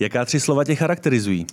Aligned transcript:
Jaká 0.00 0.24
tři 0.24 0.40
slova 0.40 0.64
tě 0.64 0.74
charakterizují? 0.74 1.46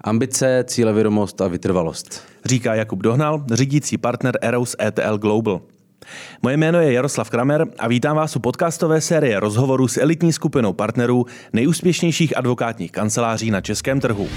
Ambice, 0.00 0.64
cílevědomost 0.66 1.40
a 1.40 1.48
vytrvalost. 1.48 2.22
Říká 2.44 2.74
Jakub 2.74 3.02
Dohnal, 3.02 3.44
řídící 3.52 3.98
partner 3.98 4.38
Eros 4.42 4.76
ETL 4.80 5.18
Global. 5.18 5.60
Moje 6.42 6.56
jméno 6.56 6.80
je 6.80 6.92
Jaroslav 6.92 7.30
Kramer 7.30 7.66
a 7.78 7.88
vítám 7.88 8.16
vás 8.16 8.36
u 8.36 8.40
podcastové 8.40 9.00
série 9.00 9.40
rozhovorů 9.40 9.88
s 9.88 9.96
elitní 9.96 10.32
skupinou 10.32 10.72
partnerů 10.72 11.26
nejúspěšnějších 11.52 12.36
advokátních 12.36 12.92
kanceláří 12.92 13.50
na 13.50 13.60
českém 13.60 14.00
trhu. 14.00 14.28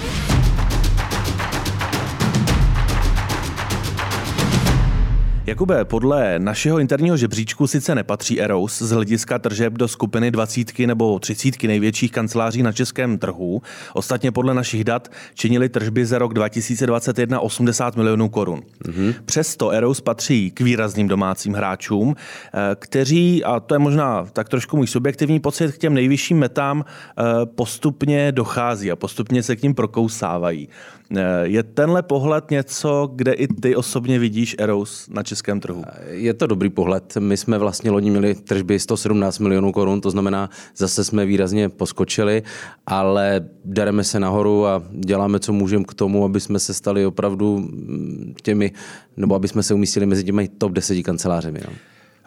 Jakube, 5.47 5.85
podle 5.85 6.39
našeho 6.39 6.79
interního 6.79 7.17
žebříčku 7.17 7.67
sice 7.67 7.95
nepatří 7.95 8.41
Eros 8.41 8.81
z 8.81 8.91
hlediska 8.91 9.39
tržeb 9.39 9.73
do 9.73 9.87
skupiny 9.87 10.31
dvacítky 10.31 10.87
nebo 10.87 11.19
třicítky 11.19 11.67
největších 11.67 12.11
kanceláří 12.11 12.63
na 12.63 12.71
českém 12.71 13.17
trhu. 13.17 13.61
Ostatně 13.93 14.31
podle 14.31 14.53
našich 14.53 14.83
dat 14.83 15.11
činili 15.33 15.69
tržby 15.69 16.05
za 16.05 16.17
rok 16.17 16.33
2021 16.33 17.39
80 17.39 17.95
milionů 17.95 18.29
korun. 18.29 18.61
Mm-hmm. 18.85 19.13
Přesto 19.25 19.69
Eros 19.69 20.01
patří 20.01 20.51
k 20.51 20.61
výrazným 20.61 21.07
domácím 21.07 21.53
hráčům, 21.53 22.15
eh, 22.15 22.59
kteří, 22.75 23.43
a 23.43 23.59
to 23.59 23.75
je 23.75 23.79
možná 23.79 24.25
tak 24.33 24.49
trošku 24.49 24.77
můj 24.77 24.87
subjektivní 24.87 25.39
pocit, 25.39 25.71
k 25.71 25.77
těm 25.77 25.93
nejvyšším 25.93 26.39
metám 26.39 26.85
eh, 26.85 27.23
postupně 27.45 28.31
dochází 28.31 28.91
a 28.91 28.95
postupně 28.95 29.43
se 29.43 29.55
k 29.55 29.63
ním 29.63 29.73
prokousávají. 29.73 30.69
Eh, 31.15 31.21
je 31.43 31.63
tenhle 31.63 32.03
pohled 32.03 32.51
něco, 32.51 33.11
kde 33.15 33.33
i 33.33 33.47
ty 33.47 33.75
osobně 33.75 34.19
vidíš 34.19 34.55
Eros 34.59 35.07
na 35.09 35.23
českém 35.23 35.59
trhu? 35.59 35.83
Je 36.09 36.33
to 36.33 36.47
dobrý 36.47 36.69
pohled. 36.69 37.17
My 37.19 37.37
jsme 37.37 37.57
vlastně 37.57 37.91
loni 37.91 38.09
měli 38.09 38.35
tržby 38.35 38.79
117 38.79 39.39
milionů 39.39 39.71
korun, 39.71 40.01
to 40.01 40.11
znamená, 40.11 40.49
zase 40.75 41.03
jsme 41.03 41.25
výrazně 41.25 41.69
poskočili, 41.69 42.43
ale 42.87 43.49
dereme 43.65 44.03
se 44.03 44.19
nahoru 44.19 44.67
a 44.67 44.83
děláme, 44.91 45.39
co 45.39 45.53
můžeme 45.53 45.85
k 45.85 45.93
tomu, 45.93 46.25
aby 46.25 46.39
jsme 46.39 46.59
se 46.59 46.73
stali 46.73 47.05
opravdu 47.05 47.57
mm, 47.59 48.33
těmi, 48.43 48.71
nebo 49.17 49.35
aby 49.35 49.47
jsme 49.47 49.63
se 49.63 49.73
umístili 49.73 50.05
mezi 50.05 50.23
těmi 50.23 50.47
top 50.47 50.71
10 50.71 51.03
kancelářemi. 51.03 51.59
No. 51.67 51.73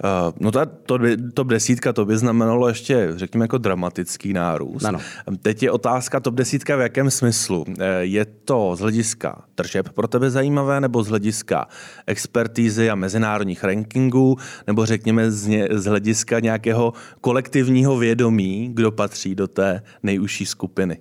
Uh, 0.04 0.34
no 0.40 0.50
ta 0.50 0.66
top, 0.66 1.00
top 1.34 1.48
desítka, 1.48 1.92
to 1.92 2.04
by 2.04 2.18
znamenalo 2.18 2.68
ještě, 2.68 3.12
řekněme, 3.16 3.44
jako 3.44 3.58
dramatický 3.58 4.32
nárůst. 4.32 4.84
Ano. 4.84 4.98
Teď 5.42 5.62
je 5.62 5.70
otázka 5.70 6.20
top 6.20 6.34
desítka 6.34 6.76
v 6.76 6.80
jakém 6.80 7.10
smyslu. 7.10 7.64
Uh, 7.68 7.74
je 8.00 8.24
to 8.24 8.76
z 8.76 8.80
hlediska 8.80 9.42
tržeb 9.54 9.88
pro 9.88 10.08
tebe 10.08 10.30
zajímavé, 10.30 10.80
nebo 10.80 11.02
z 11.02 11.08
hlediska 11.08 11.66
expertízy 12.06 12.90
a 12.90 12.94
mezinárodních 12.94 13.64
rankingů, 13.64 14.36
nebo 14.66 14.86
řekněme 14.86 15.30
z, 15.30 15.46
ně, 15.46 15.68
z 15.70 15.84
hlediska 15.84 16.40
nějakého 16.40 16.92
kolektivního 17.20 17.96
vědomí, 17.96 18.70
kdo 18.74 18.92
patří 18.92 19.34
do 19.34 19.48
té 19.48 19.82
nejužší 20.02 20.46
skupiny? 20.46 20.98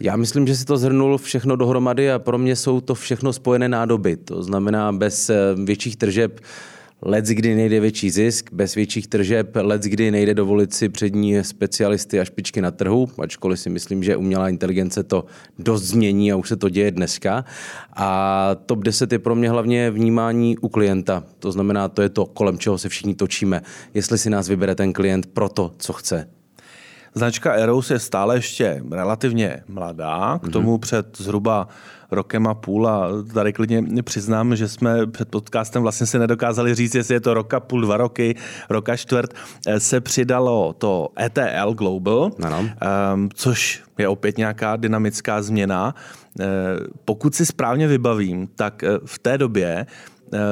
Já 0.00 0.16
myslím, 0.16 0.46
že 0.46 0.56
si 0.56 0.64
to 0.64 0.76
zhrnul 0.76 1.18
všechno 1.18 1.56
dohromady 1.56 2.12
a 2.12 2.18
pro 2.18 2.38
mě 2.38 2.56
jsou 2.56 2.80
to 2.80 2.94
všechno 2.94 3.32
spojené 3.32 3.68
nádoby. 3.68 4.16
To 4.16 4.42
znamená, 4.42 4.92
bez 4.92 5.30
eh, 5.30 5.36
větších 5.64 5.96
tržeb 5.96 6.40
Let's 7.04 7.28
kdy 7.28 7.54
nejde 7.54 7.80
větší 7.80 8.10
zisk, 8.10 8.52
bez 8.52 8.74
větších 8.74 9.06
tržeb, 9.06 9.56
let's 9.56 9.86
kdy 9.86 10.10
nejde 10.10 10.34
dovolit 10.34 10.74
si 10.74 10.88
přední 10.88 11.44
specialisty 11.44 12.20
a 12.20 12.24
špičky 12.24 12.62
na 12.62 12.70
trhu, 12.70 13.08
ačkoliv 13.18 13.60
si 13.60 13.70
myslím, 13.70 14.02
že 14.02 14.16
umělá 14.16 14.48
inteligence 14.48 15.02
to 15.02 15.24
dost 15.58 15.82
změní 15.82 16.32
a 16.32 16.36
už 16.36 16.48
se 16.48 16.56
to 16.56 16.68
děje 16.68 16.90
dneska. 16.90 17.44
A 17.96 18.50
top 18.66 18.78
10 18.78 19.12
je 19.12 19.18
pro 19.18 19.34
mě 19.34 19.50
hlavně 19.50 19.90
vnímání 19.90 20.58
u 20.58 20.68
klienta. 20.68 21.24
To 21.38 21.52
znamená, 21.52 21.88
to 21.88 22.02
je 22.02 22.08
to, 22.08 22.26
kolem 22.26 22.58
čeho 22.58 22.78
se 22.78 22.88
všichni 22.88 23.14
točíme. 23.14 23.62
Jestli 23.94 24.18
si 24.18 24.30
nás 24.30 24.48
vybere 24.48 24.74
ten 24.74 24.92
klient 24.92 25.26
pro 25.26 25.48
to, 25.48 25.74
co 25.78 25.92
chce. 25.92 26.41
Značka 27.14 27.52
Eros 27.52 27.90
je 27.90 27.98
stále 27.98 28.36
ještě 28.36 28.82
relativně 28.90 29.62
mladá, 29.68 30.40
k 30.42 30.48
tomu 30.48 30.76
mm-hmm. 30.76 30.80
před 30.80 31.16
zhruba 31.16 31.68
rokem 32.10 32.46
a 32.46 32.54
půl 32.54 32.88
a 32.88 33.08
tady 33.34 33.52
klidně 33.52 34.02
přiznám, 34.02 34.56
že 34.56 34.68
jsme 34.68 35.06
před 35.06 35.28
podcastem 35.28 35.82
vlastně 35.82 36.06
se 36.06 36.18
nedokázali 36.18 36.74
říct, 36.74 36.94
jestli 36.94 37.14
je 37.14 37.20
to 37.20 37.34
roka 37.34 37.60
půl, 37.60 37.80
dva 37.80 37.96
roky, 37.96 38.34
roka 38.70 38.96
čtvrt, 38.96 39.34
eh, 39.66 39.80
se 39.80 40.00
přidalo 40.00 40.72
to 40.72 41.08
ETL 41.20 41.74
Global, 41.74 42.30
ano. 42.42 42.68
Um, 43.14 43.28
což 43.34 43.82
je 43.98 44.08
opět 44.08 44.38
nějaká 44.38 44.76
dynamická 44.76 45.42
změna. 45.42 45.94
Eh, 46.40 46.44
pokud 47.04 47.34
si 47.34 47.46
správně 47.46 47.88
vybavím, 47.88 48.48
tak 48.56 48.84
eh, 48.84 48.88
v 49.04 49.18
té 49.18 49.38
době 49.38 49.86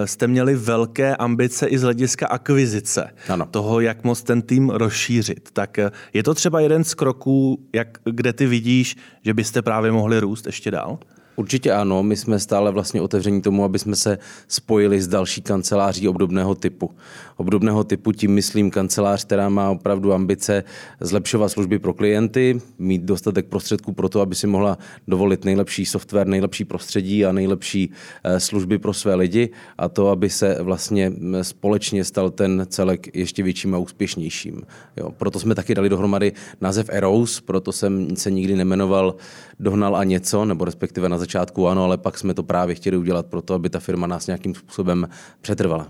jste 0.04 0.26
měli 0.26 0.54
velké 0.54 1.16
ambice 1.16 1.66
i 1.66 1.78
z 1.78 1.82
hlediska 1.82 2.26
akvizice. 2.26 3.10
Ano. 3.28 3.46
Toho, 3.50 3.80
jak 3.80 4.04
moc 4.04 4.22
ten 4.22 4.42
tým 4.42 4.70
rozšířit. 4.70 5.48
Tak 5.52 5.78
je 6.12 6.22
to 6.22 6.34
třeba 6.34 6.60
jeden 6.60 6.84
z 6.84 6.94
kroků, 6.94 7.66
jak, 7.74 7.98
kde 8.04 8.32
ty 8.32 8.46
vidíš, 8.46 8.96
že 9.24 9.34
byste 9.34 9.62
právě 9.62 9.92
mohli 9.92 10.20
růst 10.20 10.46
ještě 10.46 10.70
dál? 10.70 10.98
Určitě 11.36 11.72
ano, 11.72 12.02
my 12.02 12.16
jsme 12.16 12.38
stále 12.38 12.70
vlastně 12.70 13.00
otevření 13.00 13.42
tomu, 13.42 13.64
aby 13.64 13.78
jsme 13.78 13.96
se 13.96 14.18
spojili 14.48 15.00
s 15.00 15.08
další 15.08 15.42
kanceláří 15.42 16.08
obdobného 16.08 16.54
typu. 16.54 16.91
Obdobného 17.36 17.84
typu 17.84 18.12
tím 18.12 18.30
myslím 18.34 18.70
kancelář, 18.70 19.24
která 19.24 19.48
má 19.48 19.70
opravdu 19.70 20.12
ambice 20.12 20.64
zlepšovat 21.00 21.48
služby 21.48 21.78
pro 21.78 21.94
klienty, 21.94 22.60
mít 22.78 23.02
dostatek 23.02 23.46
prostředků 23.46 23.92
pro 23.92 24.08
to, 24.08 24.20
aby 24.20 24.34
si 24.34 24.46
mohla 24.46 24.78
dovolit 25.08 25.44
nejlepší 25.44 25.86
software, 25.86 26.26
nejlepší 26.26 26.64
prostředí 26.64 27.24
a 27.24 27.32
nejlepší 27.32 27.92
eh, 28.24 28.41
služby 28.41 28.78
pro 28.78 28.92
své 28.92 29.14
lidi 29.14 29.50
a 29.78 29.88
to, 29.88 30.08
aby 30.08 30.30
se 30.30 30.56
vlastně 30.62 31.12
společně 31.42 32.04
stal 32.04 32.30
ten 32.30 32.66
celek 32.68 33.16
ještě 33.16 33.42
větším 33.42 33.74
a 33.74 33.78
úspěšnějším. 33.78 34.62
Jo, 34.97 35.10
proto 35.18 35.41
jsme 35.41 35.54
taky 35.54 35.74
dali 35.74 35.88
dohromady 35.88 36.32
název 36.60 36.86
Eros, 36.92 37.41
proto 37.41 37.72
jsem 37.72 38.16
se 38.16 38.30
nikdy 38.30 38.56
nemenoval 38.56 39.14
Dohnal 39.60 39.97
a 39.97 40.04
něco, 40.04 40.44
nebo 40.44 40.64
respektive 40.64 41.08
na 41.08 41.18
začátku 41.20 41.69
ano, 41.69 41.84
ale 41.84 41.98
pak 41.98 42.19
jsme 42.19 42.34
to 42.34 42.42
právě 42.42 42.75
chtěli 42.75 42.97
udělat 42.97 43.26
proto, 43.26 43.54
aby 43.54 43.70
ta 43.70 43.81
firma 43.81 44.06
nás 44.06 44.26
nějakým 44.26 44.54
způsobem 44.54 45.08
přetrvala. 45.41 45.86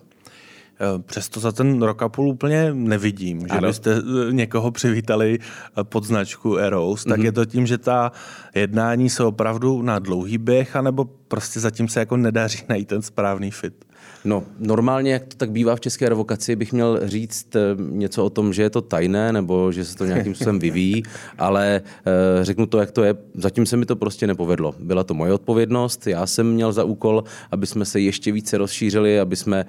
Eh, 0.83 1.03
přesto 1.03 1.41
za 1.41 1.53
ten 1.53 1.83
rok 1.83 2.03
a 2.03 2.09
půl 2.09 2.29
úplně 2.29 2.75
nevidím, 2.75 3.41
že 3.41 3.47
ano. 3.49 3.69
byste 3.69 3.95
eh, 3.97 4.33
někoho 4.33 4.71
přivítali 4.71 5.39
eh, 5.39 5.85
pod 5.85 6.05
značku 6.05 6.57
Eros, 6.57 7.05
tak 7.05 7.21
mm-hmm. 7.21 7.25
je 7.25 7.33
to 7.33 7.45
tím, 7.45 7.67
že 7.67 7.79
ta 7.79 8.13
jednání 8.55 9.11
jsou 9.11 9.29
opravdu 9.29 9.83
na 9.83 9.99
dlouhý 9.99 10.39
běh, 10.39 10.77
anebo 10.77 11.05
prostě 11.05 11.61
zatím 11.61 11.89
se 11.89 12.01
jako 12.01 12.17
nedaří 12.17 12.59
najít 12.69 12.89
ten 12.89 13.03
správný 13.03 13.51
fit? 13.51 13.85
No, 14.25 14.45
normálně, 14.59 15.13
jak 15.13 15.27
to 15.27 15.37
tak 15.37 15.51
bývá 15.51 15.77
v 15.77 15.81
české 15.81 16.09
revokaci, 16.09 16.57
bych 16.57 16.73
měl 16.73 17.01
říct 17.03 17.57
eh, 17.57 17.61
něco 17.79 18.25
o 18.25 18.31
tom, 18.31 18.53
že 18.53 18.63
je 18.63 18.71
to 18.71 18.81
tajné 18.81 19.33
nebo 19.33 19.73
že 19.73 19.85
se 19.85 19.97
to 19.97 20.05
nějakým 20.05 20.35
způsobem 20.35 20.59
vyvíjí, 20.71 21.03
ale 21.39 21.77
e, 21.77 22.45
řeknu 22.45 22.67
to, 22.67 22.79
jak 22.79 22.91
to 22.91 23.05
je. 23.05 23.15
Zatím 23.35 23.67
se 23.67 23.77
mi 23.77 23.87
to 23.87 23.97
prostě 23.97 24.27
nepovedlo. 24.27 24.75
Byla 24.79 25.05
to 25.05 25.15
moje 25.15 25.33
odpovědnost, 25.33 26.07
já 26.07 26.27
jsem 26.27 26.53
měl 26.53 26.73
za 26.73 26.85
úkol, 26.85 27.25
aby 27.51 27.67
jsme 27.67 27.85
se 27.85 28.01
ještě 28.01 28.33
více 28.33 28.59
rozšířili, 28.59 29.21
aby 29.21 29.37
jsme 29.37 29.61
e, 29.61 29.65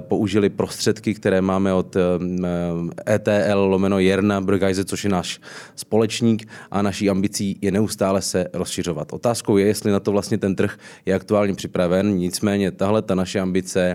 použili 0.00 0.48
prostředky, 0.48 1.14
které 1.14 1.40
máme 1.40 1.72
od 1.72 1.96
e, 1.96 2.00
ETL 3.08 3.58
lomeno 3.58 3.98
Jerna 3.98 4.40
Brgajze, 4.40 4.84
což 4.84 5.04
je 5.04 5.10
náš 5.10 5.40
společník 5.76 6.48
a 6.70 6.82
naší 6.82 7.10
ambicí 7.10 7.58
je 7.62 7.70
neustále 7.70 8.22
se 8.22 8.46
rozšiřovat. 8.52 9.12
Otázkou 9.12 9.56
je, 9.56 9.66
jestli 9.66 9.92
na 9.92 10.00
to 10.00 10.12
vlastně 10.12 10.38
ten 10.38 10.56
trh 10.56 10.78
je 11.06 11.14
aktuálně 11.14 11.54
připraven, 11.54 12.16
nicméně 12.16 12.70
tahle 12.70 13.02
ta 13.02 13.14
naše 13.14 13.40
ambice 13.40 13.85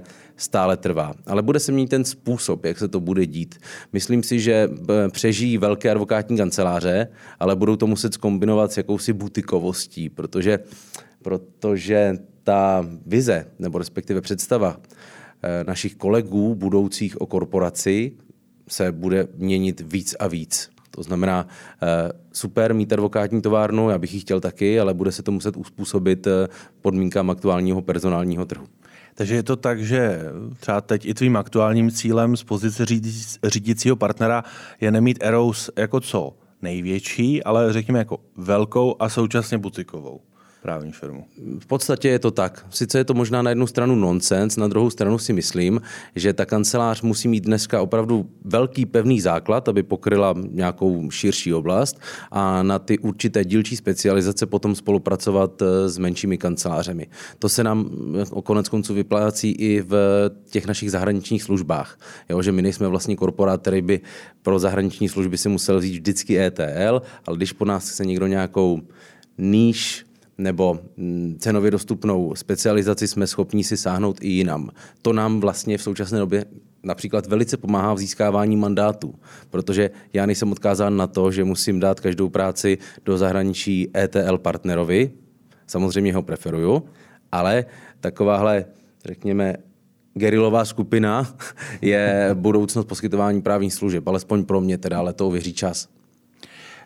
stále 0.41 0.78
trvá. 0.78 1.13
Ale 1.25 1.41
bude 1.41 1.59
se 1.59 1.72
mít 1.72 1.88
ten 1.88 2.06
způsob, 2.06 2.66
jak 2.66 2.78
se 2.78 2.88
to 2.88 3.00
bude 3.00 3.25
dít. 3.25 3.56
Myslím 3.94 4.24
si, 4.24 4.40
že 4.40 4.69
eh, 4.69 5.09
přežijí 5.09 5.57
velké 5.57 5.91
advokátní 5.91 6.38
kanceláře, 6.38 7.07
ale 7.40 7.56
budou 7.56 7.75
to 7.75 7.88
muset 7.88 8.13
zkombinovat 8.13 8.72
s 8.72 8.78
jakousi 8.78 9.13
butikovostí, 9.13 10.09
protože, 10.09 10.59
protože 11.22 12.18
ta 12.44 12.85
vize, 13.06 13.47
nebo 13.59 13.78
respektive 13.78 14.22
představa 14.22 14.78
eh, 15.44 15.63
našich 15.63 15.96
kolegů 15.96 16.56
budoucích 16.56 17.22
o 17.22 17.25
korporaci 17.25 18.12
se 18.68 18.91
bude 18.91 19.28
měnit 19.35 19.81
víc 19.94 20.16
a 20.19 20.28
víc. 20.28 20.69
To 20.91 21.03
znamená, 21.03 21.47
eh, 21.84 22.12
super 22.34 22.73
mít 22.73 22.94
advokátní 22.94 23.41
továrnu, 23.41 23.90
já 23.90 23.97
bych 23.97 24.13
ji 24.13 24.19
chtěl 24.19 24.40
taky, 24.40 24.79
ale 24.79 24.94
bude 24.94 25.11
se 25.11 25.23
to 25.23 25.32
muset 25.32 25.58
uspůsobit 25.58 26.28
podmínkám 26.82 27.29
aktuálního 27.29 27.82
personálního 27.82 28.46
trhu. 28.46 28.67
Takže 29.16 29.35
je 29.35 29.43
to 29.43 29.55
tak, 29.55 29.84
že 29.84 30.19
třeba 30.59 30.81
teď 30.81 31.05
i 31.05 31.13
tvým 31.13 31.35
aktuálním 31.37 31.91
cílem 31.91 32.37
z 32.37 32.43
pozice 32.43 32.85
řídícího 33.43 33.96
partnera 33.96 34.43
je 34.81 34.91
nemít 34.91 35.17
Eros 35.22 35.69
jako 35.78 35.99
co 35.99 36.37
největší, 36.61 37.43
ale 37.43 37.73
řekněme 37.73 37.99
jako 37.99 38.19
velkou 38.37 38.96
a 38.99 39.09
současně 39.09 39.58
butikovou. 39.58 40.22
Právní 40.61 40.91
firmu. 40.91 41.25
V 41.59 41.66
podstatě 41.66 42.09
je 42.09 42.19
to 42.19 42.31
tak. 42.31 42.66
Sice 42.69 42.97
je 42.97 43.03
to 43.03 43.13
možná 43.13 43.41
na 43.41 43.49
jednu 43.49 43.67
stranu 43.67 43.96
nonsens, 43.96 44.58
na 44.58 44.67
druhou 44.67 44.90
stranu 44.90 45.17
si 45.17 45.34
myslím, 45.34 45.81
že 46.16 46.34
ta 46.34 46.46
kancelář 46.46 47.02
musí 47.02 47.28
mít 47.28 47.43
dneska 47.43 47.81
opravdu 47.81 48.29
velký 48.46 48.85
pevný 48.85 49.22
základ, 49.22 49.69
aby 49.69 49.84
pokryla 49.84 50.35
nějakou 50.49 51.11
širší 51.11 51.53
oblast 51.53 51.99
a 52.31 52.63
na 52.63 52.79
ty 52.79 52.99
určité 52.99 53.46
dílčí 53.46 53.75
specializace 53.75 54.46
potom 54.46 54.75
spolupracovat 54.75 55.61
eh, 55.61 55.90
s 55.90 55.97
menšími 55.97 56.37
kancelářemi. 56.37 57.08
To 57.40 57.49
se 57.49 57.63
nám 57.63 57.90
eh, 58.19 58.25
o 58.31 58.41
konec 58.41 58.69
konců 58.69 58.93
vyplácí 58.93 59.52
i 59.52 59.81
v 59.81 59.96
těch 60.49 60.67
našich 60.67 60.91
zahraničních 60.91 61.43
službách. 61.43 61.99
Jo, 62.29 62.41
že 62.41 62.52
my 62.52 62.61
nejsme 62.61 62.87
vlastně 62.87 63.16
korporát, 63.16 63.61
který 63.61 63.81
by 63.81 64.02
pro 64.41 64.59
zahraniční 64.59 65.09
služby 65.09 65.37
si 65.37 65.49
musel 65.49 65.79
vzít 65.79 65.93
vždycky 65.93 66.40
ETL, 66.40 67.02
ale 67.25 67.37
když 67.37 67.53
po 67.53 67.66
nás 67.66 67.90
chce 67.90 68.05
někdo 68.05 68.28
nějakou 68.28 68.81
níž 69.37 70.05
nebo 70.41 70.79
mm, 70.97 71.35
cenově 71.40 71.72
dostupnou 71.72 72.35
specializaci 72.35 73.08
jsme 73.08 73.28
schopni 73.28 73.64
si 73.64 73.78
sáhnout 73.78 74.17
i 74.22 74.28
jinam. 74.28 74.70
To 75.02 75.14
nám 75.14 75.40
vlastně 75.40 75.78
v 75.78 75.84
současné 75.84 76.20
době 76.20 76.46
například 76.84 77.28
velice 77.28 77.58
pomáhá 77.58 77.93
v 77.93 77.97
získávání 77.97 78.58
mandátů, 78.58 79.16
protože 79.49 79.90
já 80.14 80.26
nejsem 80.26 80.52
odkázán 80.52 80.97
na 80.97 81.08
to, 81.08 81.32
že 81.32 81.43
musím 81.43 81.79
dát 81.79 81.99
každou 81.99 82.29
práci 82.29 82.78
do 83.05 83.17
zahraničí 83.17 83.90
ETL 83.97 84.38
partnerovi, 84.38 85.11
samozřejmě 85.67 86.14
ho 86.14 86.22
preferuju, 86.22 86.84
ale 87.32 87.66
takováhle, 87.99 88.66
řekněme, 89.05 89.55
gerilová 90.14 90.66
skupina 90.66 91.35
je 91.82 92.29
budoucnost 92.34 92.85
poskytování 92.85 93.41
právních 93.41 93.73
služeb, 93.73 94.08
alespoň 94.08 94.46
pro 94.46 94.61
mě 94.61 94.78
teda, 94.78 94.97
ale 94.99 95.14
to 95.14 95.28
uvěří 95.28 95.53
čas. 95.53 95.87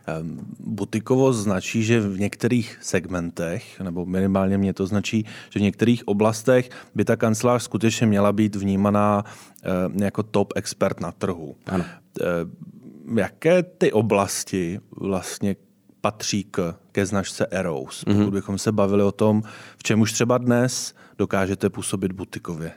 Ehm, 0.08 0.40
butikovost 0.60 1.40
značí, 1.40 1.84
že 1.84 2.00
v 2.00 2.20
některých 2.20 2.78
segmentech, 2.82 3.80
nebo 3.80 4.06
minimálně 4.06 4.58
mě 4.58 4.74
to 4.74 4.88
značí, 4.88 5.26
že 5.50 5.60
v 5.60 5.64
některých 5.64 6.08
oblastech 6.08 6.70
by 6.96 7.06
ta 7.06 7.16
kancelář 7.16 7.64
skutečně 7.64 8.08
měla 8.08 8.34
být 8.34 8.56
vnímaná 8.56 9.24
ehm, 9.64 10.04
jako 10.04 10.24
top 10.24 10.54
expert 10.56 11.00
na 11.00 11.12
trhu. 11.12 11.56
Ano. 11.66 11.86
Ehm, 12.22 13.18
jaké 13.18 13.64
ty 13.64 13.92
oblasti 13.92 14.80
vlastně 14.98 15.56
patří 16.02 16.44
k, 16.44 16.76
ke 16.92 17.06
značce 17.06 17.48
Eros? 17.52 18.04
Pokud 18.04 18.20
mm-hmm. 18.20 18.32
bychom 18.32 18.58
se 18.58 18.72
bavili 18.72 19.04
o 19.04 19.12
tom, 19.12 19.44
v 19.78 19.84
čem 19.84 20.02
už 20.02 20.14
třeba 20.14 20.38
dnes 20.38 20.94
dokážete 21.18 21.70
působit 21.70 22.12
butikově. 22.12 22.72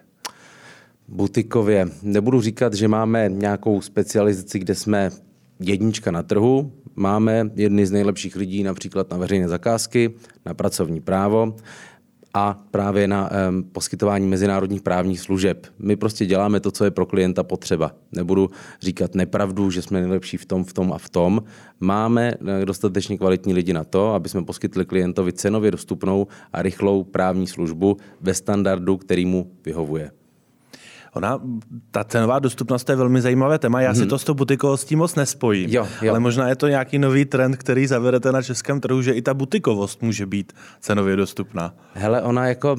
Butikově. 1.08 1.88
Nebudu 2.02 2.40
říkat, 2.40 2.74
že 2.74 2.88
máme 2.88 3.28
nějakou 3.28 3.80
specializaci, 3.80 4.58
kde 4.58 4.74
jsme 4.74 5.10
jednička 5.60 6.10
na 6.10 6.22
trhu. 6.22 6.72
Máme 6.96 7.50
jedny 7.54 7.86
z 7.86 7.90
nejlepších 7.90 8.36
lidí 8.36 8.62
například 8.62 9.10
na 9.10 9.16
veřejné 9.16 9.48
zakázky, 9.48 10.14
na 10.46 10.54
pracovní 10.54 11.00
právo 11.00 11.54
a 12.34 12.58
právě 12.70 13.08
na 13.08 13.30
um, 13.30 13.64
poskytování 13.64 14.26
mezinárodních 14.26 14.82
právních 14.82 15.20
služeb. 15.20 15.66
My 15.78 15.96
prostě 15.96 16.26
děláme 16.26 16.60
to, 16.60 16.70
co 16.70 16.84
je 16.84 16.90
pro 16.90 17.06
klienta 17.06 17.42
potřeba. 17.42 17.92
Nebudu 18.12 18.50
říkat 18.80 19.14
nepravdu, 19.14 19.70
že 19.70 19.82
jsme 19.82 20.00
nejlepší 20.00 20.36
v 20.36 20.46
tom, 20.46 20.64
v 20.64 20.72
tom 20.72 20.92
a 20.92 20.98
v 20.98 21.08
tom. 21.08 21.42
Máme 21.80 22.34
eh, 22.62 22.66
dostatečně 22.66 23.18
kvalitní 23.18 23.54
lidi 23.54 23.72
na 23.72 23.84
to, 23.84 24.14
aby 24.14 24.28
jsme 24.28 24.44
poskytli 24.44 24.84
klientovi 24.84 25.32
cenově 25.32 25.70
dostupnou 25.70 26.26
a 26.52 26.62
rychlou 26.62 27.04
právní 27.04 27.46
službu 27.46 27.96
ve 28.20 28.34
standardu, 28.34 28.96
který 28.96 29.26
mu 29.26 29.50
vyhovuje. 29.64 30.10
Ona, 31.18 31.40
ta 31.90 32.04
cenová 32.04 32.38
dostupnost 32.38 32.88
je 32.88 32.96
velmi 32.96 33.20
zajímavé 33.20 33.58
téma. 33.58 33.80
Já 33.80 33.88
hmm. 33.88 33.96
si 33.96 34.00
mhm. 34.00 34.08
to 34.08 34.18
s 34.18 34.24
tou 34.24 34.34
butikovostí 34.34 34.96
moc 34.96 35.14
nespojím. 35.14 35.70
Jo, 35.70 35.88
jo. 36.02 36.10
Ale 36.10 36.20
možná 36.20 36.48
je 36.48 36.56
to 36.56 36.68
nějaký 36.68 36.98
nový 36.98 37.24
trend, 37.24 37.56
který 37.56 37.86
zavedete 37.86 38.32
na 38.32 38.42
českém 38.42 38.80
trhu, 38.80 39.02
že 39.02 39.12
i 39.12 39.22
ta 39.22 39.34
butikovost 39.34 40.02
může 40.02 40.26
být 40.26 40.52
cenově 40.80 41.16
dostupná. 41.16 41.74
Hele, 41.94 42.22
ona 42.22 42.46
jako 42.46 42.76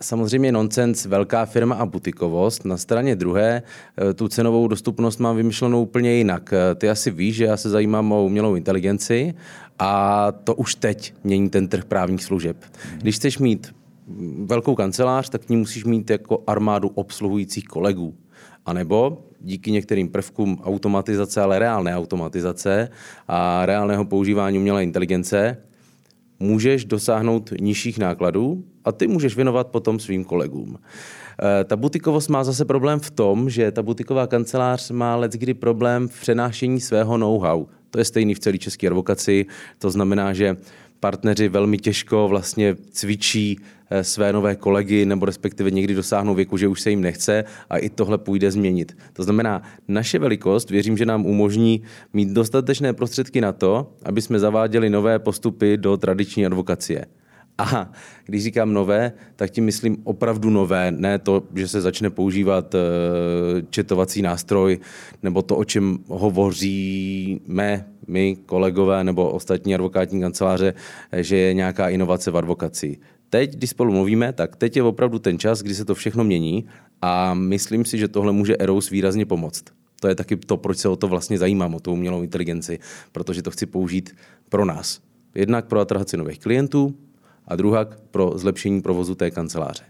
samozřejmě 0.00 0.52
nonsens, 0.52 1.06
velká 1.06 1.46
firma 1.46 1.74
a 1.74 1.86
butikovost. 1.86 2.64
Na 2.64 2.76
straně 2.76 3.16
druhé 3.16 3.62
eh, 3.62 4.14
tu 4.14 4.28
cenovou 4.28 4.68
dostupnost 4.68 5.20
mám 5.20 5.36
vymyšlenou 5.36 5.82
úplně 5.82 6.12
jinak. 6.12 6.52
Eh, 6.52 6.74
ty 6.74 6.90
asi 6.90 7.10
víš, 7.10 7.36
že 7.36 7.44
já 7.44 7.56
se 7.56 7.70
zajímám 7.70 8.12
o 8.12 8.24
umělou 8.24 8.54
inteligenci 8.54 9.34
a 9.78 10.32
to 10.44 10.54
už 10.54 10.74
teď 10.74 11.14
mění 11.24 11.50
ten 11.50 11.68
trh 11.68 11.84
právních 11.84 12.24
služeb. 12.24 12.56
Když 12.98 13.16
chceš 13.16 13.38
mít 13.38 13.74
velkou 14.44 14.74
kancelář, 14.74 15.28
tak 15.28 15.48
ní 15.48 15.56
musíš 15.56 15.84
mít 15.84 16.10
jako 16.10 16.42
armádu 16.46 16.88
obsluhujících 16.88 17.64
kolegů. 17.64 18.14
A 18.66 18.72
nebo 18.72 19.24
díky 19.40 19.70
některým 19.70 20.08
prvkům 20.08 20.58
automatizace, 20.64 21.40
ale 21.40 21.58
reálné 21.58 21.96
automatizace 21.96 22.88
a 23.28 23.66
reálného 23.66 24.04
používání 24.04 24.58
umělé 24.58 24.82
inteligence, 24.82 25.56
můžeš 26.40 26.84
dosáhnout 26.84 27.50
nižších 27.60 27.98
nákladů 27.98 28.64
a 28.84 28.92
ty 28.92 29.06
můžeš 29.06 29.36
věnovat 29.36 29.66
potom 29.66 30.00
svým 30.00 30.24
kolegům. 30.24 30.78
E, 31.60 31.64
ta 31.64 31.76
butikovost 31.76 32.28
má 32.28 32.44
zase 32.44 32.64
problém 32.64 33.00
v 33.00 33.10
tom, 33.10 33.50
že 33.50 33.70
ta 33.70 33.82
butiková 33.82 34.26
kancelář 34.26 34.90
má 34.90 35.20
kdy 35.26 35.54
problém 35.54 36.08
v 36.08 36.20
přenášení 36.20 36.80
svého 36.80 37.18
know-how. 37.18 37.66
To 37.90 37.98
je 37.98 38.04
stejný 38.04 38.34
v 38.34 38.38
celé 38.38 38.58
české 38.58 38.86
advokaci, 38.86 39.46
to 39.78 39.90
znamená, 39.90 40.32
že 40.32 40.56
partneři 41.02 41.48
velmi 41.48 41.78
těžko 41.78 42.28
vlastně 42.28 42.76
cvičí 42.90 43.58
eh, 43.90 44.04
své 44.04 44.32
nové 44.32 44.56
kolegy 44.56 45.06
nebo 45.06 45.26
respektive 45.26 45.70
někdy 45.70 45.94
dosáhnou 45.94 46.34
věku, 46.34 46.56
že 46.56 46.68
už 46.68 46.80
se 46.80 46.90
jim 46.90 47.00
nechce 47.00 47.44
a 47.70 47.78
i 47.78 47.90
tohle 47.90 48.18
půjde 48.18 48.50
změnit. 48.50 48.96
To 49.12 49.22
znamená, 49.22 49.62
naše 49.88 50.18
velikost 50.18 50.70
věřím, 50.70 50.96
že 50.96 51.06
nám 51.06 51.26
umožní 51.26 51.82
mít 52.12 52.28
dostatečné 52.28 52.92
prostředky 52.92 53.40
na 53.40 53.52
to, 53.52 53.92
aby 54.04 54.22
jsme 54.22 54.38
zaváděli 54.38 54.90
nové 54.90 55.18
postupy 55.18 55.76
do 55.76 55.96
tradiční 55.96 56.46
advokacie. 56.46 57.06
A 57.58 57.92
když 58.24 58.42
říkám 58.42 58.72
nové, 58.72 59.12
tak 59.36 59.50
tím 59.50 59.64
myslím 59.64 59.96
opravdu 60.04 60.50
nové, 60.50 60.90
ne 60.90 61.18
to, 61.18 61.42
že 61.54 61.68
se 61.68 61.80
začne 61.80 62.10
používat 62.10 62.74
uh, 62.74 62.80
četovací 63.70 64.22
nástroj, 64.22 64.78
nebo 65.22 65.42
to, 65.42 65.56
o 65.56 65.64
čem 65.64 65.98
hovoříme 66.06 67.86
my, 68.08 68.36
kolegové 68.46 69.04
nebo 69.04 69.30
ostatní 69.30 69.74
advokátní 69.74 70.20
kanceláře, 70.20 70.74
že 71.16 71.36
je 71.36 71.54
nějaká 71.54 71.88
inovace 71.88 72.30
v 72.30 72.36
advokaci. 72.36 72.98
Teď, 73.30 73.56
když 73.56 73.70
spolu 73.70 73.92
mluvíme, 73.92 74.32
tak 74.32 74.56
teď 74.56 74.76
je 74.76 74.82
opravdu 74.82 75.18
ten 75.18 75.38
čas, 75.38 75.62
kdy 75.62 75.74
se 75.74 75.84
to 75.84 75.94
všechno 75.94 76.24
mění 76.24 76.66
a 77.02 77.34
myslím 77.34 77.84
si, 77.84 77.98
že 77.98 78.08
tohle 78.08 78.32
může 78.32 78.56
Eros 78.56 78.90
výrazně 78.90 79.26
pomoct. 79.26 79.64
To 80.00 80.08
je 80.08 80.14
taky 80.14 80.36
to, 80.36 80.56
proč 80.56 80.78
se 80.78 80.88
o 80.88 80.96
to 80.96 81.08
vlastně 81.08 81.38
zajímám, 81.38 81.74
o 81.74 81.80
tu 81.80 81.92
umělou 81.92 82.22
inteligenci, 82.22 82.78
protože 83.12 83.42
to 83.42 83.50
chci 83.50 83.66
použít 83.66 84.16
pro 84.48 84.64
nás. 84.64 85.00
Jednak 85.34 85.66
pro 85.66 85.80
atrakaci 85.80 86.16
nových 86.16 86.38
klientů, 86.38 86.94
a 87.48 87.56
druhá 87.56 87.86
pro 88.10 88.32
zlepšení 88.34 88.82
provozu 88.82 89.14
té 89.14 89.30
kanceláře. 89.30 89.84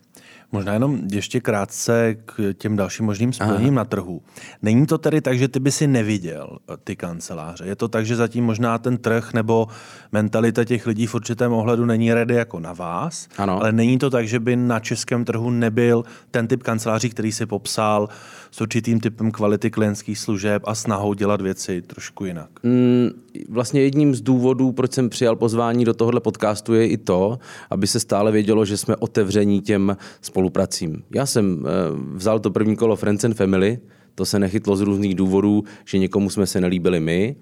Možná 0.54 0.72
jenom 0.72 1.00
ještě 1.12 1.40
krátce 1.40 2.16
k 2.24 2.54
těm 2.58 2.76
dalším 2.76 3.06
možným 3.06 3.32
spojením 3.32 3.68
Aha. 3.68 3.76
na 3.76 3.84
trhu. 3.84 4.22
Není 4.62 4.86
to 4.86 4.98
tedy 4.98 5.20
tak, 5.20 5.38
že 5.38 5.48
ty 5.48 5.60
by 5.60 5.72
si 5.72 5.86
neviděl 5.86 6.58
eh, 6.70 6.76
ty 6.84 6.96
kanceláře. 6.96 7.64
Je 7.64 7.76
to 7.76 7.88
tak, 7.88 8.06
že 8.06 8.16
zatím 8.16 8.44
možná 8.44 8.78
ten 8.78 8.96
trh 8.98 9.32
nebo 9.32 9.66
mentalita 10.12 10.64
těch 10.64 10.86
lidí 10.86 11.06
v 11.06 11.14
určitém 11.14 11.52
ohledu 11.52 11.84
není 11.84 12.14
ready 12.14 12.34
jako 12.34 12.60
na 12.60 12.72
vás, 12.72 13.28
ano. 13.38 13.60
ale 13.60 13.72
není 13.72 13.98
to 13.98 14.10
tak, 14.10 14.28
že 14.28 14.40
by 14.40 14.56
na 14.56 14.80
českém 14.80 15.24
trhu 15.24 15.50
nebyl 15.50 16.04
ten 16.30 16.46
typ 16.46 16.62
kanceláří, 16.62 17.10
který 17.10 17.32
si 17.32 17.46
popsal 17.46 18.08
s 18.52 18.60
určitým 18.60 19.00
typem 19.00 19.30
kvality 19.30 19.70
klientských 19.70 20.18
služeb 20.18 20.62
a 20.66 20.74
snahou 20.74 21.14
dělat 21.14 21.40
věci 21.40 21.82
trošku 21.82 22.24
jinak. 22.24 22.50
Mm, 22.62 23.08
vlastně 23.48 23.80
jedním 23.80 24.14
z 24.14 24.20
důvodů, 24.20 24.72
proč 24.72 24.92
jsem 24.92 25.08
přijal 25.08 25.36
pozvání 25.36 25.84
do 25.84 25.94
tohohle 25.94 26.20
podcastu, 26.20 26.74
je 26.74 26.86
i 26.86 26.96
to, 26.96 27.38
aby 27.70 27.86
se 27.86 28.00
stále 28.00 28.32
vědělo, 28.32 28.64
že 28.64 28.76
jsme 28.76 28.96
otevření 28.96 29.60
těm 29.60 29.96
spolupracím. 30.20 31.02
Já 31.14 31.26
jsem 31.26 31.64
eh, 31.66 31.70
vzal 32.14 32.40
to 32.40 32.50
první 32.50 32.76
kolo 32.76 32.96
Friends 32.96 33.24
and 33.24 33.34
Family, 33.34 33.78
to 34.14 34.24
se 34.24 34.38
nechytlo 34.38 34.76
z 34.76 34.80
různých 34.80 35.14
důvodů, 35.14 35.64
že 35.84 35.98
někomu 35.98 36.30
jsme 36.30 36.46
se 36.46 36.60
nelíbili 36.60 37.00
my, 37.00 37.36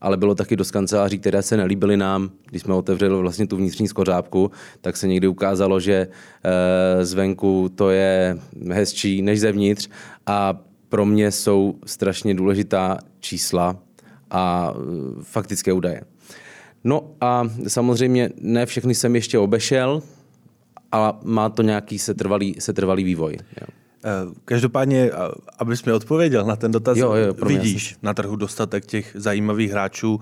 ale 0.00 0.16
bylo 0.16 0.34
taky 0.34 0.56
dost 0.56 0.70
kanceláří, 0.70 1.18
které 1.18 1.42
se 1.42 1.56
nelíbily 1.56 1.96
nám. 1.96 2.30
Když 2.50 2.62
jsme 2.62 2.74
otevřeli 2.74 3.20
vlastně 3.20 3.46
tu 3.46 3.56
vnitřní 3.56 3.88
skořápku, 3.88 4.50
tak 4.80 4.96
se 4.96 5.08
někdy 5.08 5.28
ukázalo, 5.28 5.80
že 5.80 6.08
e, 6.44 7.04
zvenku 7.04 7.70
to 7.74 7.90
je 7.90 8.38
hezčí 8.72 9.22
než 9.22 9.40
zevnitř 9.40 9.88
a 10.26 10.60
pro 10.88 11.06
mě 11.06 11.30
jsou 11.30 11.74
strašně 11.86 12.34
důležitá 12.34 12.98
čísla 13.20 13.76
a 14.30 14.72
e, 14.74 15.22
faktické 15.22 15.72
údaje. 15.72 16.00
No 16.84 17.10
a 17.20 17.42
samozřejmě 17.68 18.30
ne 18.40 18.66
všechny 18.66 18.94
jsem 18.94 19.14
ještě 19.14 19.38
obešel, 19.38 20.02
ale 20.92 21.12
má 21.24 21.48
to 21.48 21.62
nějaký 21.62 21.98
setrvalý, 21.98 22.54
setrvalý 22.58 23.04
vývoj. 23.04 23.36
Jo. 23.60 23.66
Eh, 24.04 24.34
každopádně, 24.44 25.10
abys 25.58 25.84
mi 25.84 25.92
odpověděl 25.92 26.44
na 26.44 26.56
ten 26.56 26.70
dotaz, 26.70 26.98
jo, 26.98 27.14
jo, 27.14 27.34
vidíš 27.46 27.90
jasný. 27.90 28.00
na 28.02 28.14
trhu 28.14 28.36
dostatek 28.36 28.86
těch 28.86 29.12
zajímavých 29.14 29.70
hráčů, 29.70 30.20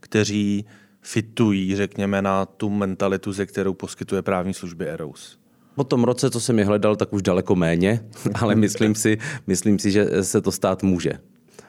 kteří 0.00 0.64
fitují, 1.02 1.76
řekněme, 1.76 2.22
na 2.22 2.46
tu 2.46 2.70
mentalitu, 2.70 3.32
ze 3.32 3.46
kterou 3.46 3.74
poskytuje 3.74 4.22
právní 4.22 4.54
služby 4.54 4.86
Eros? 4.86 5.38
Po 5.74 5.84
tom 5.84 6.04
roce, 6.04 6.30
co 6.30 6.40
jsem 6.40 6.58
je 6.58 6.64
hledal, 6.64 6.96
tak 6.96 7.12
už 7.12 7.22
daleko 7.22 7.56
méně, 7.56 8.04
ale 8.34 8.54
myslím 8.54 8.94
si, 8.94 9.18
myslím 9.46 9.78
si, 9.78 9.90
že 9.90 10.24
se 10.24 10.40
to 10.40 10.52
stát 10.52 10.82
může. 10.82 11.12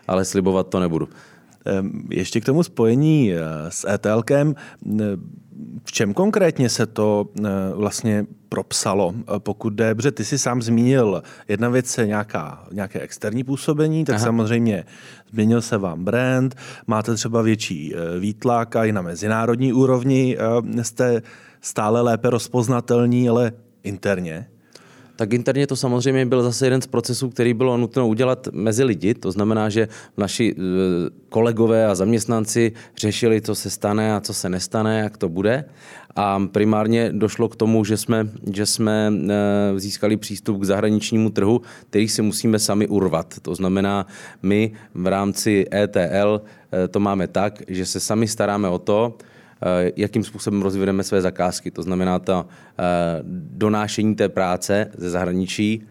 Ale 0.08 0.26
slibovat 0.26 0.68
to 0.68 0.80
nebudu. 0.80 1.10
Ještě 2.10 2.42
k 2.42 2.46
tomu 2.46 2.64
spojení 2.64 3.34
eh, 3.34 3.40
s 3.70 3.90
ETLkem 3.90 4.56
v 5.86 5.92
čem 5.92 6.14
konkrétně 6.14 6.70
se 6.70 6.86
to 6.86 7.26
vlastně 7.76 8.26
propsalo, 8.50 9.14
pokud 9.38 9.74
jde, 9.74 9.96
protože 9.96 10.12
ty 10.12 10.26
si 10.26 10.38
sám 10.38 10.62
zmínil, 10.62 11.24
jedna 11.48 11.70
věc 11.70 11.98
je 11.98 12.08
nějaká, 12.08 12.68
nějaké 12.72 13.00
externí 13.00 13.44
působení, 13.44 14.06
tak 14.06 14.16
Aha. 14.16 14.26
samozřejmě 14.26 14.86
změnil 15.32 15.62
se 15.62 15.78
vám 15.78 16.04
brand, 16.06 16.56
máte 16.88 17.16
třeba 17.16 17.42
větší 17.42 17.94
výtlak 18.20 18.76
a 18.76 18.86
i 18.86 18.92
na 18.92 19.02
mezinárodní 19.02 19.74
úrovni 19.74 20.38
jste 20.82 21.22
stále 21.62 22.02
lépe 22.02 22.30
rozpoznatelní, 22.30 23.30
ale 23.30 23.52
interně? 23.84 24.48
Tak 25.20 25.34
interně 25.34 25.68
to 25.68 25.76
samozřejmě 25.76 26.26
byl 26.26 26.44
zase 26.44 26.66
jeden 26.66 26.82
z 26.82 26.88
procesů, 26.88 27.30
který 27.30 27.54
bylo 27.54 27.78
nutno 27.78 28.08
udělat 28.08 28.48
mezi 28.52 28.84
lidi. 28.84 29.14
To 29.14 29.32
znamená, 29.32 29.70
že 29.70 29.88
naši 30.18 30.56
e, 30.56 30.62
kolegové 31.30 31.88
a 31.88 31.96
zaměstnanci 31.96 32.72
řešili, 32.98 33.42
co 33.42 33.56
se 33.56 33.70
stane 33.70 34.16
a 34.16 34.22
co 34.22 34.34
se 34.34 34.50
nestane, 34.50 35.00
jak 35.00 35.18
to 35.18 35.30
bude. 35.30 35.66
A 36.16 36.40
primárně 36.52 37.12
došlo 37.12 37.50
k 37.50 37.56
tomu, 37.56 37.86
že 37.86 37.98
jsme, 37.98 38.28
že 38.54 38.66
jsme 38.66 39.12
e, 39.12 39.80
získali 39.80 40.18
přístup 40.18 40.62
k 40.62 40.64
zahraničnímu 40.64 41.30
trhu, 41.30 41.62
který 41.90 42.08
si 42.08 42.22
musíme 42.22 42.60
sami 42.60 42.88
urvat. 42.88 43.36
To 43.42 43.56
znamená, 43.56 44.08
my 44.42 44.72
v 44.94 45.08
rámci 45.08 45.66
ETL 45.74 46.42
e, 46.72 46.88
to 46.88 47.00
máme 47.00 47.28
tak, 47.28 47.64
že 47.68 47.86
se 47.86 48.00
sami 48.00 48.28
staráme 48.28 48.70
o 48.70 48.80
to, 48.80 49.18
jakým 49.96 50.24
způsobem 50.24 50.62
rozvedeme 50.62 51.04
své 51.04 51.22
zakázky. 51.22 51.72
To 51.72 51.84
znamená, 51.84 52.20
to 52.20 52.46
eh, 52.46 52.84
donášení 53.52 54.16
té 54.16 54.30
práce 54.30 54.92
ze 54.98 55.10
zahraničí 55.10 55.84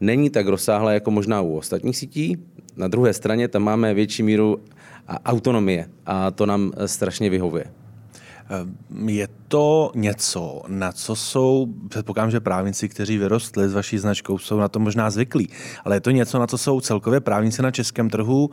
není 0.00 0.30
tak 0.30 0.46
rozsáhlé 0.46 0.94
jako 0.94 1.10
možná 1.10 1.40
u 1.40 1.56
ostatních 1.56 1.96
sítí. 1.96 2.36
Na 2.76 2.88
druhé 2.88 3.12
straně 3.12 3.48
tam 3.48 3.62
máme 3.62 3.94
větší 3.94 4.22
míru 4.22 4.60
autonomie 5.24 5.88
a 6.06 6.30
to 6.30 6.46
nám 6.46 6.72
eh, 6.76 6.88
strašně 6.88 7.30
vyhovuje. 7.30 7.64
Je 9.06 9.28
to 9.48 9.92
něco, 9.94 10.62
na 10.68 10.92
co 10.92 11.16
jsou, 11.16 11.66
předpokládám, 11.88 12.30
že 12.30 12.40
právníci, 12.40 12.88
kteří 12.88 13.18
vyrostli 13.18 13.68
s 13.68 13.72
vaší 13.74 13.98
značkou, 13.98 14.38
jsou 14.38 14.58
na 14.58 14.68
to 14.68 14.78
možná 14.78 15.10
zvyklí, 15.10 15.48
ale 15.84 15.96
je 15.96 16.00
to 16.00 16.10
něco, 16.10 16.38
na 16.38 16.46
co 16.46 16.58
jsou 16.58 16.80
celkově 16.80 17.20
právníci 17.20 17.62
na 17.62 17.70
českém 17.70 18.10
trhu 18.10 18.50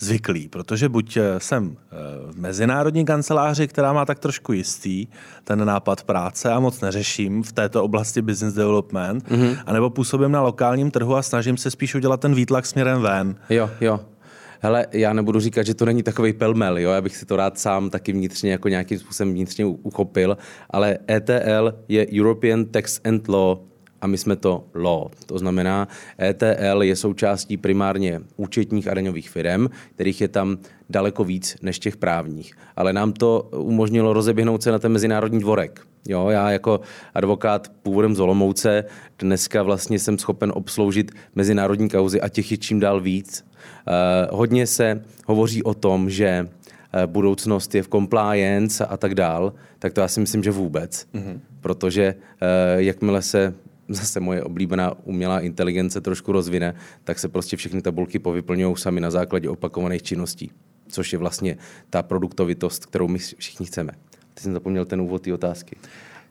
zvyklý, 0.00 0.48
protože 0.48 0.88
buď 0.88 1.16
eh, 1.16 1.22
jsem 1.38 1.76
eh, 1.76 1.96
v 2.32 2.38
mezinárodní 2.38 3.04
kanceláři, 3.04 3.68
která 3.68 3.92
má 3.92 4.04
tak 4.04 4.18
trošku 4.18 4.52
jistý 4.52 5.06
ten 5.44 5.64
nápad 5.64 6.02
práce 6.04 6.52
a 6.52 6.60
moc 6.60 6.80
neřeším 6.80 7.42
v 7.42 7.52
této 7.52 7.84
oblasti 7.84 8.22
business 8.22 8.54
development, 8.54 9.28
mm-hmm. 9.28 9.58
anebo 9.66 9.90
působím 9.90 10.32
na 10.32 10.42
lokálním 10.42 10.90
trhu 10.90 11.16
a 11.16 11.22
snažím 11.22 11.56
se 11.56 11.70
spíš 11.70 11.94
udělat 11.94 12.20
ten 12.20 12.34
výtlak 12.34 12.66
směrem 12.66 13.02
ven. 13.02 13.34
Jo, 13.50 13.70
jo. 13.80 14.00
Hele, 14.62 14.86
já 14.92 15.12
nebudu 15.12 15.40
říkat, 15.40 15.66
že 15.66 15.74
to 15.74 15.84
není 15.84 16.02
takový 16.02 16.32
pelmel, 16.32 16.78
jo? 16.78 16.90
já 16.90 17.00
bych 17.00 17.16
si 17.16 17.26
to 17.26 17.36
rád 17.36 17.58
sám 17.58 17.90
taky 17.90 18.12
vnitřně 18.12 18.52
jako 18.52 18.68
nějakým 18.68 18.98
způsobem 18.98 19.32
vnitřně 19.32 19.64
uchopil, 19.66 20.36
ale 20.70 20.98
ETL 21.10 21.74
je 21.88 22.06
European 22.20 22.64
Tax 22.64 23.00
and 23.04 23.28
Law 23.28 23.69
a 24.00 24.06
my 24.06 24.18
jsme 24.18 24.36
to 24.36 24.64
law. 24.74 25.08
To 25.26 25.38
znamená, 25.38 25.88
ETL 26.20 26.82
je 26.82 26.96
součástí 26.96 27.56
primárně 27.56 28.20
účetních 28.36 28.88
a 28.88 28.94
daňových 28.94 29.30
firm, 29.30 29.66
kterých 29.94 30.20
je 30.20 30.28
tam 30.28 30.58
daleko 30.90 31.24
víc 31.24 31.56
než 31.62 31.78
těch 31.78 31.96
právních. 31.96 32.52
Ale 32.76 32.92
nám 32.92 33.12
to 33.12 33.48
umožnilo 33.56 34.12
rozeběhnout 34.12 34.62
se 34.62 34.72
na 34.72 34.78
ten 34.78 34.92
mezinárodní 34.92 35.40
dvorek. 35.40 35.80
Jo, 36.08 36.28
já 36.28 36.50
jako 36.50 36.80
advokát 37.14 37.72
původem 37.82 38.14
z 38.14 38.20
Olomouce 38.20 38.84
dneska 39.18 39.62
vlastně 39.62 39.98
jsem 39.98 40.18
schopen 40.18 40.52
obsloužit 40.54 41.12
mezinárodní 41.34 41.88
kauzy 41.88 42.20
a 42.20 42.28
těch 42.28 42.50
je 42.50 42.56
čím 42.56 42.80
dál 42.80 43.00
víc. 43.00 43.44
Uh, 43.44 44.38
hodně 44.38 44.66
se 44.66 45.04
hovoří 45.26 45.62
o 45.62 45.74
tom, 45.74 46.10
že 46.10 46.26
eh, 46.92 47.06
budoucnost 47.06 47.74
je 47.74 47.82
v 47.82 47.88
compliance 47.88 48.86
a 48.86 48.96
tak 48.96 49.14
dál, 49.14 49.52
tak 49.78 49.92
to 49.92 50.00
já 50.00 50.08
si 50.08 50.20
myslím, 50.20 50.42
že 50.42 50.50
vůbec. 50.50 51.06
Mm-hmm. 51.14 51.40
Protože 51.60 52.14
uh, 52.14 52.80
jakmile 52.80 53.22
se 53.22 53.54
zase 53.94 54.20
moje 54.20 54.42
oblíbená 54.42 54.94
umělá 55.04 55.40
inteligence 55.40 56.00
trošku 56.00 56.32
rozvine, 56.32 56.74
tak 57.04 57.18
se 57.18 57.28
prostě 57.28 57.56
všechny 57.56 57.82
tabulky 57.82 58.18
povyplňují 58.18 58.76
sami 58.76 59.00
na 59.00 59.10
základě 59.10 59.48
opakovaných 59.48 60.02
činností, 60.02 60.50
což 60.88 61.12
je 61.12 61.18
vlastně 61.18 61.56
ta 61.90 62.02
produktovitost, 62.02 62.86
kterou 62.86 63.08
my 63.08 63.18
všichni 63.18 63.66
chceme. 63.66 63.92
Teď 64.34 64.42
jsem 64.42 64.52
zapomněl 64.52 64.84
ten 64.84 65.00
úvod 65.00 65.22
té 65.22 65.34
otázky. 65.34 65.76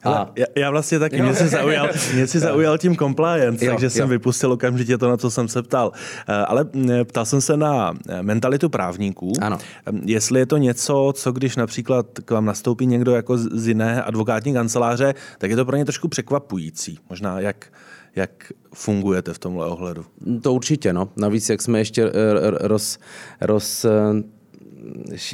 A... 0.04 0.32
Já, 0.36 0.46
já 0.56 0.72
vlastně 0.72 1.00
taky, 1.00 1.22
mě 1.22 1.34
si 1.34 1.48
zaujal, 1.48 1.90
mě 2.14 2.28
si 2.28 2.40
zaujal 2.40 2.78
tím 2.78 2.96
compliance, 2.96 3.66
jo, 3.66 3.72
takže 3.72 3.86
jo. 3.86 3.90
jsem 3.90 4.10
vypustil 4.10 4.52
okamžitě 4.52 4.98
to, 4.98 5.10
na 5.10 5.18
co 5.18 5.32
jsem 5.32 5.48
se 5.48 5.64
ptal. 5.64 5.92
Eh, 6.28 6.34
ale 6.34 6.66
eh, 6.92 7.06
ptal 7.06 7.26
jsem 7.26 7.42
se 7.42 7.58
na 7.58 7.94
eh, 8.10 8.24
mentalitu 8.24 8.70
právníků. 8.70 9.34
Ano. 9.42 9.58
Jestli 10.06 10.40
je 10.40 10.46
to 10.46 10.58
něco, 10.58 11.14
co 11.16 11.32
když 11.32 11.56
například 11.56 12.06
k 12.26 12.32
vám 12.32 12.46
nastoupí 12.46 12.86
někdo 12.86 13.16
jako 13.16 13.38
z 13.38 13.68
jiné 13.68 14.04
advokátní 14.04 14.54
kanceláře, 14.54 15.14
tak 15.38 15.50
je 15.50 15.56
to 15.56 15.66
pro 15.66 15.76
ně 15.76 15.86
trošku 15.86 16.08
překvapující. 16.08 17.00
Možná 17.10 17.40
jak, 17.40 17.68
jak 18.16 18.52
fungujete 18.74 19.34
v 19.34 19.40
tomhle 19.40 19.68
ohledu? 19.68 20.06
To 20.42 20.54
určitě, 20.54 20.94
no. 20.94 21.10
Navíc, 21.18 21.50
jak 21.50 21.62
jsme 21.62 21.80
ještě 21.80 22.12
roz, 22.62 22.98
roz 23.42 23.86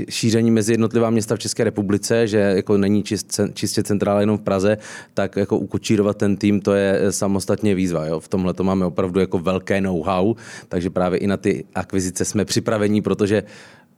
šíření 0.10 0.52
mezi 0.52 0.74
jednotlivá 0.74 1.10
města 1.10 1.36
v 1.36 1.40
České 1.40 1.64
republice, 1.64 2.28
že 2.28 2.38
jako 2.38 2.78
není 2.78 3.04
čist, 3.04 3.40
čistě 3.54 3.84
centrála 3.84 4.20
jenom 4.20 4.38
v 4.38 4.42
Praze, 4.42 4.78
tak 5.14 5.36
jako 5.36 5.58
ukočírovat 5.58 6.18
ten 6.18 6.38
tým, 6.38 6.62
to 6.62 6.74
je 6.74 7.02
samostatně 7.10 7.76
výzva. 7.76 8.06
Jo? 8.06 8.20
V 8.20 8.28
tomhle 8.28 8.54
to 8.54 8.64
máme 8.64 8.86
opravdu 8.86 9.20
jako 9.20 9.40
velké 9.40 9.82
know-how, 9.82 10.36
takže 10.70 10.90
právě 10.90 11.20
i 11.20 11.28
na 11.28 11.38
ty 11.38 11.66
akvizice 11.76 12.26
jsme 12.26 12.46
připravení, 12.46 13.02
protože 13.02 13.44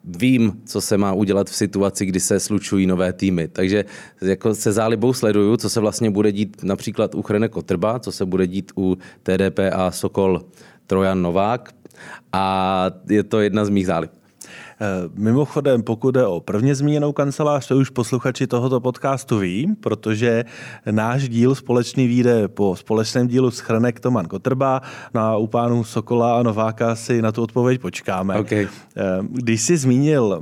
vím, 0.04 0.62
co 0.66 0.82
se 0.82 0.98
má 0.98 1.14
udělat 1.14 1.50
v 1.50 1.56
situaci, 1.56 2.06
kdy 2.06 2.20
se 2.20 2.40
slučují 2.40 2.88
nové 2.88 3.14
týmy. 3.14 3.48
Takže 3.48 3.86
jako 4.22 4.56
se 4.56 4.72
zálibou 4.72 5.14
sleduju, 5.14 5.58
co 5.58 5.70
se 5.70 5.80
vlastně 5.80 6.12
bude 6.12 6.32
dít 6.32 6.64
například 6.64 7.16
u 7.16 7.22
Chrene 7.22 7.50
Kotrba, 7.50 8.00
co 8.00 8.12
se 8.12 8.26
bude 8.26 8.48
dít 8.48 8.72
u 8.78 8.98
TDP 9.24 9.60
a 9.74 9.92
Sokol 9.92 10.46
Trojan 10.88 11.22
Novák 11.22 11.74
a 12.34 12.86
je 13.10 13.24
to 13.24 13.40
jedna 13.40 13.66
z 13.66 13.70
mých 13.70 13.86
zálib. 13.86 14.12
Eh, 14.82 15.10
mimochodem, 15.16 15.84
pokud 15.84 16.12
jde 16.12 16.26
o 16.26 16.40
prvně 16.40 16.76
zmíněnou 16.76 17.12
kancelář, 17.12 17.68
to 17.68 17.78
už 17.78 17.90
posluchači 17.90 18.48
tohoto 18.48 18.80
podcastu 18.80 19.40
ví, 19.40 19.76
protože 19.80 20.46
náš 20.92 21.30
díl 21.30 21.56
společný 21.56 22.08
výjde 22.08 22.48
po 22.48 22.76
společném 22.76 23.28
dílu 23.28 23.52
s 23.52 23.60
Chrenek 23.60 24.00
Toman 24.00 24.26
Kotrba. 24.26 24.82
Na 25.14 25.32
no 25.32 25.40
u 25.40 25.48
pánů 25.48 25.84
Sokola 25.84 26.40
a 26.40 26.44
Nováka 26.44 26.96
si 26.96 27.22
na 27.22 27.32
tu 27.32 27.44
odpověď 27.44 27.82
počkáme. 27.82 28.36
Okay. 28.36 28.68
Eh, 28.98 29.04
když 29.30 29.62
jsi 29.62 29.78
zmínil 29.78 30.42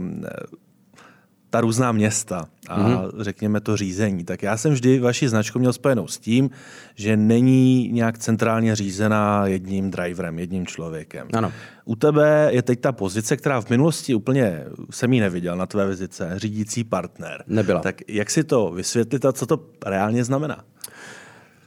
ta 1.55 1.61
různá 1.61 1.91
města 1.91 2.45
a 2.67 2.79
mm-hmm. 2.79 3.11
řekněme 3.19 3.61
to 3.61 3.77
řízení, 3.77 4.23
tak 4.23 4.43
já 4.43 4.57
jsem 4.57 4.73
vždy 4.73 4.99
vaši 4.99 5.29
značku 5.29 5.59
měl 5.59 5.73
spojenou 5.73 6.07
s 6.07 6.17
tím, 6.17 6.49
že 6.95 7.17
není 7.17 7.89
nějak 7.91 8.17
centrálně 8.17 8.75
řízená 8.75 9.47
jedním 9.47 9.91
driverem, 9.91 10.39
jedním 10.39 10.67
člověkem. 10.67 11.27
Ano. 11.33 11.51
U 11.85 11.95
tebe 11.95 12.49
je 12.51 12.61
teď 12.61 12.79
ta 12.79 12.91
pozice, 12.91 13.37
která 13.37 13.61
v 13.61 13.69
minulosti 13.69 14.15
úplně 14.15 14.63
jsem 14.91 15.13
ji 15.13 15.19
neviděl 15.19 15.57
na 15.57 15.65
tvé 15.65 15.87
vizice, 15.87 16.33
řídící 16.35 16.83
partner. 16.83 17.43
Nebyla. 17.47 17.79
Tak 17.79 18.01
jak 18.07 18.29
si 18.29 18.43
to 18.43 18.71
vysvětlit 18.71 19.25
a 19.25 19.31
co 19.31 19.45
to 19.45 19.59
reálně 19.85 20.23
znamená? 20.23 20.63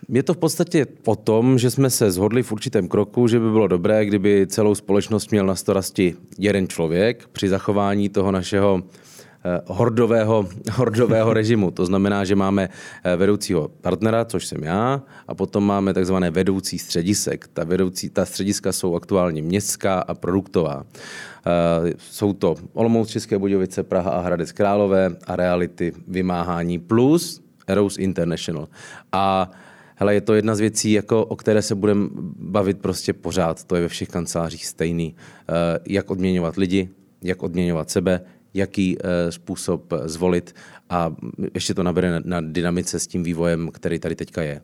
Je 0.09 0.23
to 0.23 0.35
v 0.35 0.39
podstatě 0.39 0.87
o 1.05 1.17
tom, 1.17 1.59
že 1.59 1.71
jsme 1.71 1.91
se 1.91 2.11
zhodli 2.11 2.43
v 2.43 2.53
určitém 2.53 2.89
kroku, 2.89 3.29
že 3.29 3.41
by 3.41 3.51
bylo 3.51 3.69
dobré, 3.69 4.07
kdyby 4.07 4.47
celou 4.47 4.75
společnost 4.75 5.31
měl 5.31 5.47
na 5.47 5.55
starosti 5.55 6.15
jeden 6.39 6.69
člověk 6.69 7.29
při 7.33 7.49
zachování 7.49 8.09
toho 8.09 8.33
našeho 8.33 8.83
Eh, 8.83 9.08
hordového, 9.67 10.49
hordového 10.73 11.33
režimu. 11.33 11.71
To 11.71 11.87
znamená, 11.87 12.25
že 12.25 12.37
máme 12.37 12.69
eh, 12.69 13.17
vedoucího 13.17 13.69
partnera, 13.69 14.25
což 14.25 14.47
jsem 14.47 14.63
já, 14.63 15.03
a 15.29 15.35
potom 15.35 15.65
máme 15.65 15.95
takzvané 15.95 16.31
vedoucí 16.31 16.79
středisek. 16.79 17.49
Ta, 17.53 17.65
vedoucí, 17.65 18.11
ta 18.11 18.25
střediska 18.25 18.73
jsou 18.73 18.97
aktuálně 18.97 19.43
městská 19.43 20.01
a 20.01 20.15
produktová. 20.15 20.85
Eh, 20.85 21.93
jsou 21.99 22.33
to 22.33 22.57
Olomouc, 22.73 23.09
České 23.09 23.39
Budějovice, 23.39 23.83
Praha 23.83 24.11
a 24.11 24.21
Hradec 24.21 24.53
Králové 24.53 25.17
a 25.27 25.37
reality 25.37 25.93
vymáhání 26.09 26.79
plus 26.79 27.41
Eros 27.67 27.99
International. 27.99 28.69
A 29.13 29.51
hele, 29.97 30.15
je 30.15 30.21
to 30.21 30.35
jedna 30.35 30.55
z 30.55 30.61
věcí, 30.61 30.93
jako, 30.93 31.25
o 31.25 31.37
které 31.37 31.63
se 31.63 31.75
budeme 31.75 32.09
bavit 32.39 32.79
prostě 32.79 33.13
pořád. 33.13 33.65
To 33.65 33.77
je 33.77 33.83
ve 33.83 33.89
všech 33.89 34.09
kancelářích 34.09 34.67
stejný. 34.67 35.15
Jak 35.87 36.11
odměňovat 36.11 36.57
lidi, 36.57 36.89
jak 37.23 37.43
odměňovat 37.43 37.91
sebe, 37.91 38.21
jaký 38.59 38.97
eh, 38.99 39.33
způsob 39.33 39.93
zvolit 40.05 40.55
a 40.91 41.11
ještě 41.55 41.75
to 41.75 41.83
nabere 41.83 42.11
na, 42.11 42.21
na 42.25 42.41
dynamice 42.41 43.01
s 43.01 43.07
tím 43.07 43.23
vývojem, 43.23 43.71
který 43.73 43.99
tady 43.99 44.17
teďka 44.17 44.43
je. 44.43 44.61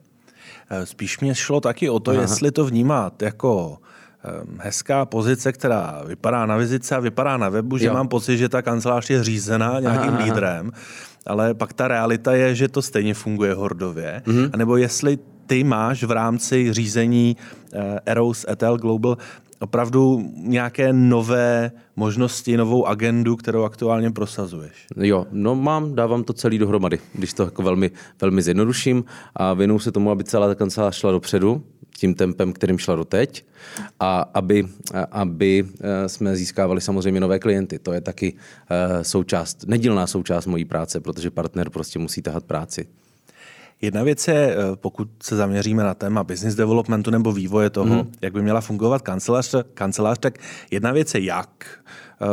Eh, 0.71 0.87
spíš 0.87 1.21
mě 1.21 1.35
šlo 1.35 1.61
taky 1.61 1.91
o 1.91 2.01
to, 2.01 2.11
Aha. 2.11 2.21
jestli 2.21 2.51
to 2.51 2.65
vnímat 2.65 3.23
jako 3.23 3.79
eh, 4.25 4.29
hezká 4.59 5.05
pozice, 5.05 5.53
která 5.53 6.03
vypadá 6.07 6.47
na 6.47 6.57
vizice 6.57 6.97
a 6.97 7.01
vypadá 7.01 7.37
na 7.37 7.49
webu, 7.49 7.79
že 7.79 7.87
jo. 7.87 7.95
mám 7.95 8.09
pocit, 8.09 8.37
že 8.39 8.49
ta 8.49 8.63
kancelář 8.63 9.11
je 9.11 9.25
řízená 9.25 9.81
nějakým 9.81 10.15
aha, 10.15 10.25
lídrem, 10.25 10.71
ale 11.27 11.55
pak 11.55 11.73
ta 11.73 11.89
realita 11.89 12.35
je, 12.35 12.55
že 12.55 12.69
to 12.69 12.83
stejně 12.83 13.15
funguje 13.15 13.55
hordově, 13.55 14.23
mm-hmm. 14.25 14.51
anebo 14.53 14.77
jestli 14.77 15.19
ty 15.47 15.65
máš 15.65 16.05
v 16.05 16.11
rámci 16.11 16.73
řízení 16.73 17.37
Eros 18.07 18.47
Etel 18.49 18.79
Global 18.79 19.17
opravdu 19.65 20.31
nějaké 20.37 20.93
nové 20.93 21.73
možnosti, 21.97 22.57
novou 22.57 22.87
agendu, 22.87 23.37
kterou 23.37 23.63
aktuálně 23.63 24.11
prosazuješ? 24.11 24.87
Jo, 24.97 25.27
no 25.33 25.55
mám, 25.55 25.95
dávám 25.95 26.25
to 26.25 26.33
celý 26.33 26.59
dohromady, 26.59 26.99
když 27.13 27.33
to 27.33 27.43
jako 27.43 27.63
velmi, 27.63 27.91
velmi 28.21 28.43
zjednoduším 28.43 29.05
a 29.37 29.55
věnuju 29.55 29.79
se 29.79 29.93
tomu, 29.93 30.11
aby 30.11 30.25
celá 30.25 30.47
ta 30.47 30.55
kancelář 30.55 30.97
šla 30.97 31.13
dopředu, 31.13 31.63
tím 31.97 32.15
tempem, 32.15 32.53
kterým 32.53 32.79
šla 32.79 32.97
doteď 32.97 33.45
a 34.01 34.21
aby, 34.35 34.67
aby 35.11 35.65
eh, 35.81 36.09
jsme 36.09 36.37
získávali 36.37 36.81
samozřejmě 36.81 37.21
nové 37.21 37.39
klienty. 37.39 37.79
To 37.79 37.93
je 37.93 38.01
taky 38.01 38.35
eh, 38.71 39.05
součást, 39.05 39.65
nedílná 39.67 40.07
součást 40.07 40.47
mojí 40.47 40.65
práce, 40.65 41.01
protože 41.01 41.31
partner 41.31 41.71
prostě 41.71 41.99
musí 41.99 42.23
tahat 42.23 42.45
práci. 42.45 42.87
Jedna 43.83 44.03
věc 44.03 44.29
je, 44.29 44.35
eh, 44.35 44.77
pokud 44.77 45.09
se 45.23 45.37
zaměříme 45.37 45.83
na 45.83 45.95
téma 45.95 46.25
business 46.25 46.55
developmentu 46.55 47.11
nebo 47.11 47.33
vývoje 47.33 47.71
toho, 47.71 47.95
mm. 47.95 48.13
jak 48.23 48.33
by 48.33 48.43
měla 48.43 48.61
fungovat 48.61 49.03
kancelář, 49.03 49.55
kancelář, 49.75 50.19
tak 50.19 50.39
jedna 50.71 50.93
věc 50.93 51.15
je 51.15 51.25
jak. 51.25 51.65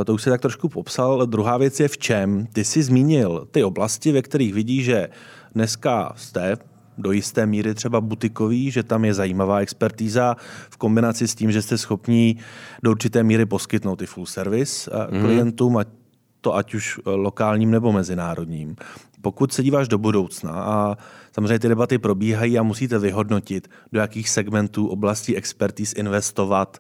To 0.06 0.14
už 0.14 0.22
se 0.22 0.30
tak 0.30 0.42
trošku 0.42 0.70
popsal. 0.70 1.26
Druhá 1.26 1.58
věc 1.58 1.80
je 1.80 1.88
v 1.88 1.98
čem. 1.98 2.48
Ty 2.54 2.64
jsi 2.64 2.84
zmínil 2.84 3.48
ty 3.52 3.64
oblasti, 3.64 4.12
ve 4.12 4.22
kterých 4.22 4.54
vidí, 4.54 4.84
že 4.84 5.10
dneska 5.56 6.14
jste 6.16 6.58
do 6.98 7.12
jisté 7.12 7.46
míry 7.46 7.74
třeba 7.74 8.02
butikový, 8.02 8.72
že 8.72 8.84
tam 8.84 9.06
je 9.06 9.14
zajímavá 9.14 9.60
expertíza 9.60 10.36
v 10.70 10.78
kombinaci 10.78 11.28
s 11.28 11.36
tím, 11.36 11.52
že 11.52 11.62
jste 11.62 11.78
schopní 11.78 12.38
do 12.84 12.92
určité 12.92 13.24
míry 13.24 13.46
poskytnout 13.46 14.02
i 14.02 14.06
full 14.06 14.26
service 14.26 14.92
mm. 15.12 15.22
klientům, 15.22 15.78
a 15.78 15.84
to 16.42 16.56
ať 16.56 16.74
už 16.74 17.00
eh, 17.00 17.10
lokálním 17.10 17.72
nebo 17.72 17.92
mezinárodním. 17.92 18.76
Pokud 19.22 19.54
se 19.54 19.64
díváš 19.64 19.88
do 19.88 19.98
budoucna 19.98 20.52
a 20.52 20.98
samozřejmě 21.32 21.60
ty 21.60 21.68
debaty 21.68 21.98
probíhají 21.98 22.60
a 22.60 22.64
musíte 22.64 23.00
vyhodnotit, 23.00 23.68
do 23.92 24.00
jakých 24.00 24.30
segmentů 24.30 24.88
oblastí 24.88 25.38
expertíz 25.38 25.94
investovat, 25.94 26.78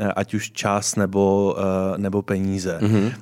eh, 0.00 0.06
ať 0.06 0.34
už 0.34 0.50
čas 0.50 0.96
nebo, 0.96 1.56
nebo 1.96 2.22
peníze, 2.22 2.78
mm-hmm. 2.82 3.12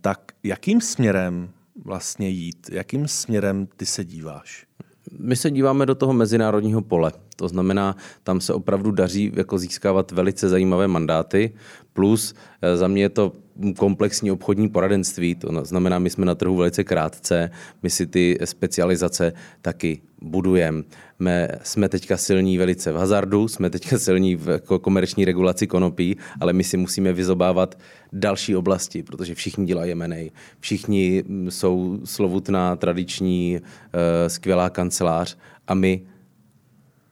tak 0.00 0.20
jakým 0.42 0.80
směrem 0.80 1.48
vlastně 1.84 2.28
jít? 2.28 2.70
Jakým 2.72 3.08
směrem 3.08 3.68
ty 3.76 3.86
se 3.86 4.04
díváš? 4.04 4.66
my 5.18 5.36
se 5.36 5.50
díváme 5.50 5.86
do 5.86 5.94
toho 5.94 6.12
mezinárodního 6.12 6.82
pole. 6.82 7.12
To 7.36 7.48
znamená, 7.48 7.96
tam 8.22 8.40
se 8.40 8.54
opravdu 8.54 8.90
daří 8.90 9.32
jako 9.36 9.58
získávat 9.58 10.12
velice 10.12 10.48
zajímavé 10.48 10.88
mandáty, 10.88 11.52
plus 11.92 12.34
eh, 12.62 12.76
za 12.76 12.88
mě 12.88 13.02
je 13.02 13.08
to 13.08 13.32
komplexní 13.76 14.30
obchodní 14.30 14.68
poradenství, 14.68 15.34
to 15.34 15.64
znamená, 15.64 15.98
my 15.98 16.10
jsme 16.10 16.26
na 16.26 16.34
trhu 16.34 16.56
velice 16.56 16.84
krátce, 16.84 17.50
my 17.82 17.90
si 17.90 18.06
ty 18.06 18.38
specializace 18.44 19.32
taky 19.62 20.00
budujeme. 20.22 20.82
Jsme 21.62 21.88
teďka 21.88 22.16
silní 22.16 22.58
velice 22.58 22.92
v 22.92 22.96
hazardu, 22.96 23.48
jsme 23.48 23.70
teďka 23.70 23.98
silní 23.98 24.36
v 24.36 24.60
komerční 24.80 25.24
regulaci 25.24 25.66
konopí, 25.66 26.16
ale 26.40 26.52
my 26.52 26.64
si 26.64 26.76
musíme 26.76 27.12
vyzobávat 27.12 27.78
další 28.12 28.56
oblasti, 28.56 29.02
protože 29.02 29.34
všichni 29.34 29.66
dělají 29.66 29.92
M&A, 29.92 30.32
všichni 30.60 31.24
mm, 31.26 31.50
jsou 31.50 32.00
slovutná, 32.04 32.76
tradiční, 32.76 33.58
eh, 33.58 34.30
skvělá 34.30 34.70
kancelář 34.70 35.36
a 35.68 35.74
my 35.74 36.02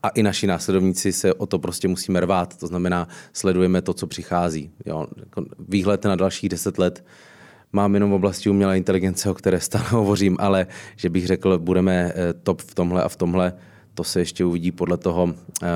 a 0.03 0.09
i 0.09 0.23
naši 0.23 0.47
následovníci 0.47 1.13
se 1.13 1.35
o 1.35 1.47
to 1.47 1.59
prostě 1.59 1.89
musíme 1.89 2.21
rvát. 2.21 2.57
To 2.57 2.67
znamená, 2.67 3.09
sledujeme 3.33 3.83
to, 3.83 3.95
co 3.95 4.07
přichází. 4.07 4.71
Jo? 4.87 5.07
Jako 5.17 5.45
výhled 5.69 6.05
na 6.05 6.17
dalších 6.17 6.49
deset 6.49 6.79
let 6.79 7.05
mám 7.73 7.95
jenom 7.95 8.11
v 8.11 8.15
oblasti 8.15 8.51
umělé 8.51 8.77
inteligence, 8.77 9.31
o 9.31 9.35
které 9.35 9.61
stále 9.61 9.85
hovořím, 9.91 10.37
ale 10.41 10.67
že 10.97 11.11
bych 11.11 11.27
řekl, 11.27 11.59
budeme 11.59 12.13
eh, 12.15 12.33
top 12.33 12.63
v 12.63 12.75
tomhle 12.75 13.03
a 13.03 13.09
v 13.09 13.17
tomhle, 13.17 13.53
to 13.95 14.05
se 14.05 14.21
ještě 14.21 14.45
uvidí 14.45 14.73
podle 14.73 14.97
toho, 14.97 15.35
eh, 15.63 15.67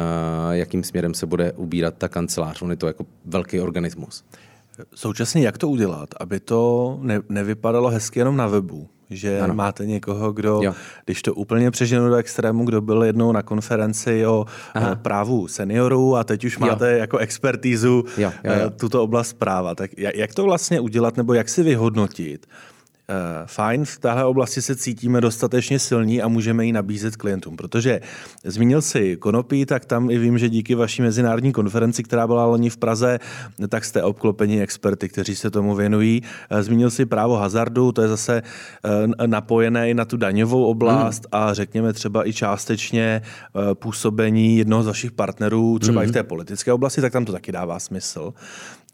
jakým 0.50 0.84
směrem 0.84 1.14
se 1.14 1.26
bude 1.26 1.52
ubírat 1.52 1.94
ta 1.98 2.08
kancelář. 2.08 2.62
On 2.62 2.70
je 2.70 2.76
to 2.76 2.86
jako 2.86 3.06
velký 3.24 3.60
organismus. 3.60 4.24
Současně 4.94 5.42
jak 5.42 5.58
to 5.58 5.68
udělat, 5.68 6.08
aby 6.20 6.40
to 6.40 6.98
ne, 7.02 7.20
nevypadalo 7.28 7.88
hezky 7.88 8.18
jenom 8.18 8.36
na 8.36 8.46
webu? 8.46 8.88
Že 9.10 9.40
ano. 9.40 9.54
máte 9.54 9.86
někoho, 9.86 10.32
kdo, 10.32 10.60
jo. 10.62 10.74
když 11.04 11.22
to 11.22 11.34
úplně 11.34 11.70
přeženu 11.70 12.08
do 12.08 12.14
extrému, 12.14 12.64
kdo 12.64 12.80
byl 12.80 13.02
jednou 13.02 13.32
na 13.32 13.42
konferenci 13.42 14.26
o 14.26 14.46
Aha. 14.74 14.94
Právu 14.94 15.48
seniorů 15.48 16.16
a 16.16 16.24
teď 16.24 16.44
už 16.44 16.58
máte 16.58 16.92
jo. 16.92 16.98
jako 16.98 17.18
expertízu 17.18 18.04
jo, 18.18 18.32
jo, 18.44 18.52
jo. 18.52 18.52
Eh, 18.66 18.70
tuto 18.70 19.02
oblast 19.02 19.32
práva. 19.32 19.74
Tak 19.74 19.90
jak 19.96 20.34
to 20.34 20.44
vlastně 20.44 20.80
udělat 20.80 21.16
nebo 21.16 21.34
jak 21.34 21.48
si 21.48 21.62
vyhodnotit, 21.62 22.46
fajn, 23.46 23.84
v 23.84 23.98
téhle 23.98 24.24
oblasti 24.24 24.62
se 24.62 24.76
cítíme 24.76 25.20
dostatečně 25.20 25.78
silní 25.78 26.22
a 26.22 26.28
můžeme 26.28 26.66
ji 26.66 26.72
nabízet 26.72 27.16
klientům, 27.16 27.56
protože 27.56 28.00
zmínil 28.44 28.82
si 28.82 29.16
konopí, 29.16 29.66
tak 29.66 29.84
tam 29.84 30.10
i 30.10 30.18
vím, 30.18 30.38
že 30.38 30.48
díky 30.48 30.74
vaší 30.74 31.02
mezinárodní 31.02 31.52
konferenci, 31.52 32.02
která 32.02 32.26
byla 32.26 32.44
loni 32.44 32.70
v 32.70 32.76
Praze, 32.76 33.18
tak 33.68 33.84
jste 33.84 34.02
obklopeni 34.02 34.62
experty, 34.62 35.08
kteří 35.08 35.36
se 35.36 35.50
tomu 35.50 35.74
věnují. 35.74 36.22
Eh, 36.50 36.62
zmínil 36.62 36.90
si 36.90 37.06
právo 37.06 37.36
hazardu, 37.36 37.92
to 37.92 38.02
je 38.02 38.08
zase 38.08 38.42
eh, 38.42 39.26
napojené 39.26 39.90
i 39.90 39.94
na 39.94 40.04
tu 40.04 40.16
daňovou 40.16 40.64
oblast 40.64 41.26
hmm. 41.32 41.42
a 41.42 41.54
řekněme 41.54 41.92
třeba 41.92 42.28
i 42.28 42.32
částečně 42.32 43.22
působení 43.74 44.58
jednoho 44.58 44.82
z 44.82 44.86
vašich 44.86 45.12
partnerů, 45.12 45.78
třeba 45.78 46.00
hmm. 46.00 46.08
i 46.08 46.10
v 46.10 46.12
té 46.12 46.22
politické 46.22 46.72
oblasti, 46.72 47.00
tak 47.00 47.12
tam 47.12 47.24
to 47.24 47.32
taky 47.32 47.52
dává 47.52 47.78
smysl. 47.78 48.34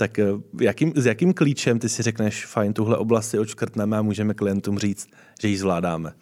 Tak 0.02 0.20
jakým, 0.60 0.92
s 0.96 1.06
jakým 1.06 1.34
klíčem 1.34 1.78
ty 1.78 1.88
si 1.88 2.02
řekneš, 2.02 2.46
fajn, 2.46 2.72
tuhle 2.72 2.96
oblast 2.96 3.30
si 3.30 3.38
očkrtneme 3.38 4.02
můžeme 4.02 4.34
klientům 4.34 4.78
říct, 4.78 5.08
že 5.40 5.48
ji 5.48 5.58
zvládáme? 5.58 6.12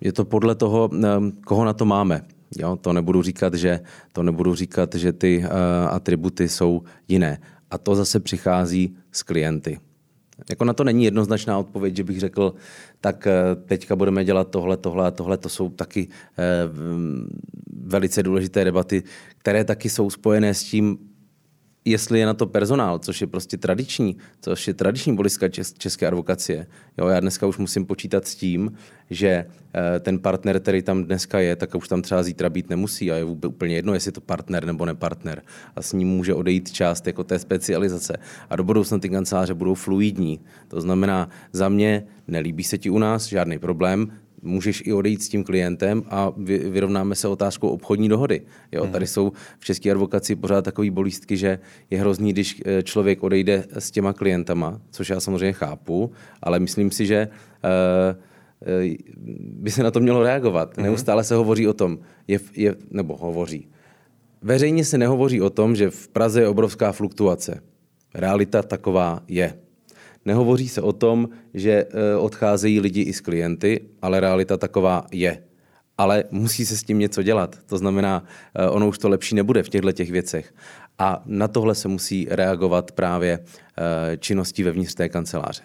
Je 0.00 0.12
to 0.12 0.24
podle 0.24 0.54
toho, 0.54 0.90
ehm, 0.92 1.32
koho 1.44 1.64
na 1.64 1.72
to 1.72 1.84
máme. 1.84 2.22
Jo, 2.58 2.76
to 2.76 2.92
nebudu 2.92 3.22
říkat, 3.22 3.54
že, 3.54 3.80
to 4.12 4.22
nebudu 4.22 4.54
říkat, 4.54 4.94
že 4.94 5.12
ty 5.12 5.38
uh, 5.38 5.48
atributy 5.94 6.48
jsou 6.48 6.82
jiné. 7.08 7.40
A 7.70 7.78
to 7.78 7.94
zase 7.94 8.20
přichází 8.20 8.96
s 9.12 9.22
klienty. 9.22 9.80
Jako 10.50 10.64
na 10.64 10.72
to 10.72 10.84
není 10.84 11.04
jednoznačná 11.04 11.58
odpověď, 11.58 11.96
že 11.96 12.04
bych 12.04 12.20
řekl, 12.20 12.54
tak 13.00 13.28
teďka 13.66 13.96
budeme 13.96 14.24
dělat 14.24 14.50
tohle, 14.50 14.76
tohle 14.76 15.06
a 15.06 15.10
tohle. 15.10 15.36
To 15.36 15.48
jsou 15.48 15.68
taky 15.68 16.08
uh, 16.08 16.76
velice 17.86 18.22
důležité 18.22 18.64
debaty, 18.64 19.02
které 19.38 19.64
taky 19.64 19.88
jsou 19.88 20.10
spojené 20.10 20.54
s 20.54 20.64
tím, 20.64 20.98
jestli 21.84 22.20
je 22.20 22.26
na 22.26 22.34
to 22.34 22.46
personál, 22.46 22.98
což 22.98 23.20
je 23.20 23.26
prostě 23.26 23.56
tradiční, 23.56 24.16
což 24.40 24.68
je 24.68 24.74
tradiční 24.74 25.16
boliska 25.16 25.48
české 25.78 26.06
advokacie. 26.06 26.66
Jo, 26.98 27.08
já 27.08 27.20
dneska 27.20 27.46
už 27.46 27.58
musím 27.58 27.86
počítat 27.86 28.26
s 28.26 28.34
tím, 28.34 28.72
že 29.10 29.28
eh, 29.28 30.00
ten 30.00 30.18
partner, 30.18 30.60
který 30.60 30.82
tam 30.82 31.04
dneska 31.04 31.40
je, 31.40 31.56
tak 31.56 31.74
už 31.74 31.88
tam 31.88 32.02
třeba 32.02 32.22
zítra 32.22 32.50
být 32.50 32.70
nemusí 32.70 33.12
a 33.12 33.16
je 33.16 33.24
úplně 33.24 33.74
jedno, 33.74 33.94
jestli 33.94 34.08
je 34.08 34.12
to 34.12 34.20
partner 34.20 34.64
nebo 34.64 34.86
nepartner. 34.86 35.42
A 35.76 35.82
s 35.82 35.92
ním 35.92 36.08
může 36.08 36.34
odejít 36.34 36.72
část 36.72 37.06
jako 37.06 37.24
té 37.24 37.38
specializace. 37.38 38.16
A 38.50 38.56
do 38.56 38.64
budoucna 38.64 38.98
ty 38.98 39.08
kanceláře 39.08 39.54
budou 39.54 39.74
fluidní. 39.74 40.40
To 40.68 40.80
znamená, 40.80 41.28
za 41.52 41.68
mě 41.68 42.04
nelíbí 42.28 42.64
se 42.64 42.78
ti 42.78 42.90
u 42.90 42.98
nás, 42.98 43.26
žádný 43.26 43.58
problém, 43.58 44.12
můžeš 44.42 44.82
i 44.86 44.92
odejít 44.92 45.22
s 45.22 45.28
tím 45.28 45.44
klientem 45.44 46.02
a 46.10 46.32
vyrovnáme 46.70 47.14
se 47.14 47.28
otázkou 47.28 47.68
obchodní 47.68 48.08
dohody. 48.08 48.42
Jo, 48.72 48.82
hmm. 48.82 48.92
Tady 48.92 49.06
jsou 49.06 49.32
v 49.58 49.64
české 49.64 49.90
advokaci 49.90 50.36
pořád 50.36 50.64
takový 50.64 50.90
bolístky, 50.90 51.36
že 51.36 51.58
je 51.90 51.98
hrozný, 51.98 52.32
když 52.32 52.62
eh, 52.64 52.82
člověk 52.82 53.22
odejde 53.22 53.64
s 53.78 53.90
těma 53.90 54.12
klientama, 54.12 54.80
což 54.90 55.10
já 55.10 55.20
samozřejmě 55.20 55.52
chápu, 55.52 56.12
ale 56.42 56.58
myslím 56.58 56.90
si, 56.90 57.06
že 57.06 57.28
uh, 57.28 58.18
by 59.62 59.70
se 59.70 59.82
na 59.82 59.90
to 59.90 60.00
mělo 60.00 60.22
reagovat. 60.22 60.76
Hmm. 60.76 60.86
Neustále 60.86 61.24
se 61.24 61.34
hovoří 61.34 61.68
o 61.68 61.72
tom, 61.72 61.98
je, 62.28 62.40
je, 62.56 62.74
nebo 62.90 63.16
hovoří. 63.16 63.68
Veřejně 64.42 64.84
se 64.84 64.98
nehovoří 64.98 65.40
o 65.40 65.50
tom, 65.50 65.76
že 65.76 65.90
v 65.90 66.08
Praze 66.08 66.40
je 66.40 66.48
obrovská 66.48 66.92
fluktuace. 66.92 67.60
Realita 68.14 68.62
taková 68.62 69.22
je. 69.28 69.61
Nehovoří 70.24 70.68
se 70.68 70.80
o 70.80 70.92
tom, 70.92 71.28
že 71.54 71.72
eh, 71.72 72.16
odcházejí 72.16 72.80
lidi 72.80 73.02
i 73.02 73.12
z 73.12 73.20
klienty, 73.20 73.80
ale 74.02 74.20
realita 74.20 74.56
taková 74.56 75.06
je. 75.12 75.42
Ale 75.98 76.24
musí 76.30 76.66
se 76.66 76.76
s 76.76 76.82
tím 76.82 76.98
něco 76.98 77.22
dělat. 77.22 77.56
To 77.66 77.78
znamená, 77.78 78.24
eh, 78.54 78.68
ono 78.68 78.88
už 78.88 78.98
to 78.98 79.08
lepší 79.08 79.34
nebude 79.34 79.62
v 79.62 79.68
těchto 79.68 79.92
těch 79.92 80.10
věcech. 80.10 80.54
A 80.98 81.22
na 81.26 81.48
tohle 81.48 81.74
se 81.74 81.88
musí 81.88 82.26
reagovat 82.30 82.92
právě 82.92 83.38
eh, 83.38 84.16
činností 84.16 84.62
vevnitř 84.62 84.94
té 84.94 85.08
kanceláře. 85.08 85.62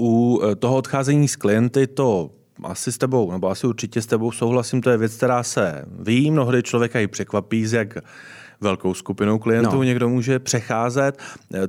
U 0.00 0.40
toho 0.58 0.76
odcházení 0.76 1.28
z 1.28 1.36
klienty 1.36 1.86
to 1.86 2.30
asi 2.64 2.92
s 2.92 2.98
tebou, 2.98 3.32
nebo 3.32 3.50
asi 3.50 3.66
určitě 3.66 4.02
s 4.02 4.06
tebou 4.06 4.32
souhlasím, 4.32 4.80
to 4.80 4.90
je 4.90 4.96
věc, 4.96 5.16
která 5.16 5.42
se 5.42 5.84
ví, 6.00 6.30
mnohdy 6.30 6.62
člověka 6.62 7.00
i 7.00 7.06
překvapí, 7.06 7.66
z 7.66 7.72
jak 7.72 7.98
velkou 8.60 8.94
skupinou 8.94 9.38
klientů 9.38 9.76
no. 9.76 9.82
někdo 9.82 10.08
může 10.08 10.38
přecházet. 10.38 11.18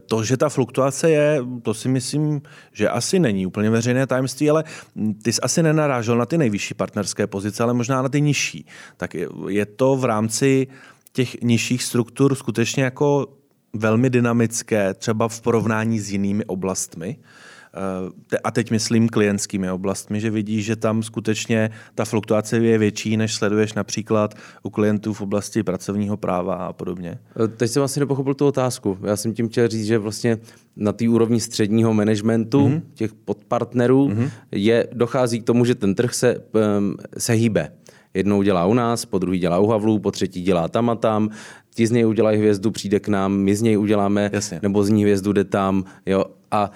To, 0.06 0.24
že 0.24 0.38
ta 0.38 0.50
fluktuace 0.50 1.10
je, 1.10 1.42
to 1.62 1.74
si 1.74 1.90
myslím, 1.90 2.42
že 2.74 2.90
asi 2.90 3.20
není 3.20 3.46
úplně 3.46 3.70
veřejné 3.70 4.08
tajemství, 4.08 4.50
ale 4.50 4.64
ty 5.24 5.34
jsi 5.34 5.42
asi 5.42 5.64
nenarážel 5.64 6.18
na 6.18 6.26
ty 6.26 6.38
nejvyšší 6.38 6.74
partnerské 6.74 7.28
pozice, 7.28 7.64
ale 7.64 7.74
možná 7.74 8.02
na 8.02 8.10
ty 8.10 8.22
nižší. 8.22 8.66
Tak 8.98 9.14
je 9.48 9.66
to 9.66 9.96
v 9.96 10.06
rámci 10.06 10.68
těch 11.14 11.42
nižších 11.42 11.84
struktur 11.84 12.36
skutečně 12.36 12.84
jako 12.84 13.28
velmi 13.74 14.10
dynamické, 14.10 14.94
třeba 14.94 15.28
v 15.28 15.42
porovnání 15.42 16.00
s 16.00 16.12
jinými 16.12 16.46
oblastmi. 16.46 17.18
A 18.44 18.52
teď 18.52 18.72
myslím 18.72 19.10
klientskými 19.10 19.72
oblastmi, 19.72 20.20
že 20.22 20.32
vidíš, 20.32 20.66
že 20.66 20.76
tam 20.76 21.04
skutečně 21.04 21.70
ta 21.96 22.06
fluktuace 22.06 22.58
je 22.58 22.78
větší, 22.78 23.18
než 23.18 23.36
sleduješ 23.36 23.74
například 23.74 24.36
u 24.64 24.70
klientů 24.70 25.14
v 25.14 25.22
oblasti 25.22 25.64
pracovního 25.64 26.18
práva 26.18 26.56
a 26.56 26.74
podobně? 26.74 27.20
Teď 27.58 27.72
jsem 27.72 27.84
asi 27.84 28.00
nepochopil 28.00 28.34
tu 28.34 28.48
otázku. 28.48 28.98
Já 29.04 29.16
jsem 29.16 29.34
tím 29.34 29.50
chtěl 29.50 29.68
říct, 29.68 29.86
že 29.86 29.98
vlastně 29.98 30.38
na 30.76 30.92
té 30.92 31.10
úrovni 31.10 31.40
středního 31.40 31.94
managementu, 31.94 32.68
mm-hmm. 32.68 32.82
těch 32.94 33.14
podpartnerů, 33.14 34.08
mm-hmm. 34.08 34.30
je, 34.52 34.88
dochází 34.94 35.42
k 35.42 35.44
tomu, 35.44 35.66
že 35.66 35.76
ten 35.76 35.96
trh 35.96 36.14
se, 36.14 36.36
um, 36.38 36.96
se 37.18 37.34
hýbe. 37.34 37.72
Jednou 38.14 38.42
dělá 38.42 38.66
u 38.66 38.74
nás, 38.74 39.06
po 39.06 39.20
druhý 39.20 39.40
dělá 39.40 39.60
u 39.60 39.68
Havlů, 39.68 40.00
po 40.00 40.12
třetí 40.12 40.42
dělá 40.42 40.68
tam 40.68 40.90
a 40.90 40.96
tam, 40.96 41.30
ti 41.76 41.88
z 41.88 41.92
něj 41.92 42.06
udělají 42.06 42.38
hvězdu, 42.38 42.72
přijde 42.72 43.00
k 43.00 43.08
nám, 43.08 43.38
my 43.38 43.56
z 43.56 43.62
něj 43.62 43.78
uděláme, 43.78 44.30
Jasně. 44.34 44.60
nebo 44.64 44.84
z 44.84 44.90
ní 44.90 45.04
hvězdu 45.04 45.34
jde 45.34 45.44
tam. 45.44 45.84
Jo? 46.06 46.26
A 46.52 46.72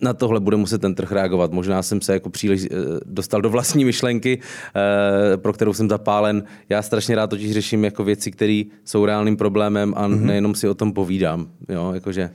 na 0.00 0.14
tohle 0.14 0.40
bude 0.40 0.56
muset 0.56 0.80
ten 0.80 0.94
trh 0.94 1.12
reagovat. 1.12 1.52
Možná 1.52 1.82
jsem 1.82 2.00
se 2.00 2.12
jako 2.12 2.30
příliš 2.30 2.64
eh, 2.64 2.68
dostal 3.04 3.42
do 3.42 3.50
vlastní 3.50 3.84
myšlenky, 3.84 4.40
eh, 4.42 5.36
pro 5.36 5.52
kterou 5.52 5.72
jsem 5.72 5.88
zapálen. 5.88 6.44
Já 6.68 6.82
strašně 6.82 7.14
rád 7.14 7.30
totiž 7.30 7.52
řeším 7.52 7.84
jako 7.84 8.04
věci, 8.04 8.30
které 8.30 8.62
jsou 8.84 9.04
reálným 9.04 9.36
problémem 9.36 9.94
a 9.96 10.08
mm-hmm. 10.08 10.20
nejenom 10.20 10.54
si 10.54 10.68
o 10.68 10.74
tom 10.74 10.92
povídám. 10.92 11.48
Jo, 11.68 11.92
jakože... 11.94 12.30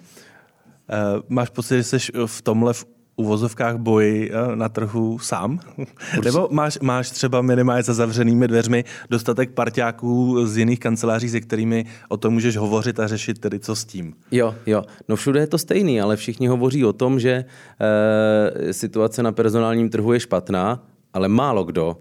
Uh, 0.91 1.21
máš 1.29 1.49
pocit, 1.49 1.77
že 1.77 1.83
jsi 1.83 1.97
v 2.25 2.41
tomhle 2.41 2.73
v 2.73 2.85
uvozovkách 3.21 3.77
boji 3.77 4.31
eh, 4.31 4.55
na 4.55 4.69
trhu 4.69 5.19
sám? 5.19 5.59
Určitě. 5.77 6.21
Nebo 6.25 6.47
máš, 6.51 6.79
máš 6.79 7.11
třeba 7.11 7.41
minimálně 7.41 7.83
za 7.83 7.93
zavřenými 7.93 8.47
dveřmi 8.47 8.83
dostatek 9.09 9.51
parťáků 9.51 10.45
z 10.45 10.57
jiných 10.57 10.79
kanceláří, 10.79 11.29
se 11.29 11.41
kterými 11.41 11.85
o 12.09 12.17
tom 12.17 12.33
můžeš 12.33 12.57
hovořit 12.57 12.99
a 12.99 13.07
řešit 13.07 13.39
tedy 13.39 13.59
co 13.59 13.75
s 13.75 13.85
tím? 13.85 14.13
Jo, 14.31 14.55
jo. 14.65 14.83
No 15.09 15.15
všude 15.15 15.39
je 15.39 15.47
to 15.47 15.57
stejný, 15.57 16.01
ale 16.01 16.15
všichni 16.15 16.47
hovoří 16.47 16.85
o 16.85 16.93
tom, 16.93 17.19
že 17.19 17.45
e, 18.59 18.73
situace 18.73 19.23
na 19.23 19.31
personálním 19.31 19.89
trhu 19.89 20.13
je 20.13 20.19
špatná, 20.19 20.83
ale 21.13 21.27
málo 21.27 21.63
kdo 21.63 21.97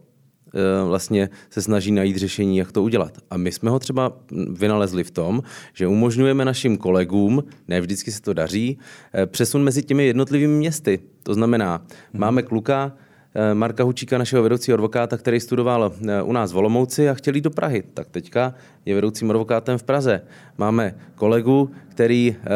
vlastně 0.86 1.28
se 1.50 1.62
snaží 1.62 1.92
najít 1.92 2.16
řešení, 2.16 2.56
jak 2.56 2.72
to 2.72 2.82
udělat. 2.82 3.18
A 3.30 3.36
my 3.36 3.52
jsme 3.52 3.70
ho 3.70 3.78
třeba 3.78 4.12
vynalezli 4.50 5.04
v 5.04 5.10
tom, 5.10 5.42
že 5.74 5.86
umožňujeme 5.86 6.44
našim 6.44 6.76
kolegům, 6.76 7.44
ne 7.68 7.80
vždycky 7.80 8.12
se 8.12 8.22
to 8.22 8.32
daří, 8.32 8.78
eh, 9.14 9.26
přesun 9.26 9.62
mezi 9.62 9.82
těmi 9.82 10.06
jednotlivými 10.06 10.54
městy. 10.54 10.98
To 11.22 11.34
znamená, 11.34 11.76
hmm. 11.76 12.20
máme 12.20 12.42
kluka, 12.42 12.92
Eh, 12.92 13.09
Marka 13.54 13.84
Hučíka, 13.84 14.18
našeho 14.18 14.42
vedoucího 14.42 14.74
advokáta, 14.74 15.16
který 15.16 15.40
studoval 15.40 15.92
eh, 16.08 16.22
u 16.22 16.32
nás 16.32 16.52
v 16.52 16.56
Olomouci 16.56 17.08
a 17.08 17.14
chtěl 17.14 17.34
jít 17.34 17.40
do 17.40 17.50
Prahy. 17.50 17.82
Tak 17.94 18.10
teďka 18.10 18.54
je 18.84 18.94
vedoucím 18.94 19.30
advokátem 19.30 19.78
v 19.78 19.82
Praze. 19.82 20.22
Máme 20.58 20.94
kolegu, 21.14 21.70
který 21.88 22.36
eh, 22.36 22.46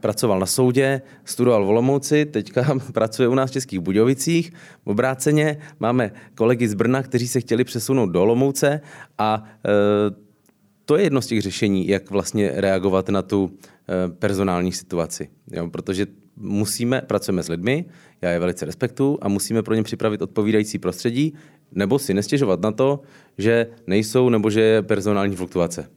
pracoval 0.00 0.40
na 0.40 0.46
soudě, 0.46 1.02
studoval 1.24 1.64
v 1.64 1.68
Olomouci, 1.68 2.24
teďka 2.24 2.78
pracuje 2.92 3.28
u 3.28 3.34
nás 3.34 3.50
v 3.50 3.52
Českých 3.52 3.80
Budějovicích. 3.80 4.52
Obráceně 4.84 5.58
máme 5.80 6.12
kolegy 6.34 6.68
z 6.68 6.74
Brna, 6.74 7.02
kteří 7.02 7.28
se 7.28 7.40
chtěli 7.40 7.64
přesunout 7.64 8.06
do 8.06 8.22
Olomouce 8.22 8.80
a 9.18 9.44
to 10.84 10.96
je 10.96 11.02
jedno 11.02 11.22
z 11.22 11.26
těch 11.26 11.42
řešení, 11.42 11.88
jak 11.88 12.10
vlastně 12.10 12.52
reagovat 12.54 13.08
na 13.08 13.22
tu 13.22 13.50
personální 14.18 14.72
situaci. 14.72 15.28
Jo, 15.52 15.68
protože 15.70 16.06
musíme, 16.36 17.00
pracujeme 17.00 17.42
s 17.42 17.48
lidmi, 17.48 17.84
já 18.22 18.30
je 18.30 18.38
velice 18.38 18.66
respektuju 18.66 19.18
a 19.22 19.28
musíme 19.28 19.62
pro 19.62 19.74
ně 19.74 19.82
připravit 19.82 20.22
odpovídající 20.22 20.78
prostředí, 20.78 21.34
nebo 21.72 21.98
si 21.98 22.14
nestěžovat 22.14 22.60
na 22.60 22.72
to, 22.72 23.00
že 23.38 23.66
nejsou 23.86 24.28
nebo 24.28 24.50
že 24.50 24.60
je 24.60 24.82
personální 24.82 25.36
fluktuace. 25.36 25.88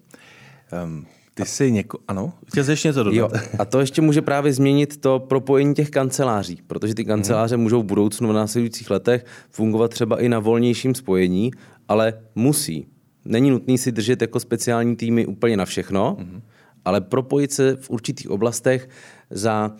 Um, 0.84 1.06
ty 1.34 1.46
jsi 1.46 1.72
něko... 1.72 1.98
Ano? 2.08 2.34
Chtěl 2.48 2.64
jsi 2.64 2.72
ještě 2.72 2.88
něco 2.88 3.04
dodat? 3.04 3.18
Jo, 3.18 3.30
a 3.60 3.66
to 3.66 3.80
ještě 3.80 4.02
může 4.02 4.22
právě 4.22 4.54
změnit 4.54 4.98
to 4.98 5.20
propojení 5.20 5.74
těch 5.74 5.90
kanceláří, 5.90 6.60
protože 6.68 6.96
ty 6.96 7.06
kanceláře 7.06 7.58
mm. 7.58 7.64
můžou 7.64 7.82
v 7.82 7.86
budoucnu 7.86 8.30
v 8.30 8.34
následujících 8.34 8.90
letech 8.90 9.26
fungovat 9.50 9.92
třeba 9.92 10.22
i 10.22 10.30
na 10.30 10.40
volnějším 10.40 10.96
spojení, 10.96 11.52
ale 11.88 12.14
musí. 12.36 12.88
Není 13.26 13.50
nutný 13.50 13.78
si 13.78 13.92
držet 13.92 14.22
jako 14.22 14.40
speciální 14.40 14.96
týmy 14.96 15.26
úplně 15.26 15.58
na 15.58 15.66
všechno, 15.66 16.18
mm. 16.20 16.42
ale 16.86 17.02
propojit 17.02 17.52
se 17.52 17.76
v 17.76 17.90
určitých 17.90 18.30
oblastech 18.30 18.90
za 19.30 19.72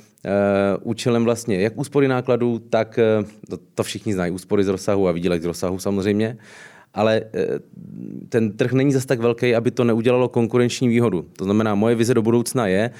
účelem 0.82 1.24
vlastně 1.24 1.62
jak 1.62 1.78
úspory 1.78 2.08
nákladů, 2.08 2.60
tak 2.60 3.00
uh, 3.50 3.58
to, 3.76 3.84
všichni 3.84 4.14
znají, 4.14 4.32
úspory 4.32 4.64
z 4.64 4.68
rozsahu 4.68 5.08
a 5.08 5.12
výdělek 5.12 5.42
z 5.42 5.46
rozsahu 5.46 5.80
samozřejmě, 5.80 6.38
ale 6.94 7.22
uh, 7.22 7.42
ten 8.30 8.52
trh 8.52 8.74
není 8.74 8.94
zas 8.94 9.06
tak 9.06 9.20
velký, 9.20 9.56
aby 9.56 9.72
to 9.72 9.84
neudělalo 9.84 10.30
konkurenční 10.30 10.88
výhodu. 10.88 11.26
To 11.38 11.44
znamená, 11.44 11.76
moje 11.76 11.96
vize 11.96 12.14
do 12.14 12.22
budoucna 12.22 12.68
je, 12.68 12.92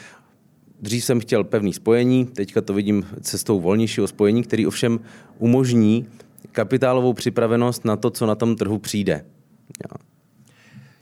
dřív 0.82 1.04
jsem 1.04 1.20
chtěl 1.20 1.44
pevný 1.44 1.74
spojení, 1.74 2.26
teďka 2.26 2.62
to 2.62 2.74
vidím 2.74 3.06
cestou 3.22 3.60
volnějšího 3.60 4.08
spojení, 4.08 4.44
který 4.44 4.68
ovšem 4.68 5.00
umožní 5.40 6.08
kapitálovou 6.52 7.14
připravenost 7.14 7.86
na 7.86 7.96
to, 7.96 8.10
co 8.10 8.26
na 8.26 8.36
tom 8.36 8.56
trhu 8.56 8.80
přijde. 8.80 9.26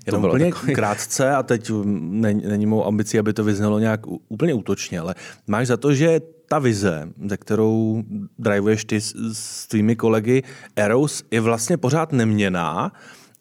Jenom 0.05 0.21
to 0.21 0.27
úplně 0.27 0.51
takový... 0.51 0.73
krátce, 0.75 1.31
a 1.31 1.43
teď 1.43 1.71
není, 1.85 2.41
není 2.45 2.65
mou 2.65 2.85
ambicí, 2.85 3.19
aby 3.19 3.33
to 3.33 3.43
vyznělo 3.43 3.79
nějak 3.79 4.01
úplně 4.29 4.53
útočně, 4.53 4.99
ale 4.99 5.15
máš 5.47 5.67
za 5.67 5.77
to, 5.77 5.93
že 5.93 6.21
ta 6.47 6.59
vize, 6.59 7.09
ze 7.25 7.37
kterou 7.37 8.03
drivuješ 8.39 8.85
ty 8.85 9.01
s, 9.01 9.15
s 9.33 9.67
tvými 9.67 9.95
kolegy 9.95 10.43
Eros, 10.75 11.23
je 11.31 11.41
vlastně 11.41 11.77
pořád 11.77 12.11
neměná, 12.11 12.91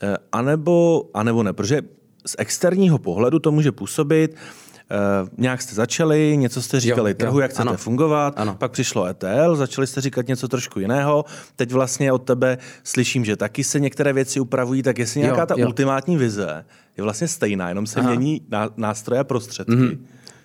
eh, 0.03 0.17
anebo, 0.33 1.05
anebo 1.15 1.43
ne, 1.43 1.53
protože 1.53 1.83
z 2.27 2.37
externího 2.39 2.99
pohledu 2.99 3.39
to 3.39 3.53
může 3.53 3.73
působit, 3.73 4.37
Uh, 4.91 5.29
nějak 5.39 5.63
jste 5.63 5.75
začali, 5.75 6.37
něco 6.37 6.63
jste 6.63 6.81
říkali 6.81 7.11
jo, 7.11 7.15
trhu, 7.15 7.39
jo, 7.39 7.43
jak 7.43 7.51
chcete 7.51 7.69
ano, 7.69 7.77
fungovat, 7.77 8.35
ano. 8.37 8.55
pak 8.59 8.71
přišlo 8.71 9.07
ETL, 9.07 9.57
začali 9.57 9.87
jste 9.87 10.01
říkat 10.01 10.29
něco 10.29 10.49
trošku 10.49 10.81
jiného, 10.81 11.25
teď 11.57 11.73
vlastně 11.73 12.13
od 12.13 12.19
tebe 12.19 12.59
slyším, 12.85 13.25
že 13.25 13.37
taky 13.37 13.65
se 13.65 13.81
některé 13.81 14.13
věci 14.13 14.41
upravují, 14.41 14.83
tak 14.83 14.99
jestli 14.99 15.21
nějaká 15.21 15.41
jo, 15.41 15.47
ta 15.47 15.55
jo. 15.59 15.67
ultimátní 15.67 16.17
vize 16.17 16.65
je 16.97 17.03
vlastně 17.03 17.29
stejná, 17.29 17.69
jenom 17.69 17.87
se 17.87 18.01
Aha. 18.01 18.09
mění 18.09 18.41
nástroje 18.77 19.21
a 19.21 19.25
prostředky. 19.25 19.73
Mm-hmm. 19.73 19.99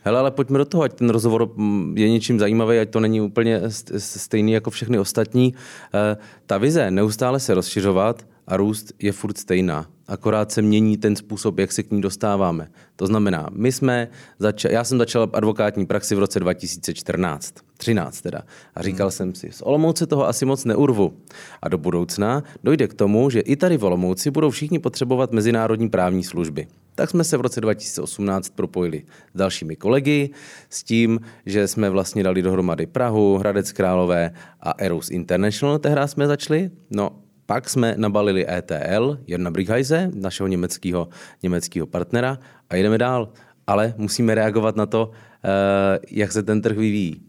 Hele, 0.03 0.19
ale 0.19 0.31
pojďme 0.31 0.57
do 0.57 0.65
toho, 0.65 0.83
ať 0.83 0.93
ten 0.93 1.09
rozhovor 1.09 1.51
mm, 1.55 1.97
je 1.97 2.09
něčím 2.09 2.39
zajímavý, 2.39 2.79
ať 2.79 2.89
to 2.89 2.99
není 2.99 3.21
úplně 3.21 3.61
stejný 3.97 4.51
jako 4.51 4.69
všechny 4.69 4.99
ostatní. 4.99 5.53
Eh, 5.93 6.17
ta 6.45 6.57
vize 6.57 6.91
neustále 6.91 7.39
se 7.39 7.53
rozšiřovat 7.53 8.25
a 8.49 8.57
růst 8.57 8.93
je 8.99 9.11
furt 9.11 9.37
stejná. 9.37 9.85
Akorát 10.07 10.51
se 10.51 10.61
mění 10.61 10.97
ten 10.97 11.15
způsob, 11.15 11.59
jak 11.59 11.71
se 11.71 11.83
k 11.83 11.91
ní 11.91 12.01
dostáváme. 12.01 12.71
To 12.95 13.07
znamená, 13.07 13.49
my 13.51 13.71
jsme 13.71 14.07
začali, 14.39 14.73
já 14.73 14.83
jsem 14.83 14.97
začal 14.97 15.29
advokátní 15.33 15.85
praxi 15.85 16.15
v 16.15 16.19
roce 16.19 16.39
2014, 16.39 17.53
13 17.77 18.21
teda. 18.21 18.41
A 18.75 18.81
říkal 18.81 19.07
hmm. 19.07 19.11
jsem 19.11 19.35
si, 19.35 19.51
z 19.51 19.61
Olomouce 19.61 20.07
toho 20.07 20.27
asi 20.27 20.45
moc 20.45 20.65
neurvu. 20.65 21.13
A 21.61 21.69
do 21.69 21.77
budoucna 21.77 22.43
dojde 22.63 22.87
k 22.87 22.93
tomu, 22.93 23.29
že 23.29 23.39
i 23.39 23.55
tady 23.55 23.77
v 23.77 23.83
Olomouci 23.83 24.31
budou 24.31 24.49
všichni 24.49 24.79
potřebovat 24.79 25.31
mezinárodní 25.31 25.89
právní 25.89 26.23
služby. 26.23 26.67
Tak 26.95 27.09
jsme 27.09 27.23
se 27.23 27.37
v 27.37 27.41
roce 27.41 27.61
2018 27.61 28.49
propojili 28.49 29.03
s 29.33 29.37
dalšími 29.37 29.75
kolegy 29.75 30.29
s 30.69 30.83
tím, 30.83 31.19
že 31.45 31.67
jsme 31.67 31.89
vlastně 31.89 32.23
dali 32.23 32.41
dohromady 32.41 32.85
Prahu, 32.85 33.37
Hradec 33.37 33.71
Králové 33.71 34.31
a 34.61 34.73
Eros 34.77 35.09
International, 35.09 35.79
tehdy 35.79 36.01
jsme 36.05 36.27
začali. 36.27 36.71
No 36.91 37.28
pak 37.49 37.69
jsme 37.69 37.93
nabalili 37.97 38.45
ETL, 38.49 39.17
Jarna 39.27 39.51
Brighajze, 39.51 40.11
našeho 40.13 40.47
německého, 40.47 41.09
německého 41.43 41.87
partnera 41.87 42.37
a 42.69 42.75
jdeme 42.75 42.97
dál. 42.97 43.29
Ale 43.67 43.93
musíme 43.97 44.35
reagovat 44.35 44.75
na 44.75 44.85
to, 44.85 45.11
eh, 45.43 45.99
jak 46.11 46.31
se 46.31 46.43
ten 46.43 46.61
trh 46.61 46.77
vyvíjí. 46.77 47.21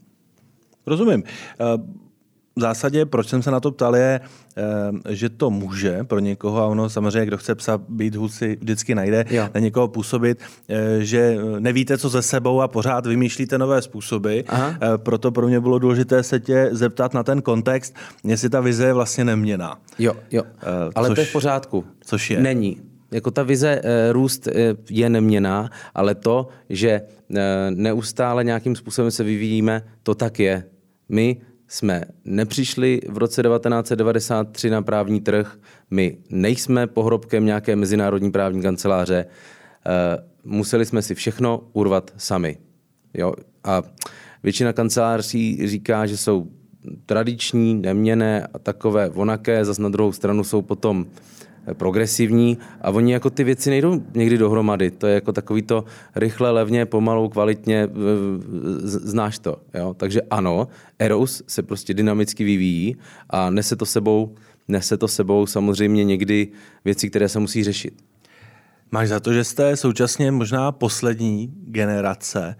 Rozumím. 0.87 1.23
Eh, 1.25 1.65
v 2.55 2.61
zásadě, 2.61 3.05
proč 3.05 3.27
jsem 3.27 3.43
se 3.43 3.51
na 3.51 3.59
to 3.59 3.71
ptal, 3.71 3.95
je, 3.95 4.19
eh, 4.57 5.15
že 5.15 5.29
to 5.29 5.49
může 5.49 6.03
pro 6.03 6.19
někoho, 6.19 6.61
a 6.61 6.65
ono 6.65 6.89
samozřejmě, 6.89 7.25
kdo 7.25 7.37
chce 7.37 7.55
psa 7.55 7.79
být 7.89 8.15
hůd, 8.15 8.33
si 8.33 8.57
vždycky 8.61 8.95
najde, 8.95 9.25
jo. 9.29 9.49
na 9.53 9.59
někoho 9.59 9.87
působit, 9.87 10.39
eh, 10.69 10.97
že 10.99 11.37
nevíte, 11.59 11.97
co 11.97 12.09
ze 12.09 12.21
sebou 12.21 12.61
a 12.61 12.67
pořád 12.67 13.05
vymýšlíte 13.05 13.57
nové 13.57 13.81
způsoby. 13.81 14.39
Aha. 14.47 14.75
Eh, 14.81 14.97
proto 14.97 15.31
pro 15.31 15.47
mě 15.47 15.59
bylo 15.59 15.79
důležité 15.79 16.23
se 16.23 16.39
tě 16.39 16.69
zeptat 16.71 17.13
na 17.13 17.23
ten 17.23 17.41
kontext, 17.41 17.95
jestli 18.23 18.49
ta 18.49 18.61
vize 18.61 18.85
je 18.85 18.93
vlastně 18.93 19.25
neměná. 19.25 19.77
Jo, 19.99 20.13
jo. 20.31 20.43
Ale 20.95 21.07
což, 21.07 21.15
to 21.15 21.21
je 21.21 21.25
v 21.25 21.31
pořádku. 21.31 21.85
Což 22.05 22.31
je? 22.31 22.41
Není. 22.41 22.81
Jako 23.11 23.31
ta 23.31 23.43
vize 23.43 23.81
růst 24.11 24.47
je 24.89 25.09
neměná, 25.09 25.69
ale 25.95 26.15
to, 26.15 26.47
že 26.69 27.01
neustále 27.69 28.43
nějakým 28.43 28.75
způsobem 28.75 29.11
se 29.11 29.23
vyvíjíme, 29.23 29.83
to 30.03 30.15
tak 30.15 30.39
je. 30.39 30.63
My 31.09 31.37
jsme 31.71 32.03
nepřišli 32.25 33.01
v 33.09 33.17
roce 33.17 33.43
1993 33.43 34.69
na 34.69 34.81
právní 34.81 35.21
trh, 35.21 35.57
my 35.91 36.17
nejsme 36.29 36.87
pohrobkem 36.87 37.45
nějaké 37.45 37.75
mezinárodní 37.75 38.31
právní 38.31 38.61
kanceláře, 38.61 39.25
eh, 39.25 39.91
museli 40.43 40.85
jsme 40.85 41.01
si 41.01 41.15
všechno 41.15 41.63
urvat 41.73 42.13
sami. 42.17 42.57
Jo? 43.13 43.33
A 43.63 43.83
většina 44.43 44.73
kanceláří 44.73 45.67
říká, 45.67 46.05
že 46.05 46.17
jsou 46.17 46.47
tradiční, 47.05 47.73
neměné 47.73 48.47
a 48.53 48.59
takové 48.59 49.09
vonaké, 49.09 49.65
zase 49.65 49.81
na 49.81 49.89
druhou 49.89 50.11
stranu 50.11 50.43
jsou 50.43 50.61
potom 50.61 51.05
progresivní 51.73 52.57
a 52.81 52.89
oni 52.89 53.13
jako 53.13 53.29
ty 53.29 53.43
věci 53.43 53.69
nejdou 53.69 54.01
někdy 54.13 54.37
dohromady. 54.37 54.91
To 54.91 55.07
je 55.07 55.13
jako 55.13 55.33
takový 55.33 55.61
to 55.61 55.83
rychle, 56.15 56.51
levně, 56.51 56.85
pomalu, 56.85 57.29
kvalitně, 57.29 57.89
znáš 58.83 59.39
to. 59.39 59.57
Jo? 59.73 59.93
Takže 59.93 60.21
ano, 60.21 60.67
Eros 60.99 61.43
se 61.47 61.63
prostě 61.63 61.93
dynamicky 61.93 62.43
vyvíjí 62.43 62.95
a 63.29 63.49
nese 63.49 63.75
to 63.75 63.85
sebou, 63.85 64.35
nese 64.67 64.97
to 64.97 65.07
sebou 65.07 65.45
samozřejmě 65.45 66.03
někdy 66.03 66.47
věci, 66.85 67.09
které 67.09 67.29
se 67.29 67.39
musí 67.39 67.63
řešit. 67.63 67.93
Máš 68.91 69.07
za 69.09 69.19
to, 69.19 69.33
že 69.33 69.43
jste 69.43 69.75
současně 69.75 70.31
možná 70.31 70.71
poslední 70.71 71.53
generace 71.67 72.55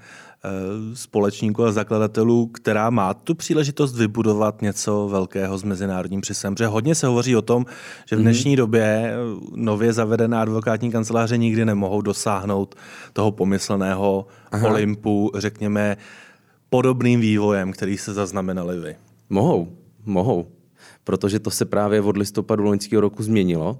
společníků 0.94 1.64
a 1.64 1.72
zakladatelů, 1.72 2.48
která 2.48 2.90
má 2.90 3.14
tu 3.14 3.36
příležitost 3.36 3.96
vybudovat 3.96 4.62
něco 4.62 5.08
velkého 5.08 5.58
s 5.58 5.64
mezinárodním 5.64 6.22
přisem. 6.22 6.56
Protože 6.56 6.68
hodně 6.68 6.96
se 6.96 7.08
hovoří 7.08 7.36
o 7.36 7.42
tom, 7.42 7.66
že 8.10 8.16
v 8.16 8.20
mhm. 8.20 8.24
dnešní 8.24 8.56
době 8.56 8.84
eh, 8.84 9.16
nově 9.56 9.94
zavedené 9.94 10.38
advokátní 10.38 10.92
kanceláře 10.92 11.38
nikdy 11.38 11.66
nemohou 11.66 12.02
dosáhnout 12.02 12.76
toho 13.14 13.32
pomyslného 13.32 14.28
Aha. 14.52 14.70
Olympu, 14.70 15.32
řekněme, 15.36 15.98
podobným 16.70 17.20
vývojem, 17.20 17.72
který 17.72 17.98
se 17.98 18.14
zaznamenali 18.14 18.80
vy. 18.80 18.96
Mohou, 19.30 19.68
mohou, 20.06 20.48
protože 21.04 21.40
to 21.40 21.52
se 21.52 21.66
právě 21.66 22.02
od 22.02 22.18
listopadu 22.18 22.64
loňského 22.64 23.02
roku 23.02 23.24
změnilo 23.24 23.80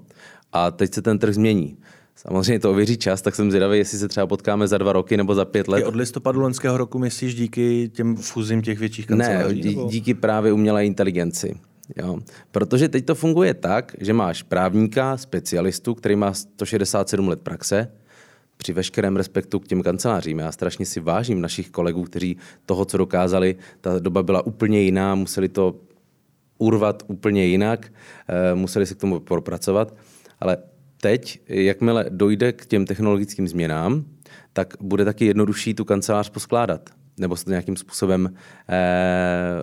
a 0.52 0.70
teď 0.70 0.94
se 0.94 1.02
ten 1.02 1.18
trh 1.18 1.34
změní. 1.34 1.76
Samozřejmě 2.16 2.58
to 2.58 2.70
ověří 2.70 2.96
čas, 2.96 3.22
tak 3.22 3.34
jsem 3.34 3.50
zvědavý, 3.50 3.78
jestli 3.78 3.98
se 3.98 4.08
třeba 4.08 4.26
potkáme 4.26 4.68
za 4.68 4.78
dva 4.78 4.92
roky 4.92 5.16
nebo 5.16 5.34
za 5.34 5.44
pět 5.44 5.68
let. 5.68 5.80
I 5.80 5.84
od 5.84 5.96
listopadu 5.96 6.40
loňského 6.40 6.76
roku 6.76 6.98
myslíš 6.98 7.34
díky 7.34 7.90
těm 7.94 8.16
fuzím 8.16 8.62
těch 8.62 8.78
větších 8.78 9.06
kanceláří? 9.06 9.56
Ne, 9.56 9.62
dí, 9.62 9.78
díky 9.88 10.14
právě 10.14 10.52
umělé 10.52 10.86
inteligenci. 10.86 11.54
Jo. 11.96 12.18
Protože 12.50 12.88
teď 12.88 13.04
to 13.04 13.14
funguje 13.14 13.54
tak, 13.54 13.96
že 14.00 14.12
máš 14.12 14.42
právníka, 14.42 15.16
specialistu, 15.16 15.94
který 15.94 16.16
má 16.16 16.32
167 16.32 17.28
let 17.28 17.40
praxe, 17.40 17.88
při 18.56 18.72
veškerém 18.72 19.16
respektu 19.16 19.60
k 19.60 19.68
těm 19.68 19.82
kancelářím. 19.82 20.38
Já 20.38 20.52
strašně 20.52 20.86
si 20.86 21.00
vážím 21.00 21.40
našich 21.40 21.70
kolegů, 21.70 22.04
kteří 22.04 22.36
toho, 22.66 22.84
co 22.84 22.96
dokázali, 22.96 23.56
ta 23.80 23.98
doba 23.98 24.22
byla 24.22 24.46
úplně 24.46 24.80
jiná, 24.80 25.14
museli 25.14 25.48
to 25.48 25.74
urvat 26.58 27.02
úplně 27.06 27.46
jinak, 27.46 27.92
eh, 28.28 28.54
museli 28.54 28.86
se 28.86 28.94
k 28.94 28.98
tomu 29.00 29.20
propracovat, 29.20 29.94
ale 30.40 30.56
teď, 31.02 31.40
jakmile 31.48 32.06
dojde 32.08 32.52
k 32.52 32.66
těm 32.66 32.86
technologickým 32.86 33.48
změnám, 33.48 34.04
tak 34.52 34.74
bude 34.80 35.04
taky 35.04 35.26
jednodušší 35.26 35.74
tu 35.74 35.84
kancelář 35.84 36.30
poskládat. 36.30 36.90
Nebo 37.18 37.36
se 37.36 37.44
to 37.44 37.50
nějakým 37.50 37.76
způsobem 37.76 38.34
eh, 38.68 39.62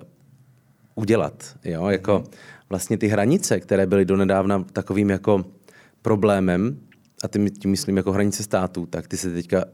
udělat. 0.95 1.58
Jo? 1.65 1.88
Jako 1.88 2.23
vlastně 2.69 2.97
ty 2.97 3.08
hranice, 3.08 3.60
které 3.60 3.86
byly 3.86 4.06
donedávna 4.06 4.65
takovým 4.73 5.10
jako 5.10 5.45
problémem, 6.02 6.80
a 7.23 7.28
tím, 7.28 7.49
tím 7.49 7.71
myslím 7.71 7.97
jako 7.97 8.12
hranice 8.12 8.43
států, 8.43 8.86
tak 8.86 9.08
ty 9.08 9.17
se 9.17 9.34
teďka 9.34 9.65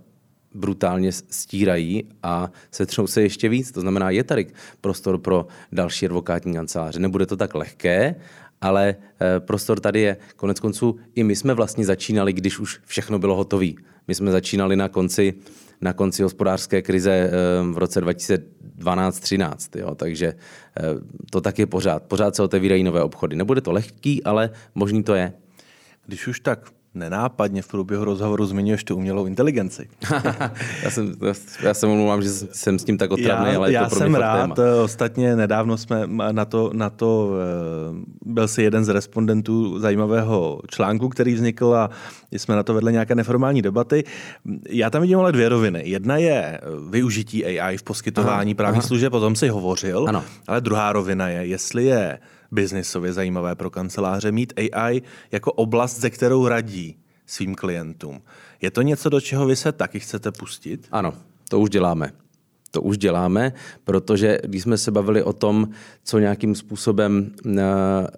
brutálně 0.54 1.12
stírají 1.12 2.04
a 2.24 2.52
setřou 2.72 3.08
se 3.08 3.22
ještě 3.22 3.50
víc. 3.50 3.72
To 3.72 3.82
znamená, 3.82 4.10
je 4.10 4.24
tady 4.24 4.48
prostor 4.82 5.18
pro 5.18 5.48
další 5.72 6.06
advokátní 6.06 6.54
kanceláře. 6.54 7.00
Nebude 7.00 7.26
to 7.26 7.38
tak 7.38 7.56
lehké, 7.56 8.16
ale 8.66 8.96
eh, 8.96 9.40
prostor 9.40 9.80
tady 9.80 10.02
je. 10.02 10.18
Konec 10.36 10.60
konců 10.60 10.96
i 11.16 11.24
my 11.24 11.36
jsme 11.36 11.54
vlastně 11.54 11.86
začínali, 11.86 12.34
když 12.34 12.60
už 12.60 12.80
všechno 12.86 13.20
bylo 13.20 13.36
hotové. 13.36 13.68
My 14.08 14.16
jsme 14.16 14.32
začínali 14.32 14.76
na 14.76 14.90
konci, 14.90 15.34
na 15.82 15.94
konci 15.94 16.24
hospodářské 16.24 16.82
krize 16.82 17.12
eh, 17.12 17.32
v 17.72 17.78
roce 17.78 18.02
2012-13, 18.02 19.96
takže 19.96 20.28
eh, 20.28 20.82
to 21.32 21.42
tak 21.42 21.60
je 21.60 21.66
pořád. 21.66 22.04
Pořád 22.04 22.36
se 22.36 22.44
otevírají 22.44 22.84
nové 22.84 23.04
obchody. 23.04 23.36
Nebude 23.36 23.62
to 23.62 23.72
lehký, 23.72 24.24
ale 24.24 24.50
možný 24.76 25.04
to 25.04 25.16
je. 25.16 25.34
Když 26.06 26.28
už 26.28 26.40
tak 26.40 26.70
nenápadně 26.96 27.62
v 27.62 27.68
průběhu 27.68 28.04
rozhovoru 28.06 28.46
zmiňuješ 28.46 28.84
tu 28.84 28.96
umělou 28.96 29.26
inteligenci. 29.26 29.90
já, 30.84 30.90
jsem, 30.90 31.16
já 31.64 31.74
se 31.74 31.88
omlouvám, 31.88 32.22
že 32.22 32.30
jsem 32.30 32.80
s 32.80 32.84
tím 32.84 32.98
tak 32.98 33.12
otravný, 33.12 33.52
já, 33.52 33.58
ale 33.58 33.70
je 33.70 33.74
já 33.74 33.84
to 33.84 33.90
pro 33.90 34.00
jsem 34.00 34.10
mě 34.10 34.20
rád, 34.20 34.54
téma. 34.56 34.70
Eh, 34.70 34.82
ostatně 34.82 35.36
nedávno 35.36 35.78
jsme 35.78 36.08
na 36.32 36.46
to, 36.46 36.72
na 36.74 36.90
to 36.90 37.32
eh, 37.32 38.06
byl 38.26 38.48
si 38.48 38.64
jeden 38.64 38.86
z 38.86 38.90
respondentů 38.90 39.80
zajímavého 39.80 40.62
článku, 40.68 41.10
který 41.10 41.34
vznikl 41.34 41.76
a 41.76 41.90
jsme 42.32 42.56
na 42.56 42.64
to 42.64 42.74
vedli 42.74 42.92
nějaké 42.92 43.16
neformální 43.16 43.62
debaty. 43.62 44.04
Já 44.70 44.90
tam 44.90 45.02
vidím 45.02 45.20
ale 45.20 45.32
dvě 45.32 45.50
roviny. 45.50 45.82
Jedna 45.86 46.18
je 46.18 46.62
využití 46.90 47.46
AI 47.46 47.78
v 47.78 47.84
poskytování 47.84 48.52
aha, 48.52 48.58
právních 48.58 48.80
aha. 48.80 48.88
služeb, 48.88 49.14
o 49.14 49.20
tom 49.20 49.36
si 49.36 49.48
hovořil, 49.48 50.06
ano. 50.10 50.24
ale 50.48 50.62
druhá 50.62 50.94
rovina 50.94 51.28
je, 51.28 51.46
jestli 51.46 51.86
je 51.86 52.20
biznisově 52.56 53.14
zajímavé 53.14 53.56
pro 53.56 53.70
kanceláře 53.70 54.32
mít 54.32 54.54
AI 54.58 55.02
jako 55.32 55.52
oblast, 55.52 56.00
ze 56.00 56.10
kterou 56.10 56.48
radí 56.48 56.98
svým 57.26 57.56
klientům. 57.56 58.22
Je 58.62 58.72
to 58.72 58.82
něco, 58.82 59.10
do 59.10 59.22
čeho 59.22 59.46
vy 59.46 59.56
se 59.56 59.72
taky 59.72 60.00
chcete 60.00 60.32
pustit? 60.32 60.88
Ano, 60.92 61.14
to 61.50 61.60
už 61.60 61.70
děláme. 61.70 62.12
To 62.72 62.82
už 62.82 62.98
děláme, 62.98 63.54
protože 63.84 64.40
když 64.44 64.62
jsme 64.62 64.78
se 64.78 64.92
bavili 64.92 65.24
o 65.24 65.34
tom, 65.34 65.70
co 66.04 66.20
nějakým 66.20 66.56
způsobem 66.56 67.32
eh, 67.46 67.62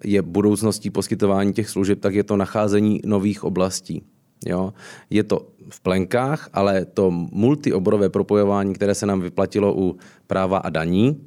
je 0.03 0.21
budoucností 0.21 0.89
poskytování 0.89 1.53
těch 1.53 1.69
služeb, 1.69 1.99
tak 1.99 2.15
je 2.15 2.23
to 2.23 2.37
nacházení 2.37 3.01
nových 3.05 3.43
oblastí. 3.43 4.03
Jo? 4.45 4.73
Je 5.09 5.23
to 5.23 5.47
v 5.69 5.79
plenkách, 5.81 6.49
ale 6.53 6.85
to 6.85 7.11
multioborové 7.11 8.09
propojování, 8.09 8.73
které 8.73 8.95
se 8.95 9.05
nám 9.05 9.21
vyplatilo 9.21 9.73
u 9.77 9.97
práva 10.27 10.57
a 10.57 10.69
daní, 10.69 11.21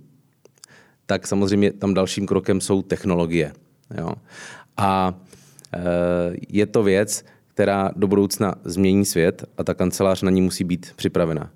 tak 1.10 1.26
samozřejmě 1.26 1.72
tam 1.72 1.94
dalším 1.94 2.26
krokem 2.26 2.60
jsou 2.60 2.82
technologie. 2.82 3.52
Jo? 3.98 4.12
A 4.76 5.14
e, 5.74 5.80
je 6.48 6.66
to 6.66 6.82
věc, 6.82 7.24
která 7.46 7.90
do 7.96 8.06
budoucna 8.06 8.54
změní 8.64 9.04
svět 9.04 9.44
a 9.58 9.64
ta 9.64 9.74
kancelář 9.74 10.22
na 10.22 10.30
ní 10.30 10.42
musí 10.42 10.64
být 10.64 10.92
připravena. 10.96 11.50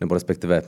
Nebo 0.00 0.14
respektive 0.14 0.62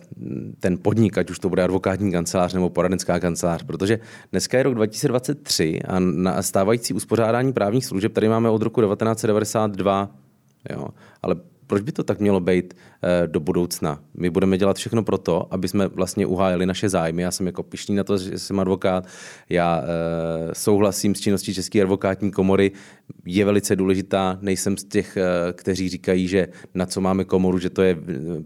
ten 0.61 0.79
podnik, 0.83 1.19
ať 1.19 1.31
už 1.31 1.39
to 1.39 1.49
bude 1.49 1.63
advokátní 1.63 2.13
kancelář 2.13 2.55
nebo 2.55 2.71
poradenská 2.71 3.21
kancelář, 3.21 3.63
protože 3.63 4.01
dneska 4.33 4.59
je 4.59 4.63
rok 4.63 4.75
2023 4.75 5.81
a 5.89 6.01
na 6.01 6.43
stávající 6.43 6.95
uspořádání 6.95 7.53
právních 7.53 7.87
služeb 7.87 8.13
tady 8.13 8.29
máme 8.29 8.49
od 8.49 8.63
roku 8.63 8.81
1992, 8.81 10.11
jo? 10.71 10.89
ale 11.23 11.37
proč 11.71 11.83
by 11.83 11.93
to 11.93 12.05
tak 12.05 12.21
mělo 12.21 12.41
být 12.41 12.75
eh, 12.75 13.27
do 13.27 13.41
budoucna? 13.41 14.01
My 14.15 14.31
budeme 14.31 14.59
dělat 14.59 14.77
všechno 14.77 15.03
pro 15.03 15.19
to, 15.19 15.55
aby 15.55 15.69
jsme 15.69 15.89
vlastně 15.89 16.27
uhájili 16.27 16.67
naše 16.67 16.89
zájmy. 16.89 17.23
Já 17.23 17.31
jsem 17.31 17.47
jako 17.47 17.63
pišný 17.63 17.95
na 17.95 18.05
to, 18.05 18.19
že 18.19 18.39
jsem 18.39 18.61
advokát. 18.61 19.07
Já 19.49 19.83
eh, 19.83 20.55
souhlasím 20.55 21.15
s 21.15 21.21
činností 21.21 21.55
České 21.55 21.83
advokátní 21.83 22.31
komory. 22.31 22.73
Je 23.25 23.45
velice 23.45 23.77
důležitá. 23.77 24.39
Nejsem 24.41 24.77
z 24.77 24.85
těch, 24.85 25.17
eh, 25.17 25.23
kteří 25.53 25.89
říkají, 25.89 26.29
že 26.29 26.49
na 26.75 26.87
co 26.87 27.01
máme 27.01 27.25
komoru, 27.25 27.59
že 27.59 27.71
to 27.71 27.83
je 27.83 27.97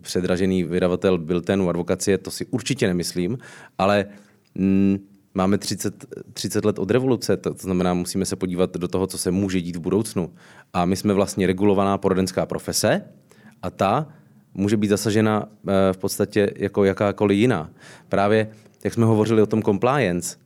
předražený 0.01 0.65
vydavatel 0.65 1.19
Biltenu 1.19 1.69
advokacie. 1.69 2.19
To 2.19 2.31
si 2.31 2.47
určitě 2.47 2.87
nemyslím, 2.87 3.39
ale 3.79 4.07
mm, 4.55 4.99
máme 5.35 5.59
30, 5.59 6.05
30 6.33 6.65
let 6.65 6.79
od 6.79 6.91
revoluce, 6.91 7.37
to, 7.37 7.55
to 7.55 7.63
znamená, 7.63 7.95
musíme 7.95 8.25
se 8.25 8.37
podívat 8.37 8.77
do 8.77 8.89
toho, 8.89 9.07
co 9.07 9.19
se 9.19 9.31
může 9.31 9.61
dít 9.61 9.77
v 9.77 9.81
budoucnu. 9.81 10.31
A 10.75 10.85
my 10.85 10.97
jsme 10.97 11.15
vlastně 11.15 11.47
regulovaná 11.47 11.99
poradenská 11.99 12.47
profese 12.47 13.03
a 13.63 13.71
ta 13.71 14.07
může 14.55 14.77
být 14.77 14.89
zasažena 14.89 15.49
eh, 15.49 15.93
v 15.93 15.97
podstatě 15.97 16.53
jako 16.57 16.85
jakákoliv 16.85 17.39
jiná. 17.39 17.71
Právě, 18.09 18.49
jak 18.85 18.95
jsme 18.95 19.07
hovořili 19.07 19.43
o 19.43 19.47
tom 19.47 19.63
compliance, 19.63 20.37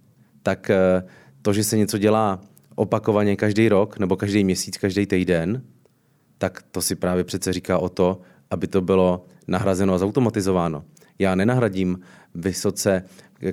tak 0.43 0.71
eh, 0.71 1.03
to, 1.43 1.53
že 1.53 1.65
se 1.65 1.77
něco 1.77 1.99
dělá 1.99 2.41
opakovaně 2.75 3.37
každý 3.37 3.69
rok, 3.69 3.99
nebo 3.99 4.17
každý 4.17 4.45
měsíc, 4.45 4.77
každý 4.77 5.07
týden, 5.07 5.63
tak 6.39 6.63
to 6.71 6.83
si 6.83 6.95
právě 6.95 7.25
přece 7.25 7.53
říká 7.53 7.79
o 7.79 7.89
to, 7.89 8.21
aby 8.51 8.67
to 8.67 8.81
bylo 8.81 9.25
nahrazeno 9.49 9.95
a 9.95 9.99
zautomatizováno. 9.99 10.85
Já 11.19 11.35
nenahradím 11.35 12.01
vysoce 12.35 13.05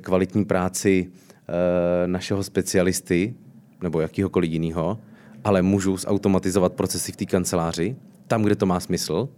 kvalitní 0.01 0.45
práci 0.45 1.11
Eh, 1.47 2.07
našeho 2.07 2.43
specialisty 2.43 3.35
nebo 3.81 4.01
jakýhokoliv 4.01 4.51
jiného, 4.51 4.99
ale 5.45 5.61
můžu 5.61 5.97
zautomatizovat 5.97 6.73
procesy 6.73 7.11
v 7.11 7.15
té 7.15 7.25
kanceláři, 7.25 7.95
tam, 8.27 8.43
kde 8.43 8.55
to 8.55 8.65
má 8.65 8.79
smysl, 8.79 9.29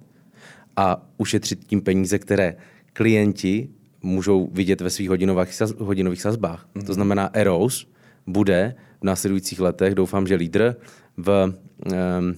a 0.75 1.09
ušetřit 1.17 1.65
tím 1.65 1.81
peníze, 1.81 2.19
které 2.19 2.55
klienti 2.93 3.69
můžou 4.03 4.49
vidět 4.51 4.81
ve 4.81 4.89
svých 4.89 5.09
hodinových, 5.09 5.53
saz, 5.53 5.73
hodinových 5.79 6.21
sazbách. 6.21 6.67
Mm-hmm. 6.67 6.85
To 6.85 6.93
znamená, 6.93 7.29
Eros 7.33 7.87
bude 8.27 8.75
v 9.01 9.03
následujících 9.03 9.59
letech, 9.59 9.95
doufám, 9.95 10.27
že 10.27 10.35
lídr, 10.35 10.75
v 11.17 11.45
um, 11.45 12.35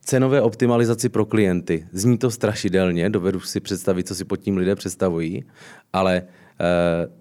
cenové 0.00 0.42
optimalizaci 0.42 1.08
pro 1.08 1.24
klienty. 1.24 1.86
Zní 1.92 2.18
to 2.18 2.30
strašidelně, 2.30 3.10
dovedu 3.10 3.40
si 3.40 3.60
představit, 3.60 4.08
co 4.08 4.14
si 4.14 4.24
pod 4.24 4.36
tím 4.36 4.56
lidé 4.56 4.74
představují, 4.74 5.44
ale 5.92 6.22
uh, 6.22 7.12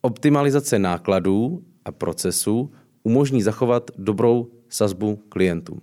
optimalizace 0.00 0.78
nákladů 0.78 1.62
a 1.84 1.92
procesů 1.92 2.72
umožní 3.02 3.42
zachovat 3.42 3.90
dobrou 3.98 4.50
sazbu 4.68 5.16
klientům. 5.28 5.80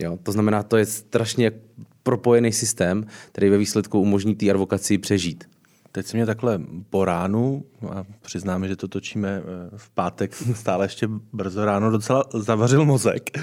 Jo? 0.00 0.18
To 0.22 0.32
znamená, 0.32 0.62
to 0.62 0.76
je 0.76 0.86
strašně 0.86 1.52
propojený 2.02 2.52
systém, 2.52 3.06
který 3.32 3.48
ve 3.48 3.58
výsledku 3.58 4.00
umožní 4.00 4.34
té 4.34 4.50
advokaci 4.50 4.98
přežít. 4.98 5.51
Teď 5.94 6.06
si 6.06 6.16
mě 6.16 6.26
takhle 6.26 6.60
po 6.90 7.04
ránu, 7.04 7.64
a 7.90 8.04
přiznáme, 8.22 8.68
že 8.68 8.76
to 8.76 8.88
točíme 8.88 9.42
eh, 9.42 9.70
v 9.76 9.90
pátek 9.90 10.34
stále 10.54 10.84
ještě 10.84 11.08
brzo 11.32 11.64
ráno, 11.64 11.90
docela 11.90 12.24
zavařil 12.34 12.84
mozek. 12.84 13.38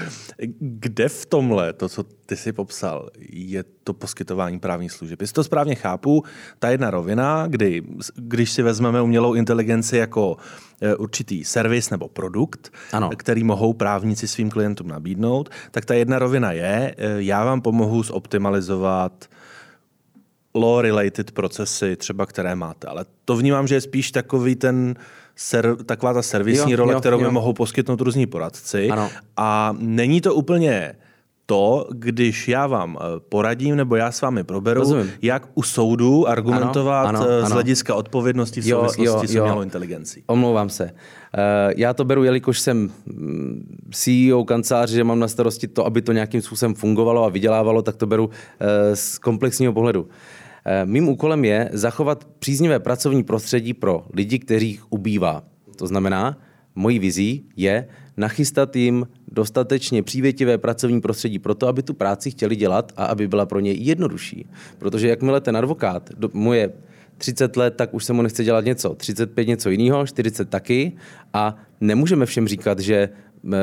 Kde 0.58 1.08
v 1.08 1.26
tomhle, 1.26 1.72
to, 1.72 1.88
co 1.88 2.02
ty 2.02 2.36
si 2.36 2.52
popsal, 2.52 3.10
je 3.28 3.64
to 3.84 3.92
poskytování 3.92 4.58
právních 4.58 4.92
služeb? 4.92 5.20
Jestli 5.20 5.34
to 5.34 5.44
správně 5.44 5.74
chápu, 5.74 6.24
ta 6.58 6.70
jedna 6.70 6.90
rovina, 6.90 7.46
kdy, 7.46 7.82
když 8.16 8.52
si 8.52 8.62
vezmeme 8.62 9.02
umělou 9.02 9.34
inteligenci 9.34 9.96
jako 9.96 10.36
eh, 10.80 10.96
určitý 10.96 11.44
servis 11.44 11.90
nebo 11.90 12.08
produkt, 12.08 12.72
ano. 12.92 13.10
který 13.16 13.44
mohou 13.44 13.72
právníci 13.72 14.28
svým 14.28 14.50
klientům 14.50 14.88
nabídnout, 14.88 15.48
tak 15.70 15.84
ta 15.84 15.94
jedna 15.94 16.18
rovina 16.18 16.52
je, 16.52 16.94
eh, 16.98 17.14
já 17.18 17.44
vám 17.44 17.60
pomohu 17.60 18.02
zoptimalizovat 18.02 19.28
law-related 20.54 21.32
procesy, 21.32 21.96
třeba 21.96 22.26
které 22.26 22.54
máte. 22.54 22.86
Ale 22.86 23.04
to 23.24 23.36
vnímám, 23.36 23.66
že 23.66 23.74
je 23.74 23.80
spíš 23.80 24.10
takový 24.10 24.54
ten 24.54 24.94
ser, 25.36 25.76
taková 25.86 26.12
ta 26.12 26.22
servisní 26.22 26.72
jo, 26.72 26.76
role, 26.76 26.92
jo, 26.92 27.00
kterou 27.00 27.20
jo. 27.20 27.26
mi 27.26 27.32
mohou 27.32 27.52
poskytnout 27.52 28.00
různí 28.00 28.26
poradci. 28.26 28.90
Ano. 28.90 29.10
A 29.36 29.74
není 29.78 30.20
to 30.20 30.34
úplně 30.34 30.94
to, 31.50 31.86
když 31.90 32.48
já 32.48 32.66
vám 32.66 32.98
eh, 33.00 33.20
poradím 33.28 33.76
nebo 33.76 33.96
já 33.96 34.12
s 34.12 34.20
vámi 34.20 34.44
proberu, 34.44 34.80
Rozumím. 34.80 35.10
jak 35.22 35.48
u 35.54 35.62
soudu 35.62 36.28
argumentovat 36.28 37.02
ano, 37.02 37.20
ano, 37.20 37.28
eh, 37.30 37.46
z 37.46 37.50
hlediska 37.50 37.94
odpovědnosti 37.94 38.60
v 38.60 38.64
souvislosti 38.64 39.04
jo, 39.04 39.12
jo. 39.12 39.26
s 39.26 39.34
umělou 39.34 39.62
inteligencí. 39.62 40.22
Omlouvám 40.26 40.68
se. 40.68 40.84
Eh, 40.84 41.74
já 41.76 41.94
to 41.94 42.04
beru, 42.04 42.24
jelikož 42.24 42.60
jsem 42.60 42.90
mm, 43.06 43.78
CEO 43.92 44.44
kanceláře, 44.44 44.94
že 44.96 45.04
mám 45.04 45.18
na 45.18 45.28
starosti 45.28 45.68
to, 45.68 45.86
aby 45.86 46.02
to 46.02 46.12
nějakým 46.12 46.42
způsobem 46.42 46.74
fungovalo 46.74 47.24
a 47.24 47.28
vydělávalo, 47.28 47.82
tak 47.82 47.96
to 47.96 48.06
beru 48.06 48.30
z 48.94 49.18
komplexního 49.18 49.72
pohledu. 49.72 50.08
Mým 50.84 51.08
úkolem 51.08 51.44
je 51.44 51.70
zachovat 51.72 52.24
příznivé 52.38 52.78
pracovní 52.78 53.24
prostředí 53.24 53.74
pro 53.74 54.06
lidi, 54.14 54.38
kterých 54.38 54.92
ubývá. 54.92 55.44
To 55.76 55.86
znamená, 55.86 56.38
mojí 56.74 56.98
vizí 56.98 57.44
je 57.56 57.88
nachystat 58.16 58.76
jim 58.76 59.06
dostatečně 59.28 60.02
přívětivé 60.02 60.58
pracovní 60.58 61.00
prostředí 61.00 61.38
pro 61.38 61.54
to, 61.54 61.68
aby 61.68 61.82
tu 61.82 61.94
práci 61.94 62.30
chtěli 62.30 62.56
dělat 62.56 62.92
a 62.96 63.04
aby 63.04 63.28
byla 63.28 63.46
pro 63.46 63.60
ně 63.60 63.72
jednodušší. 63.72 64.46
Protože 64.78 65.08
jakmile 65.08 65.40
ten 65.40 65.56
advokát, 65.56 66.10
mu 66.32 66.52
je 66.52 66.72
30 67.18 67.56
let, 67.56 67.74
tak 67.76 67.94
už 67.94 68.04
se 68.04 68.12
mu 68.12 68.22
nechce 68.22 68.44
dělat 68.44 68.64
něco, 68.64 68.94
35 68.94 69.48
něco 69.48 69.70
jiného, 69.70 70.06
40 70.06 70.50
taky 70.50 70.92
a 71.32 71.56
nemůžeme 71.80 72.26
všem 72.26 72.48
říkat, 72.48 72.78
že 72.78 73.08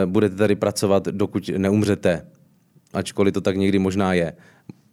budete 0.05 0.35
tady 0.35 0.55
pracovat, 0.55 1.05
dokud 1.05 1.49
neumřete, 1.57 2.25
ačkoliv 2.93 3.33
to 3.33 3.41
tak 3.41 3.57
někdy 3.57 3.79
možná 3.79 4.13
je. 4.13 4.33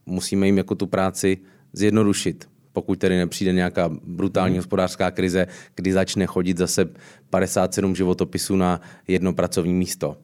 Musíme 0.06 0.46
jim 0.46 0.58
jako 0.58 0.74
tu 0.74 0.86
práci 0.86 1.38
zjednodušit 1.74 2.48
pokud 2.74 2.98
tedy 2.98 3.16
nepřijde 3.18 3.52
nějaká 3.52 3.90
brutální 4.06 4.52
hmm. 4.52 4.58
hospodářská 4.58 5.10
krize, 5.10 5.46
kdy 5.74 5.92
začne 5.92 6.26
chodit 6.26 6.58
zase 6.58 6.88
57 7.30 7.94
životopisů 7.94 8.56
na 8.56 8.80
jedno 9.08 9.32
pracovní 9.32 9.74
místo, 9.74 10.16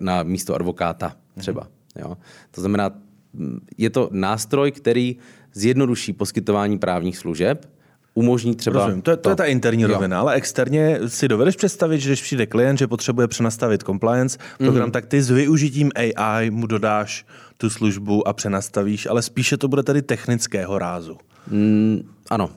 na 0.00 0.22
místo 0.22 0.54
advokáta 0.54 1.16
třeba. 1.38 1.62
Hmm. 1.62 2.04
Jo? 2.04 2.16
To 2.50 2.60
znamená, 2.60 2.90
je 3.78 3.90
to 3.90 4.08
nástroj, 4.12 4.72
který 4.72 5.16
zjednoduší 5.52 6.12
poskytování 6.12 6.78
právních 6.78 7.18
služeb, 7.18 7.77
umožní 8.18 8.56
třeba... 8.56 8.80
Rozumím, 8.80 9.02
to 9.02 9.10
je, 9.10 9.16
to, 9.16 9.22
to 9.22 9.30
je 9.30 9.36
ta 9.36 9.44
interní 9.44 9.82
jo. 9.82 9.88
rovina, 9.88 10.20
ale 10.20 10.34
externě 10.34 10.98
si 11.06 11.28
dovedeš 11.28 11.56
představit, 11.56 12.00
že 12.00 12.10
když 12.10 12.22
přijde 12.22 12.46
klient, 12.46 12.76
že 12.76 12.86
potřebuje 12.86 13.28
přenastavit 13.28 13.82
compliance 13.82 14.38
program, 14.58 14.88
mm-hmm. 14.88 14.92
tak 14.92 15.06
ty 15.06 15.22
s 15.22 15.30
využitím 15.30 15.90
AI 15.96 16.50
mu 16.50 16.66
dodáš 16.66 17.26
tu 17.56 17.70
službu 17.70 18.28
a 18.28 18.32
přenastavíš, 18.32 19.06
ale 19.06 19.22
spíše 19.22 19.56
to 19.56 19.68
bude 19.68 19.82
tady 19.82 20.02
technického 20.02 20.78
rázu. 20.78 21.16
Mm, 21.50 22.08
ano. 22.30 22.50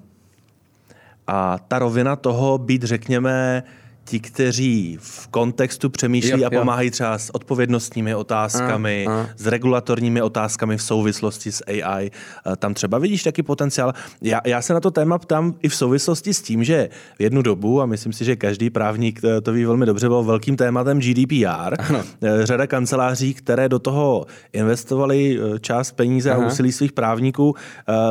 A 1.27 1.57
ta 1.67 1.79
rovina 1.79 2.15
toho 2.15 2.57
být, 2.57 2.83
řekněme, 2.83 3.63
ti, 4.11 4.19
kteří 4.19 4.97
v 5.01 5.27
kontextu 5.27 5.89
přemýšlí 5.89 6.41
jo, 6.41 6.47
a 6.47 6.49
pomáhají 6.49 6.87
jo. 6.87 6.91
třeba 6.91 7.17
s 7.17 7.35
odpovědnostními 7.35 8.15
otázkami, 8.15 9.05
a, 9.07 9.11
a. 9.11 9.29
s 9.37 9.47
regulatorními 9.47 10.21
otázkami 10.21 10.77
v 10.77 10.83
souvislosti 10.83 11.51
s 11.51 11.63
AI. 11.67 12.11
Eh, 12.11 12.55
tam 12.55 12.73
třeba 12.73 12.97
vidíš 12.97 13.23
taky 13.23 13.43
potenciál. 13.43 13.93
Já, 14.21 14.41
já 14.45 14.61
se 14.61 14.73
na 14.73 14.79
to 14.79 14.91
téma 14.91 15.17
ptám 15.17 15.53
i 15.61 15.69
v 15.69 15.75
souvislosti 15.75 16.33
s 16.33 16.41
tím, 16.41 16.63
že 16.63 16.89
v 17.19 17.21
jednu 17.21 17.41
dobu, 17.41 17.81
a 17.81 17.85
myslím 17.85 18.13
si, 18.13 18.25
že 18.25 18.35
každý 18.35 18.69
právník 18.69 19.21
eh, 19.23 19.41
to 19.41 19.53
ví 19.53 19.65
velmi 19.65 19.85
dobře, 19.85 20.07
byl 20.07 20.23
velkým 20.23 20.57
tématem 20.57 20.99
GDPR. 20.99 21.75
Ano. 21.79 22.03
Eh, 22.21 22.45
řada 22.45 22.67
kanceláří, 22.67 23.33
které 23.33 23.69
do 23.69 23.79
toho 23.79 24.25
investovali 24.53 25.39
část 25.61 25.91
peníze 25.91 26.31
Aha. 26.31 26.43
a 26.43 26.47
úsilí 26.47 26.71
svých 26.71 26.91
právníků, 26.91 27.55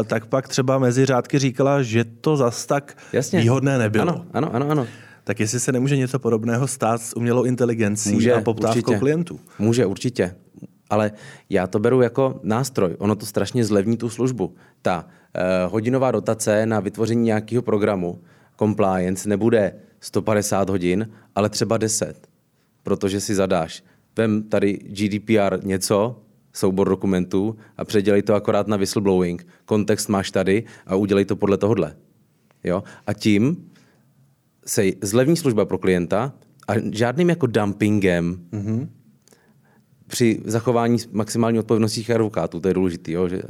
tak 0.07 0.27
pak 0.27 0.49
třeba 0.49 0.79
mezi 0.79 1.07
řádky 1.07 1.39
říkala, 1.39 1.83
že 1.83 2.05
to 2.05 2.37
zas 2.37 2.67
tak 2.67 2.97
Jasně. 3.13 3.41
výhodné 3.41 3.79
nebylo. 3.79 4.03
Ano, 4.03 4.25
ano, 4.33 4.55
ano. 4.55 4.67
ano. 4.71 4.87
Tak 5.25 5.41
jestli 5.41 5.61
se 5.61 5.73
nemůže 5.73 5.97
něco 5.97 6.19
podobného 6.19 6.69
stát 6.69 7.03
s 7.03 7.17
umělou 7.17 7.45
inteligencí 7.45 8.13
může, 8.13 8.33
a 8.33 8.41
poptávkou 8.41 8.79
určitě. 8.79 8.99
klientů? 8.99 9.41
Může, 9.59 9.87
určitě. 9.87 10.35
Ale 10.91 11.13
já 11.51 11.67
to 11.67 11.79
beru 11.79 12.03
jako 12.03 12.41
nástroj. 12.43 12.97
Ono 12.99 13.17
to 13.17 13.27
strašně 13.27 13.65
zlevní 13.65 13.97
tu 13.97 14.09
službu. 14.09 14.55
Ta 14.83 15.05
uh, 15.05 15.73
hodinová 15.73 16.11
dotace 16.11 16.67
na 16.67 16.81
vytvoření 16.81 17.23
nějakého 17.23 17.63
programu 17.63 18.21
compliance 18.59 19.29
nebude 19.29 19.75
150 20.01 20.71
hodin, 20.71 21.11
ale 21.35 21.49
třeba 21.49 21.77
10. 21.77 22.29
Protože 22.83 23.21
si 23.21 23.35
zadáš, 23.35 23.83
vem 24.17 24.43
tady 24.43 24.73
GDPR 24.73 25.65
něco, 25.65 26.23
soubor 26.53 26.89
dokumentů 26.89 27.57
a 27.77 27.85
předělej 27.85 28.23
to 28.23 28.35
akorát 28.35 28.67
na 28.67 28.77
whistleblowing. 28.77 29.47
Kontext 29.65 30.09
máš 30.09 30.31
tady 30.31 30.65
a 30.87 30.95
udělej 30.95 31.25
to 31.25 31.37
podle 31.37 31.57
tohohle. 31.57 31.97
Jo? 32.65 32.83
A 33.07 33.13
tím 33.13 33.70
se 34.67 34.83
zlevní 35.03 35.37
služba 35.37 35.65
pro 35.65 35.79
klienta 35.79 36.33
a 36.69 36.73
žádným 36.93 37.29
jako 37.29 37.47
dumpingem 37.47 38.41
mm-hmm. 38.53 38.89
při 40.07 40.41
zachování 40.45 40.99
maximální 41.13 41.59
odpovědnosti 41.59 42.15
advokátů. 42.15 42.61
To 42.61 42.69
je 42.69 42.75
důležité. 42.75 43.13
Jo, 43.13 43.29
že... 43.29 43.43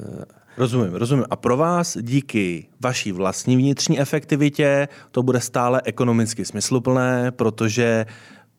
Rozumím, 0.57 0.95
rozumím. 0.95 1.25
A 1.31 1.37
pro 1.37 1.57
vás 1.57 1.99
díky 2.01 2.67
vaší 2.81 3.13
vlastní 3.13 3.57
vnitřní 3.57 4.01
efektivitě 4.01 4.89
to 5.11 5.23
bude 5.23 5.41
stále 5.41 5.83
ekonomicky 5.85 6.45
smysluplné, 6.45 7.31
protože 7.31 8.07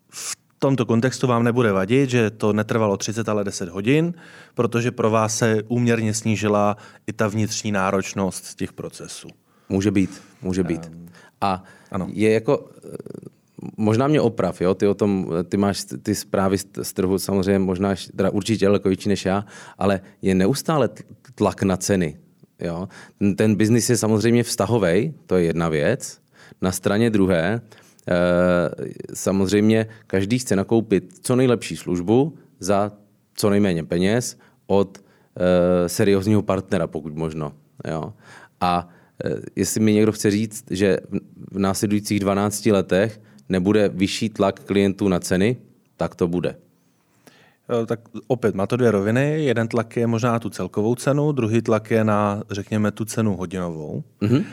v 0.10 0.38
tomto 0.60 0.86
kontextu 0.86 1.28
vám 1.28 1.44
nebude 1.44 1.72
vadit, 1.72 2.10
že 2.10 2.30
to 2.30 2.54
netrvalo 2.54 2.98
30, 2.98 3.30
ale 3.30 3.44
10 3.44 3.70
hodin, 3.70 4.14
protože 4.54 4.92
pro 4.92 5.10
vás 5.10 5.38
se 5.38 5.64
úměrně 5.68 6.14
snížila 6.14 6.78
i 7.08 7.14
ta 7.14 7.28
vnitřní 7.28 7.72
náročnost 7.72 8.56
těch 8.56 8.74
procesů. 8.74 9.28
Může 9.70 9.92
být, 9.92 10.22
může 10.42 10.64
být. 10.64 10.86
Um, 10.86 11.08
a 11.42 11.64
ano. 11.92 12.08
je 12.14 12.32
jako, 12.32 12.70
eh, 12.86 12.98
možná 13.78 14.08
mě 14.08 14.22
oprav, 14.22 14.62
jo? 14.62 14.74
ty 14.74 14.88
o 14.88 14.94
tom, 14.94 15.28
ty 15.50 15.58
máš 15.58 15.86
ty 16.04 16.16
zprávy 16.16 16.58
z 16.82 16.94
trhu 16.94 17.20
samozřejmě 17.20 17.60
možná 17.60 17.96
teda 18.16 18.30
určitě 18.30 18.66
daleko 18.66 18.90
větší 18.90 19.10
než 19.10 19.26
já, 19.26 19.46
ale 19.78 20.02
je 20.22 20.36
neustále 20.36 20.90
tlak 21.36 21.64
na 21.64 21.78
ceny. 21.78 22.18
Jo? 22.60 22.88
Ten, 23.18 23.36
ten 23.36 23.56
biznis 23.56 23.90
je 23.90 23.98
samozřejmě 23.98 24.44
vztahový, 24.44 25.14
to 25.26 25.38
je 25.38 25.44
jedna 25.44 25.70
věc. 25.70 26.22
Na 26.62 26.72
straně 26.72 27.10
druhé, 27.10 27.62
e, 28.08 28.22
samozřejmě 29.14 29.88
každý 30.08 30.40
chce 30.40 30.56
nakoupit 30.56 31.14
co 31.22 31.36
nejlepší 31.36 31.78
službu 31.78 32.38
za 32.60 32.92
co 33.36 33.50
nejméně 33.50 33.84
peněz 33.84 34.38
od 34.68 34.98
e, 34.98 35.90
seriózního 35.90 36.42
partnera, 36.42 36.88
pokud 36.88 37.16
možno. 37.16 37.54
Jo? 37.88 38.14
A 38.62 38.90
Eh, 38.90 39.01
jestli 39.56 39.80
mi 39.82 39.94
někdo 39.94 40.12
chce 40.12 40.32
říct, 40.32 40.64
že 40.70 40.98
v 41.52 41.60
následujících 41.60 42.20
12 42.20 42.66
letech 42.66 43.22
nebude 43.50 43.90
vyšší 43.90 44.30
tlak 44.30 44.60
klientů 44.60 45.08
na 45.08 45.20
ceny, 45.20 45.58
tak 45.98 46.16
to 46.16 46.28
bude. 46.28 46.56
Eh, 47.84 47.86
tak 47.86 48.00
opět 48.28 48.56
má 48.56 48.68
to 48.68 48.78
dvě 48.78 48.92
roviny. 48.92 49.46
Jeden 49.46 49.68
tlak 49.68 49.98
je 49.98 50.08
možná 50.08 50.32
na 50.32 50.40
tu 50.40 50.50
celkovou 50.50 50.96
cenu, 50.96 51.32
druhý 51.32 51.62
tlak 51.62 51.92
je 51.92 52.04
na, 52.04 52.44
řekněme, 52.50 52.92
tu 52.92 53.06
cenu 53.06 53.36
hodinovou. 53.36 54.04
Mm-hmm 54.22 54.44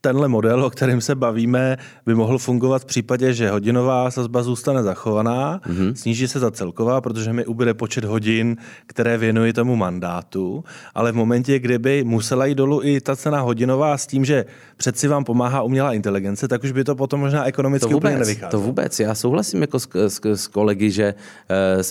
tenhle 0.00 0.28
model, 0.28 0.64
o 0.64 0.70
kterém 0.70 1.00
se 1.00 1.14
bavíme, 1.14 1.76
by 2.06 2.14
mohl 2.14 2.38
fungovat 2.38 2.82
v 2.82 2.84
případě, 2.84 3.32
že 3.32 3.50
hodinová 3.50 4.10
sazba 4.10 4.42
zůstane 4.42 4.82
zachovaná, 4.82 5.58
mm-hmm. 5.58 5.92
sníží 5.92 6.28
se 6.28 6.38
za 6.38 6.50
celková, 6.50 7.00
protože 7.00 7.32
mi 7.32 7.46
ubyde 7.46 7.74
počet 7.74 8.04
hodin, 8.04 8.56
které 8.86 9.18
věnuji 9.18 9.52
tomu 9.52 9.76
mandátu, 9.76 10.64
ale 10.94 11.12
v 11.12 11.14
momentě, 11.14 11.58
kdyby 11.58 12.04
musela 12.04 12.46
jít 12.46 12.54
dolů 12.54 12.80
i 12.84 13.00
ta 13.00 13.16
cena 13.16 13.40
hodinová 13.40 13.98
s 13.98 14.06
tím, 14.06 14.24
že 14.24 14.44
přeci 14.76 15.08
vám 15.08 15.24
pomáhá 15.24 15.62
umělá 15.62 15.92
inteligence, 15.92 16.48
tak 16.48 16.64
už 16.64 16.72
by 16.72 16.84
to 16.84 16.94
potom 16.94 17.20
možná 17.20 17.44
ekonomicky 17.44 17.88
to 17.88 17.94
vůbec, 17.94 18.10
úplně 18.10 18.18
nevycházelo. 18.18 18.50
To 18.50 18.60
vůbec, 18.60 19.00
já 19.00 19.14
souhlasím 19.14 19.60
jako 19.60 19.80
s, 19.80 19.88
s, 19.94 20.20
s 20.24 20.46
kolegy, 20.46 20.90
že 20.90 21.14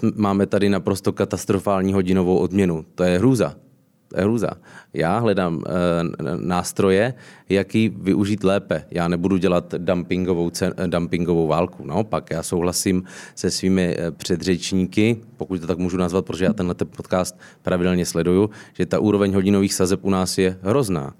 uh, 0.03 0.09
máme 0.15 0.45
tady 0.45 0.69
naprosto 0.69 1.13
katastrofální 1.13 1.93
hodinovou 1.93 2.37
odměnu. 2.37 2.85
To 2.95 3.03
je 3.03 3.17
hrůza. 3.17 3.55
Hrůza. 4.15 4.49
Já 4.93 5.19
hledám 5.19 5.63
e, 5.65 5.71
nástroje, 6.35 7.13
jaký 7.49 7.89
využít 7.89 8.43
lépe. 8.43 8.85
Já 8.91 9.07
nebudu 9.07 9.37
dělat 9.37 9.73
dumpingovou, 9.77 10.49
cen, 10.49 10.73
dumpingovou 10.87 11.47
válku. 11.47 11.85
Naopak, 11.85 12.31
já 12.31 12.43
souhlasím 12.43 13.03
se 13.35 13.51
svými 13.51 13.95
eh, 13.97 14.11
předřečníky, 14.11 15.17
pokud 15.37 15.61
to 15.61 15.67
tak 15.67 15.77
můžu 15.77 15.97
nazvat, 15.97 16.25
protože 16.25 16.45
já 16.45 16.53
tenhle 16.53 16.75
podcast 16.75 17.39
pravidelně 17.61 18.05
sleduju, 18.05 18.49
že 18.73 18.85
ta 18.85 18.99
úroveň 18.99 19.33
hodinových 19.33 19.73
sazeb 19.73 20.05
u 20.05 20.09
nás 20.09 20.37
je 20.37 20.57
hrozná. 20.61 21.13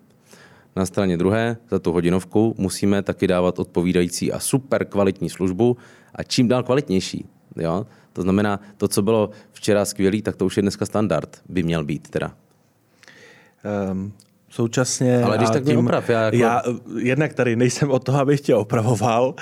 Na 0.76 0.86
straně 0.86 1.18
druhé, 1.18 1.58
za 1.70 1.80
tu 1.80 1.92
hodinovku 1.92 2.56
musíme 2.58 3.02
taky 3.02 3.28
dávat 3.28 3.60
odpovídající 3.60 4.32
a 4.32 4.40
super 4.40 4.86
kvalitní 4.86 5.30
službu 5.30 5.78
a 6.16 6.24
čím 6.24 6.48
dál 6.48 6.64
kvalitnější. 6.64 7.26
Jo? 7.56 7.86
To 8.14 8.22
znamená, 8.22 8.60
to, 8.78 8.88
co 8.88 9.02
bylo 9.02 9.30
včera 9.52 9.86
skvělý, 9.86 10.22
tak 10.22 10.36
to 10.36 10.46
už 10.46 10.58
je 10.58 10.62
dneska 10.62 10.86
standard, 10.86 11.42
by 11.50 11.64
měl 11.64 11.86
být 11.86 12.10
teda. 12.10 12.34
Um, 13.92 14.14
současně... 14.50 15.24
Ale 15.24 15.38
když 15.38 15.50
tak 15.50 15.64
tím, 15.64 15.80
oprav. 15.80 16.10
Já, 16.10 16.22
jako... 16.22 16.38
já 16.38 16.62
jednak 16.98 17.34
tady 17.34 17.56
nejsem 17.56 17.92
o 17.92 18.00
toho, 18.00 18.20
abych 18.20 18.42
tě 18.42 18.56
opravoval 18.56 19.34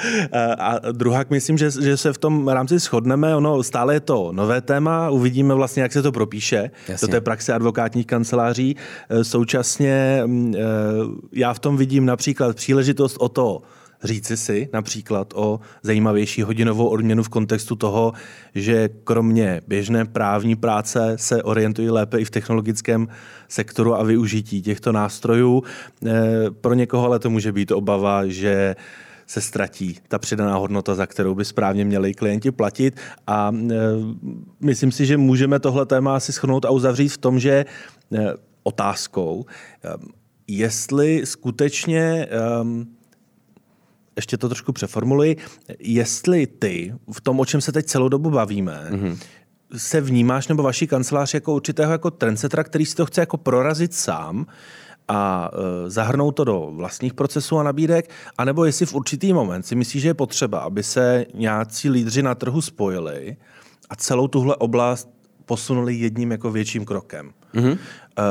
a 0.60 0.80
druhá 0.92 1.24
myslím, 1.30 1.58
že, 1.58 1.72
že 1.72 1.98
se 1.98 2.14
v 2.14 2.18
tom 2.18 2.48
rámci 2.48 2.80
shodneme. 2.80 3.36
Ono 3.36 3.64
stále 3.64 3.94
je 3.94 4.00
to 4.00 4.32
nové 4.32 4.62
téma, 4.62 5.10
uvidíme 5.10 5.54
vlastně, 5.54 5.84
jak 5.84 5.94
se 5.94 6.02
to 6.02 6.12
propíše 6.12 6.72
Jasně. 6.88 7.08
do 7.08 7.12
té 7.12 7.22
praxe 7.22 7.54
advokátních 7.54 8.08
kanceláří. 8.08 8.76
E, 9.10 9.24
současně 9.24 9.94
e, 9.94 10.60
já 11.32 11.54
v 11.54 11.60
tom 11.60 11.78
vidím 11.78 12.06
například 12.06 12.56
příležitost 12.56 13.18
o 13.20 13.30
to, 13.30 13.62
říci 14.04 14.38
si 14.38 14.70
například 14.74 15.34
o 15.36 15.60
zajímavější 15.84 16.42
hodinovou 16.42 16.88
odměnu 16.88 17.24
v 17.24 17.30
kontextu 17.30 17.76
toho, 17.76 18.14
že 18.56 18.90
kromě 19.04 19.62
běžné 19.68 20.06
právní 20.06 20.56
práce 20.56 21.14
se 21.20 21.44
orientují 21.44 21.90
lépe 21.90 22.20
i 22.20 22.26
v 22.26 22.32
technologickém 22.32 23.08
sektoru 23.48 23.96
a 23.96 24.04
využití 24.04 24.62
těchto 24.62 24.92
nástrojů. 24.92 25.64
Eh, 26.06 26.12
pro 26.62 26.74
někoho 26.74 27.06
ale 27.06 27.20
to 27.20 27.30
může 27.30 27.52
být 27.52 27.72
obava, 27.72 28.28
že 28.28 28.76
se 29.28 29.42
ztratí 29.42 29.98
ta 30.08 30.20
přidaná 30.20 30.56
hodnota, 30.56 30.96
za 30.96 31.06
kterou 31.06 31.36
by 31.36 31.46
správně 31.46 31.86
měli 31.86 32.14
klienti 32.14 32.52
platit. 32.52 33.00
A 33.28 33.52
e, 33.52 33.76
myslím 34.60 34.92
si, 34.92 35.06
že 35.06 35.18
můžeme 35.18 35.60
tohle 35.60 35.86
téma 35.86 36.16
asi 36.16 36.34
schnout 36.34 36.66
a 36.66 36.70
uzavřít 36.70 37.10
v 37.10 37.18
tom, 37.18 37.40
že 37.40 37.52
e, 37.52 37.66
otázkou, 38.64 39.46
jestli 40.48 41.26
skutečně 41.26 42.02
e, 42.02 42.28
ještě 44.16 44.38
to 44.38 44.50
trošku 44.50 44.74
přeformuluji, 44.74 45.38
jestli 45.80 46.48
ty 46.48 46.94
v 47.12 47.22
tom, 47.22 47.40
o 47.40 47.46
čem 47.46 47.62
se 47.62 47.72
teď 47.72 47.86
celou 47.86 48.10
dobu 48.10 48.30
bavíme, 48.30 48.88
mm-hmm. 48.92 49.18
se 49.78 50.02
vnímáš 50.02 50.48
nebo 50.48 50.64
vaší 50.64 50.88
kancelář 50.88 51.34
jako 51.34 51.56
určitého 51.56 51.92
jako 51.92 52.12
trendsetra, 52.12 52.64
který 52.64 52.86
si 52.86 52.96
to 52.96 53.06
chce 53.06 53.22
jako 53.22 53.38
prorazit 53.38 53.94
sám 53.94 54.46
a 55.08 55.52
e, 55.54 55.90
zahrnout 55.90 56.36
to 56.36 56.44
do 56.44 56.72
vlastních 56.72 57.14
procesů 57.14 57.58
a 57.58 57.64
nabídek, 57.64 58.10
anebo 58.38 58.66
jestli 58.66 58.86
v 58.86 58.94
určitý 58.94 59.34
moment 59.34 59.64
si 59.64 59.76
myslíš, 59.76 60.02
že 60.02 60.10
je 60.10 60.14
potřeba, 60.14 60.60
aby 60.60 60.84
se 60.84 61.26
nějací 61.34 61.90
lídři 61.90 62.24
na 62.24 62.36
trhu 62.36 62.62
spojili 62.62 63.38
a 63.90 63.96
celou 63.96 64.28
tuhle 64.28 64.56
oblast 64.56 65.10
posunuli 65.46 65.96
jedním 65.96 66.32
jako 66.32 66.52
větším 66.52 66.86
krokem. 66.86 67.32
Mm-hmm. 67.54 67.78
E, 68.18 68.24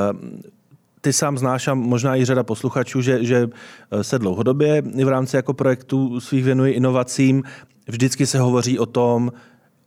ty 1.04 1.12
sám 1.12 1.38
znáš 1.38 1.68
a 1.68 1.74
možná 1.74 2.16
i 2.16 2.24
řada 2.24 2.42
posluchačů, 2.42 3.00
že, 3.02 3.24
že 3.24 3.48
eh, 3.90 4.04
se 4.04 4.18
dlouhodobě 4.18 4.82
v 4.82 5.08
rámci 5.08 5.36
jako 5.36 5.54
projektu 5.54 6.20
svých 6.20 6.44
věnuje 6.44 6.72
inovacím. 6.72 7.42
Vždycky 7.88 8.26
se 8.26 8.38
hovoří 8.38 8.78
o 8.78 8.86
tom, 8.86 9.32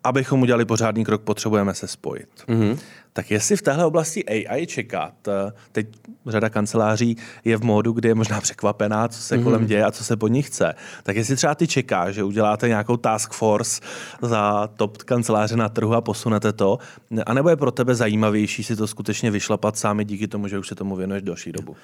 abychom 0.03 0.41
udělali 0.41 0.65
pořádný 0.65 1.05
krok, 1.05 1.21
potřebujeme 1.21 1.73
se 1.73 1.87
spojit. 1.87 2.29
Mm-hmm. 2.47 2.77
Tak 3.17 3.31
jestli 3.31 3.55
v 3.55 3.61
téhle 3.61 3.85
oblasti 3.85 4.25
AI 4.25 4.67
čekat, 4.67 5.27
eh, 5.27 5.51
teď 5.71 5.87
řada 6.27 6.49
kanceláří 6.49 7.17
je 7.45 7.57
v 7.57 7.63
módu, 7.63 7.91
kdy 7.91 8.07
je 8.07 8.15
možná 8.15 8.41
překvapená, 8.41 9.07
co 9.07 9.21
se 9.21 9.37
mm-hmm. 9.37 9.43
kolem 9.43 9.65
děje 9.65 9.85
a 9.85 9.91
co 9.91 10.03
se 10.03 10.15
po 10.15 10.27
nich 10.27 10.47
chce, 10.47 10.73
tak 11.03 11.15
jestli 11.15 11.35
třeba 11.35 11.55
ty 11.55 11.67
čeká, 11.67 12.11
že 12.11 12.23
uděláte 12.23 12.67
nějakou 12.67 12.97
task 12.97 13.33
force 13.33 13.81
za 14.21 14.69
top 14.75 14.97
kanceláře 14.97 15.55
na 15.55 15.69
trhu 15.69 15.93
a 15.93 16.01
posunete 16.01 16.53
to, 16.53 16.77
anebo 17.25 17.49
je 17.49 17.55
pro 17.55 17.71
tebe 17.71 17.95
zajímavější 17.95 18.63
si 18.63 18.75
to 18.75 18.87
skutečně 18.87 19.31
vyšlapat 19.31 19.77
sami 19.77 20.05
díky 20.05 20.27
tomu, 20.27 20.47
že 20.47 20.59
už 20.59 20.67
se 20.67 20.75
tomu 20.75 20.95
věnuješ 20.95 21.23
další 21.23 21.51
dobu? 21.51 21.71
Uh, 21.71 21.77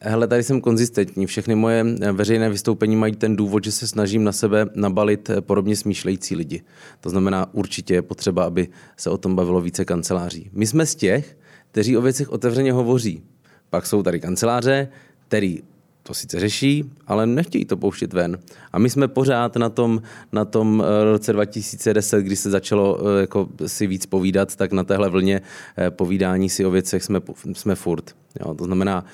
hele, 0.00 0.26
tady 0.26 0.42
jsem 0.42 0.60
konzistentní. 0.60 1.26
Všechny 1.26 1.54
moje 1.54 1.84
veřejné 2.12 2.50
vystoupení 2.50 2.96
mají 2.96 3.16
ten 3.16 3.36
důvod, 3.36 3.64
že 3.64 3.72
se 3.72 3.86
snažím 3.86 4.24
na 4.24 4.32
sebe 4.32 4.66
nabalit 4.74 5.30
podobně 5.40 5.76
smýšlející 5.76 6.36
lidi. 6.36 6.62
To 7.00 7.10
znamená, 7.10 7.46
určitě 7.52 7.94
je 7.94 8.02
potřeba, 8.02 8.44
aby 8.44 8.68
se 8.96 9.10
o 9.10 9.18
tom 9.18 9.36
bavilo 9.36 9.60
více 9.60 9.84
kanceláří 9.84 10.35
kanceláří. 10.36 10.50
My 10.52 10.66
jsme 10.66 10.86
z 10.86 10.94
těch, 10.94 11.36
kteří 11.70 11.96
o 11.96 12.02
věcech 12.02 12.28
otevřeně 12.28 12.72
hovoří. 12.72 13.22
Pak 13.70 13.86
jsou 13.86 14.02
tady 14.02 14.20
kanceláře, 14.20 14.88
který 15.28 15.62
to 16.02 16.14
sice 16.14 16.40
řeší, 16.40 16.84
ale 17.06 17.26
nechtějí 17.26 17.64
to 17.64 17.76
pouštět 17.76 18.12
ven. 18.12 18.38
A 18.72 18.78
my 18.78 18.90
jsme 18.90 19.08
pořád 19.08 19.56
na 19.56 19.68
tom, 19.68 20.02
na 20.32 20.44
tom 20.44 20.82
eh, 20.82 21.04
roce 21.04 21.32
2010, 21.32 22.22
kdy 22.22 22.36
se 22.36 22.50
začalo 22.50 22.98
eh, 22.98 23.20
jako 23.20 23.48
si 23.66 23.86
víc 23.86 24.06
povídat, 24.06 24.56
tak 24.56 24.72
na 24.72 24.84
téhle 24.84 25.08
vlně 25.08 25.40
eh, 25.76 25.90
povídání 25.90 26.48
si 26.48 26.64
o 26.64 26.70
věcech 26.70 27.02
jsme, 27.02 27.20
jsme 27.52 27.74
furt. 27.74 28.14
Jo, 28.40 28.54
to 28.54 28.64
znamená, 28.64 29.04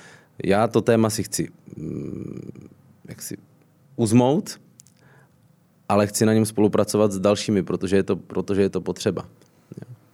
já 0.45 0.68
to 0.68 0.81
téma 0.83 1.11
si 1.11 1.23
chci 1.23 1.49
mm, 1.77 2.68
jak 3.09 3.23
si 3.23 3.37
uzmout, 3.97 4.61
ale 5.89 6.07
chci 6.07 6.27
na 6.27 6.35
něm 6.35 6.47
spolupracovat 6.47 7.12
s 7.12 7.18
dalšími, 7.18 7.62
protože 7.62 7.97
je 7.97 8.03
to, 8.03 8.16
protože 8.16 8.62
je 8.62 8.70
to 8.70 8.81
potřeba. 8.81 9.25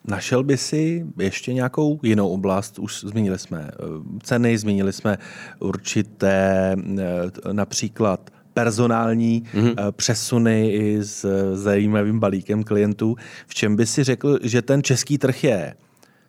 Našel 0.09 0.43
by 0.45 0.57
si 0.57 1.07
ještě 1.19 1.55
nějakou 1.55 2.01
jinou 2.03 2.29
oblast? 2.29 2.79
Už 2.79 3.01
zmínili 3.01 3.39
jsme 3.39 3.71
eh, 3.71 3.85
ceny, 4.23 4.59
zmínili 4.59 4.93
jsme 4.93 5.19
určité 5.59 6.77
eh, 6.99 7.53
například 7.53 8.31
personální 8.55 9.43
mm-hmm. 9.55 9.93
přesuny 9.93 10.71
i 10.71 10.99
s 11.03 11.27
zajímavým 11.55 12.21
balíkem 12.21 12.65
klientů. 12.65 13.17
V 13.47 13.55
čem 13.55 13.77
by 13.77 13.87
si 13.87 14.05
řekl, 14.05 14.39
že 14.43 14.63
ten 14.63 14.83
český 14.83 15.19
trh 15.19 15.45
je 15.45 15.75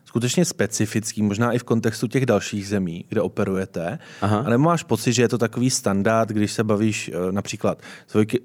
skutečně 0.10 0.46
specifický, 0.46 1.22
možná 1.22 1.54
i 1.54 1.60
v 1.60 1.64
kontextu 1.64 2.08
těch 2.08 2.26
dalších 2.26 2.68
zemí, 2.68 3.06
kde 3.10 3.22
operujete? 3.22 4.00
Aha. 4.22 4.38
A 4.46 4.50
nebo 4.50 4.64
máš 4.64 4.84
pocit, 4.84 5.14
že 5.14 5.22
je 5.22 5.28
to 5.28 5.38
takový 5.38 5.70
standard, 5.70 6.30
když 6.30 6.52
se 6.52 6.64
bavíš 6.64 7.12
eh, 7.14 7.32
například 7.32 7.82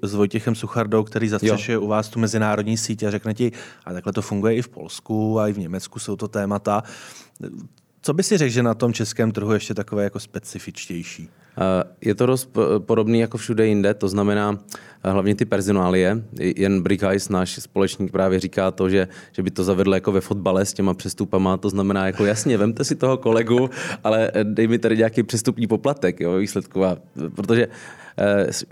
s 0.01 0.13
Vojtěchem 0.13 0.55
Suchardou, 0.55 1.03
který 1.03 1.29
zastřešuje 1.29 1.77
u 1.77 1.87
vás 1.87 2.09
tu 2.09 2.19
mezinárodní 2.19 2.77
síť 2.77 3.03
a 3.03 3.11
řekne 3.11 3.33
ti, 3.33 3.51
a 3.85 3.93
takhle 3.93 4.13
to 4.13 4.21
funguje 4.21 4.55
i 4.55 4.61
v 4.61 4.67
Polsku 4.67 5.39
a 5.39 5.47
i 5.47 5.53
v 5.53 5.59
Německu 5.59 5.99
jsou 5.99 6.15
to 6.15 6.27
témata. 6.27 6.83
Co 8.05 8.13
by 8.13 8.23
si 8.23 8.37
řekl, 8.37 8.53
že 8.53 8.63
na 8.63 8.73
tom 8.73 8.93
českém 8.93 9.31
trhu 9.31 9.53
ještě 9.53 9.73
takové 9.73 10.03
jako 10.03 10.19
specifičtější? 10.19 11.29
Je 12.01 12.15
to 12.15 12.25
dost 12.25 12.57
podobný 12.79 13.19
jako 13.19 13.37
všude 13.37 13.67
jinde, 13.67 13.93
to 13.93 14.07
znamená 14.07 14.59
hlavně 15.03 15.35
ty 15.35 15.45
personálie. 15.45 16.23
Jen 16.39 16.81
Brickheis, 16.81 17.29
náš 17.29 17.55
společník, 17.61 18.11
právě 18.11 18.39
říká 18.39 18.71
to, 18.71 18.89
že, 18.89 19.07
že 19.31 19.43
by 19.43 19.51
to 19.51 19.63
zavedl 19.63 19.93
jako 19.93 20.11
ve 20.11 20.21
fotbale 20.21 20.65
s 20.65 20.73
těma 20.73 20.93
přestupama, 20.93 21.57
to 21.57 21.69
znamená 21.69 22.05
jako 22.05 22.25
jasně, 22.25 22.57
vemte 22.63 22.83
si 22.83 22.95
toho 22.95 23.17
kolegu, 23.17 23.69
ale 24.03 24.31
dej 24.43 24.67
mi 24.67 24.79
tady 24.79 24.97
nějaký 24.97 25.23
přestupní 25.23 25.67
poplatek, 25.67 26.19
jo, 26.19 26.37
výsledku. 26.37 26.85
A, 26.85 26.97
protože 27.35 27.67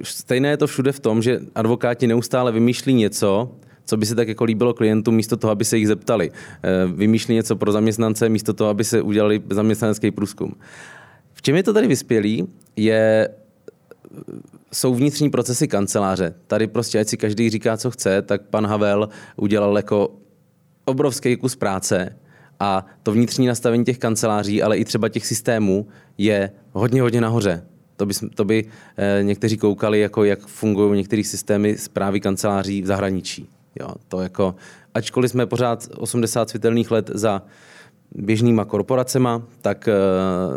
stejné 0.04 0.50
je 0.50 0.58
to 0.58 0.68
všude 0.68 0.92
v 0.92 1.00
tom, 1.00 1.22
že 1.22 1.40
advokáti 1.56 2.08
neustále 2.08 2.52
vymýšlí 2.52 2.94
něco, 2.94 3.52
co 3.86 3.98
by 3.98 4.06
se 4.06 4.16
tak 4.16 4.28
jako 4.28 4.44
líbilo 4.44 4.74
klientům, 4.74 5.16
místo 5.16 5.38
toho, 5.38 5.52
aby 5.52 5.66
se 5.66 5.78
jich 5.78 5.88
zeptali. 5.88 6.32
E, 6.64 6.88
vymýšlí 6.88 7.36
něco 7.36 7.56
pro 7.56 7.72
zaměstnance, 7.72 8.30
místo 8.30 8.54
toho, 8.54 8.70
aby 8.70 8.84
se 8.84 9.02
udělali 9.02 9.42
zaměstnanecký 9.50 10.12
průzkum. 10.12 10.56
V 11.34 11.42
čem 11.42 11.56
je 11.56 11.64
to 11.64 11.74
tady 11.74 11.88
vyspělý? 11.88 12.48
je 12.76 13.30
jsou 14.74 14.96
vnitřní 14.96 15.30
procesy 15.30 15.68
kanceláře. 15.68 16.36
Tady 16.48 16.68
prostě, 16.68 17.00
ať 17.00 17.08
si 17.08 17.18
každý 17.18 17.50
říká, 17.50 17.78
co 17.78 17.92
chce, 17.92 18.22
tak 18.22 18.42
pan 18.42 18.68
Havel 18.68 19.10
udělal 19.36 19.78
jako 19.78 20.16
obrovský 20.86 21.38
kus 21.38 21.56
práce 21.56 22.18
a 22.60 22.86
to 23.04 23.12
vnitřní 23.12 23.48
nastavení 23.48 23.86
těch 23.86 23.98
kanceláří, 23.98 24.64
ale 24.64 24.78
i 24.78 24.86
třeba 24.86 25.10
těch 25.10 25.26
systémů 25.26 25.88
je 26.18 26.52
hodně, 26.72 27.02
hodně 27.02 27.22
nahoře. 27.22 27.64
To 27.98 28.06
by, 28.06 28.14
to 28.36 28.46
by 28.46 28.66
eh, 28.98 29.24
někteří 29.24 29.58
koukali, 29.58 30.00
jako 30.00 30.24
jak 30.24 30.40
fungují 30.48 30.98
některé 30.98 31.24
systémy 31.24 31.78
zprávy 31.78 32.20
kanceláří 32.20 32.82
v 32.82 32.86
zahraničí. 32.86 33.50
Jo, 33.80 33.90
to 34.08 34.22
jako, 34.22 34.56
ačkoliv 34.94 35.32
jsme 35.32 35.46
pořád 35.46 35.88
80 35.98 36.50
světelných 36.50 36.92
let 36.92 37.12
za 37.14 37.42
běžnýma 38.16 38.66
korporacema, 38.66 39.42
tak 39.62 39.90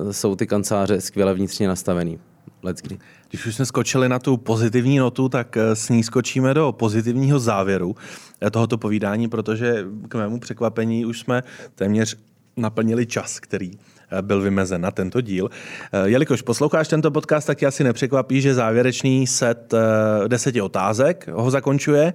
uh, 0.04 0.12
jsou 0.12 0.36
ty 0.36 0.46
kanceláře 0.46 1.00
skvěle 1.00 1.34
vnitřně 1.34 1.68
nastavený. 1.68 2.18
Let's 2.62 2.82
kdy. 2.82 2.98
Když 3.28 3.46
už 3.46 3.54
jsme 3.54 3.66
skočili 3.66 4.08
na 4.08 4.18
tu 4.18 4.36
pozitivní 4.36 4.98
notu, 4.98 5.28
tak 5.28 5.56
eh, 5.56 5.76
s 5.76 5.88
ní 5.88 6.02
skočíme 6.02 6.54
do 6.54 6.72
pozitivního 6.72 7.38
závěru 7.38 7.96
eh, 8.40 8.50
tohoto 8.50 8.78
povídání, 8.78 9.28
protože 9.28 9.84
k 10.08 10.14
mému 10.14 10.40
překvapení 10.40 11.06
už 11.06 11.20
jsme 11.20 11.42
téměř 11.74 12.16
naplnili 12.56 13.06
čas, 13.06 13.40
který 13.40 13.70
Eh, 14.10 14.22
byl 14.22 14.40
vymezen 14.40 14.80
na 14.80 14.90
tento 14.90 15.20
díl. 15.20 15.50
Eh, 15.92 16.08
jelikož 16.08 16.42
posloucháš 16.42 16.88
tento 16.88 17.10
podcast, 17.10 17.46
tak 17.46 17.62
asi 17.62 17.84
nepřekvapí, 17.84 18.40
že 18.40 18.54
závěrečný 18.54 19.26
set 19.26 19.74
eh, 19.74 20.28
deseti 20.28 20.60
otázek 20.60 21.28
ho 21.32 21.50
zakončuje. 21.50 22.12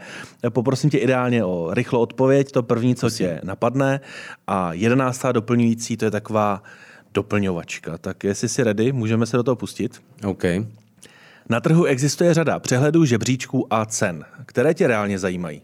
Poprosím 0.50 0.90
tě 0.90 0.98
ideálně 0.98 1.46
o 1.46 1.74
rychlou 1.74 2.00
odpověď, 2.00 2.52
to 2.52 2.64
první, 2.64 2.96
co 2.96 3.10
tě 3.10 3.42
napadne. 3.44 4.02
A 4.48 4.74
jedenáctá 4.74 5.32
doplňující, 5.32 5.98
to 5.98 6.06
je 6.06 6.12
taková 6.12 6.64
doplňovačka. 7.14 7.98
Tak 7.98 8.24
jestli 8.24 8.50
jsi 8.50 8.64
ready, 8.64 8.92
můžeme 8.92 9.26
se 9.26 9.38
do 9.38 9.44
toho 9.44 9.56
pustit. 9.56 10.02
OK. 10.26 10.44
Na 11.50 11.60
trhu 11.60 11.86
existuje 11.86 12.34
řada 12.34 12.60
přehledů, 12.60 13.06
žebříčků 13.06 13.68
a 13.74 13.86
cen. 13.86 14.26
Které 14.46 14.74
tě 14.74 14.88
reálně 14.88 15.20
zajímají? 15.20 15.62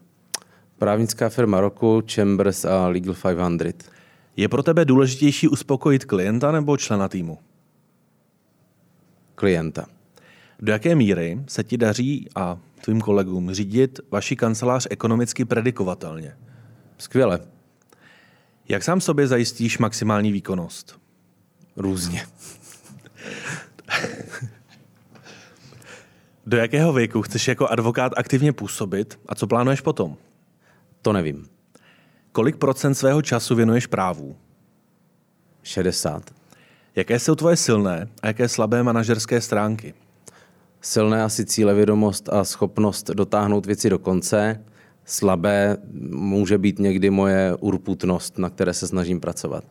Právnická 0.78 1.30
firma 1.30 1.62
roku, 1.62 2.04
Chambers 2.14 2.66
a 2.66 2.88
Legal 2.88 3.16
500. 3.58 3.97
Je 4.38 4.48
pro 4.48 4.64
tebe 4.64 4.86
důležitější 4.86 5.48
uspokojit 5.48 6.06
klienta 6.06 6.52
nebo 6.52 6.78
člena 6.78 7.08
týmu? 7.08 7.40
Klienta. 9.36 9.86
Do 10.60 10.72
jaké 10.72 10.96
míry 10.96 11.42
se 11.48 11.64
ti 11.64 11.78
daří 11.78 12.30
a 12.36 12.58
tvým 12.82 13.02
kolegům 13.02 13.52
řídit 13.52 14.00
vaši 14.12 14.36
kancelář 14.36 14.88
ekonomicky 14.90 15.46
predikovatelně? 15.46 16.38
Skvěle. 16.98 17.40
Jak 18.70 18.84
sám 18.84 19.02
sobě 19.02 19.28
zajistíš 19.28 19.78
maximální 19.78 20.32
výkonnost? 20.32 21.00
Různě. 21.76 22.28
Do 26.46 26.58
jakého 26.58 26.94
věku 26.94 27.22
chceš 27.22 27.48
jako 27.48 27.68
advokát 27.68 28.14
aktivně 28.18 28.54
působit 28.54 29.20
a 29.26 29.36
co 29.36 29.48
plánuješ 29.48 29.82
potom? 29.82 30.18
To 31.02 31.14
nevím. 31.14 31.57
Kolik 32.32 32.58
procent 32.58 32.96
svého 32.96 33.22
času 33.22 33.56
věnuješ 33.56 33.88
právu? 33.88 34.36
60. 35.64 36.24
Jaké 36.96 37.20
jsou 37.20 37.36
tvoje 37.36 37.56
silné 37.56 38.08
a 38.22 38.28
jaké 38.28 38.50
slabé 38.50 38.84
manažerské 38.84 39.42
stránky? 39.42 39.94
Silné 40.82 41.24
asi 41.24 41.46
cílevědomost 41.46 42.30
a 42.30 42.44
schopnost 42.44 43.10
dotáhnout 43.10 43.66
věci 43.66 43.90
do 43.90 44.00
konce. 44.00 44.64
Slabé 45.06 45.78
může 46.10 46.58
být 46.58 46.80
někdy 46.80 47.10
moje 47.10 47.56
urputnost, 47.60 48.38
na 48.38 48.50
které 48.50 48.74
se 48.74 48.88
snažím 48.88 49.20
pracovat. 49.20 49.64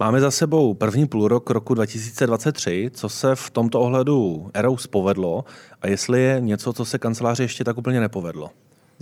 Máme 0.00 0.20
za 0.20 0.30
sebou 0.30 0.74
první 0.74 1.06
půlrok 1.06 1.50
roku 1.50 1.74
2023. 1.74 2.90
Co 2.94 3.08
se 3.08 3.34
v 3.34 3.50
tomto 3.50 3.80
ohledu 3.80 4.50
Eros 4.54 4.86
povedlo 4.86 5.44
a 5.82 5.88
jestli 5.88 6.20
je 6.20 6.40
něco, 6.40 6.72
co 6.72 6.84
se 6.84 6.98
kanceláři 6.98 7.42
ještě 7.42 7.64
tak 7.64 7.78
úplně 7.78 8.00
nepovedlo? 8.00 8.50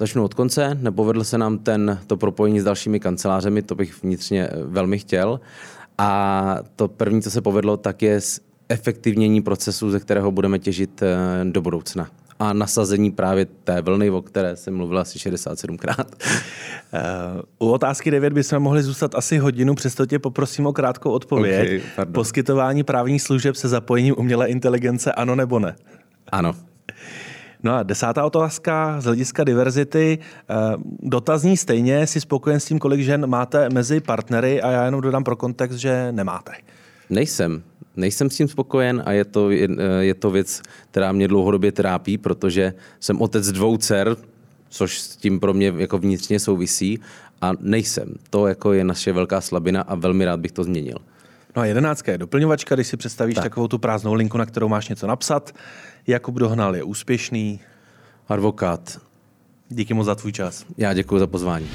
Začnu 0.01 0.25
od 0.25 0.35
konce. 0.35 0.79
Nepovedlo 0.81 1.25
se 1.25 1.39
nám 1.39 1.59
ten, 1.59 1.99
to 2.07 2.17
propojení 2.17 2.61
s 2.61 2.65
dalšími 2.65 3.01
kancelářemi, 3.01 3.63
to 3.63 3.75
bych 3.75 4.03
vnitřně 4.03 4.47
eh, 4.47 4.63
velmi 4.65 4.99
chtěl. 4.99 5.41
A 5.99 6.59
to 6.77 6.89
první, 6.89 7.23
co 7.23 7.31
se 7.31 7.41
povedlo, 7.41 7.77
tak 7.77 8.03
je 8.03 8.21
efektivnění 8.69 9.43
procesu, 9.43 9.91
ze 9.91 10.01
kterého 10.01 10.33
budeme 10.33 10.59
těžit 10.59 11.03
eh, 11.03 11.17
do 11.45 11.63
budoucna 11.63 12.09
a 12.39 12.53
nasazení 12.53 13.11
právě 13.11 13.45
té 13.45 13.83
vlny, 13.83 14.11
o 14.11 14.23
které 14.23 14.57
jsem 14.57 14.77
mluvil 14.77 14.99
asi 14.99 15.19
67krát. 15.19 16.05
U 17.59 17.71
otázky 17.71 18.11
9 18.11 18.33
bychom 18.33 18.59
mohli 18.59 18.83
zůstat 18.83 19.15
asi 19.15 19.39
hodinu, 19.39 19.75
přesto 19.75 20.07
tě 20.07 20.19
poprosím 20.19 20.67
o 20.67 20.73
krátkou 20.73 21.11
odpověď. 21.11 21.83
Okay, 21.95 22.13
Poskytování 22.13 22.83
právních 22.83 23.23
služeb 23.23 23.57
se 23.57 23.69
zapojením 23.69 24.15
umělé 24.19 24.49
inteligence, 24.49 25.13
ano 25.13 25.35
nebo 25.37 25.59
ne? 25.59 25.77
Ano. 26.33 26.55
No 27.63 27.75
a 27.75 27.83
desátá 27.83 28.25
otázka 28.25 29.01
z 29.01 29.05
hlediska 29.05 29.45
diverzity. 29.45 30.19
Eh, 30.19 30.55
dotazní 31.03 31.57
stejně, 31.57 32.07
si 32.07 32.21
spokojen 32.21 32.61
s 32.61 32.65
tím, 32.65 32.79
kolik 32.79 33.01
žen 33.01 33.27
máte 33.27 33.69
mezi 33.69 34.01
partnery 34.01 34.63
a 34.63 34.71
já 34.71 34.85
jenom 34.85 35.01
dodám 35.01 35.25
pro 35.25 35.37
kontext, 35.37 35.79
že 35.79 36.13
nemáte. 36.13 36.53
Nejsem. 37.11 37.63
Nejsem 37.97 38.31
s 38.31 38.37
tím 38.37 38.49
spokojen 38.49 39.03
a 39.07 39.13
je 39.13 39.25
to, 39.25 39.51
je, 39.51 39.69
je 40.01 40.15
to 40.15 40.31
věc, 40.31 40.63
která 40.91 41.13
mě 41.13 41.29
dlouhodobě 41.29 41.73
trápí, 41.73 42.19
protože 42.19 42.75
jsem 43.01 43.21
otec 43.21 43.53
dvou 43.53 43.77
dcer, 43.77 44.17
což 44.69 45.01
s 45.01 45.17
tím 45.17 45.41
pro 45.41 45.55
mě 45.55 45.73
jako 45.77 45.99
vnitřně 45.99 46.41
souvisí 46.41 47.01
a 47.41 47.53
nejsem. 47.61 48.15
To 48.31 48.47
jako 48.47 48.73
je 48.73 48.85
naše 48.85 49.13
velká 49.13 49.41
slabina 49.41 49.83
a 49.83 49.95
velmi 49.95 50.25
rád 50.25 50.41
bych 50.41 50.53
to 50.53 50.65
změnil. 50.65 50.97
No 51.57 51.63
a 51.63 51.67
jedenáctka 51.67 52.13
je 52.13 52.19
doplňovačka, 52.19 52.75
když 52.75 52.87
si 52.87 52.97
představíš 52.97 53.35
tak. 53.35 53.45
takovou 53.45 53.69
tu 53.69 53.79
prázdnou 53.79 54.15
linku, 54.15 54.39
na 54.39 54.47
kterou 54.47 54.69
máš 54.69 54.89
něco 54.89 55.07
napsat. 55.07 55.55
Jakub 56.07 56.35
Dohnal 56.35 56.77
je 56.77 56.83
úspěšný. 56.83 57.61
Advokát. 58.29 59.01
Díky 59.69 59.95
moc 59.95 60.07
za 60.07 60.15
tvůj 60.15 60.33
čas. 60.33 60.65
Já 60.77 60.95
děkuji 60.95 61.19
za 61.19 61.27
pozvání. 61.27 61.69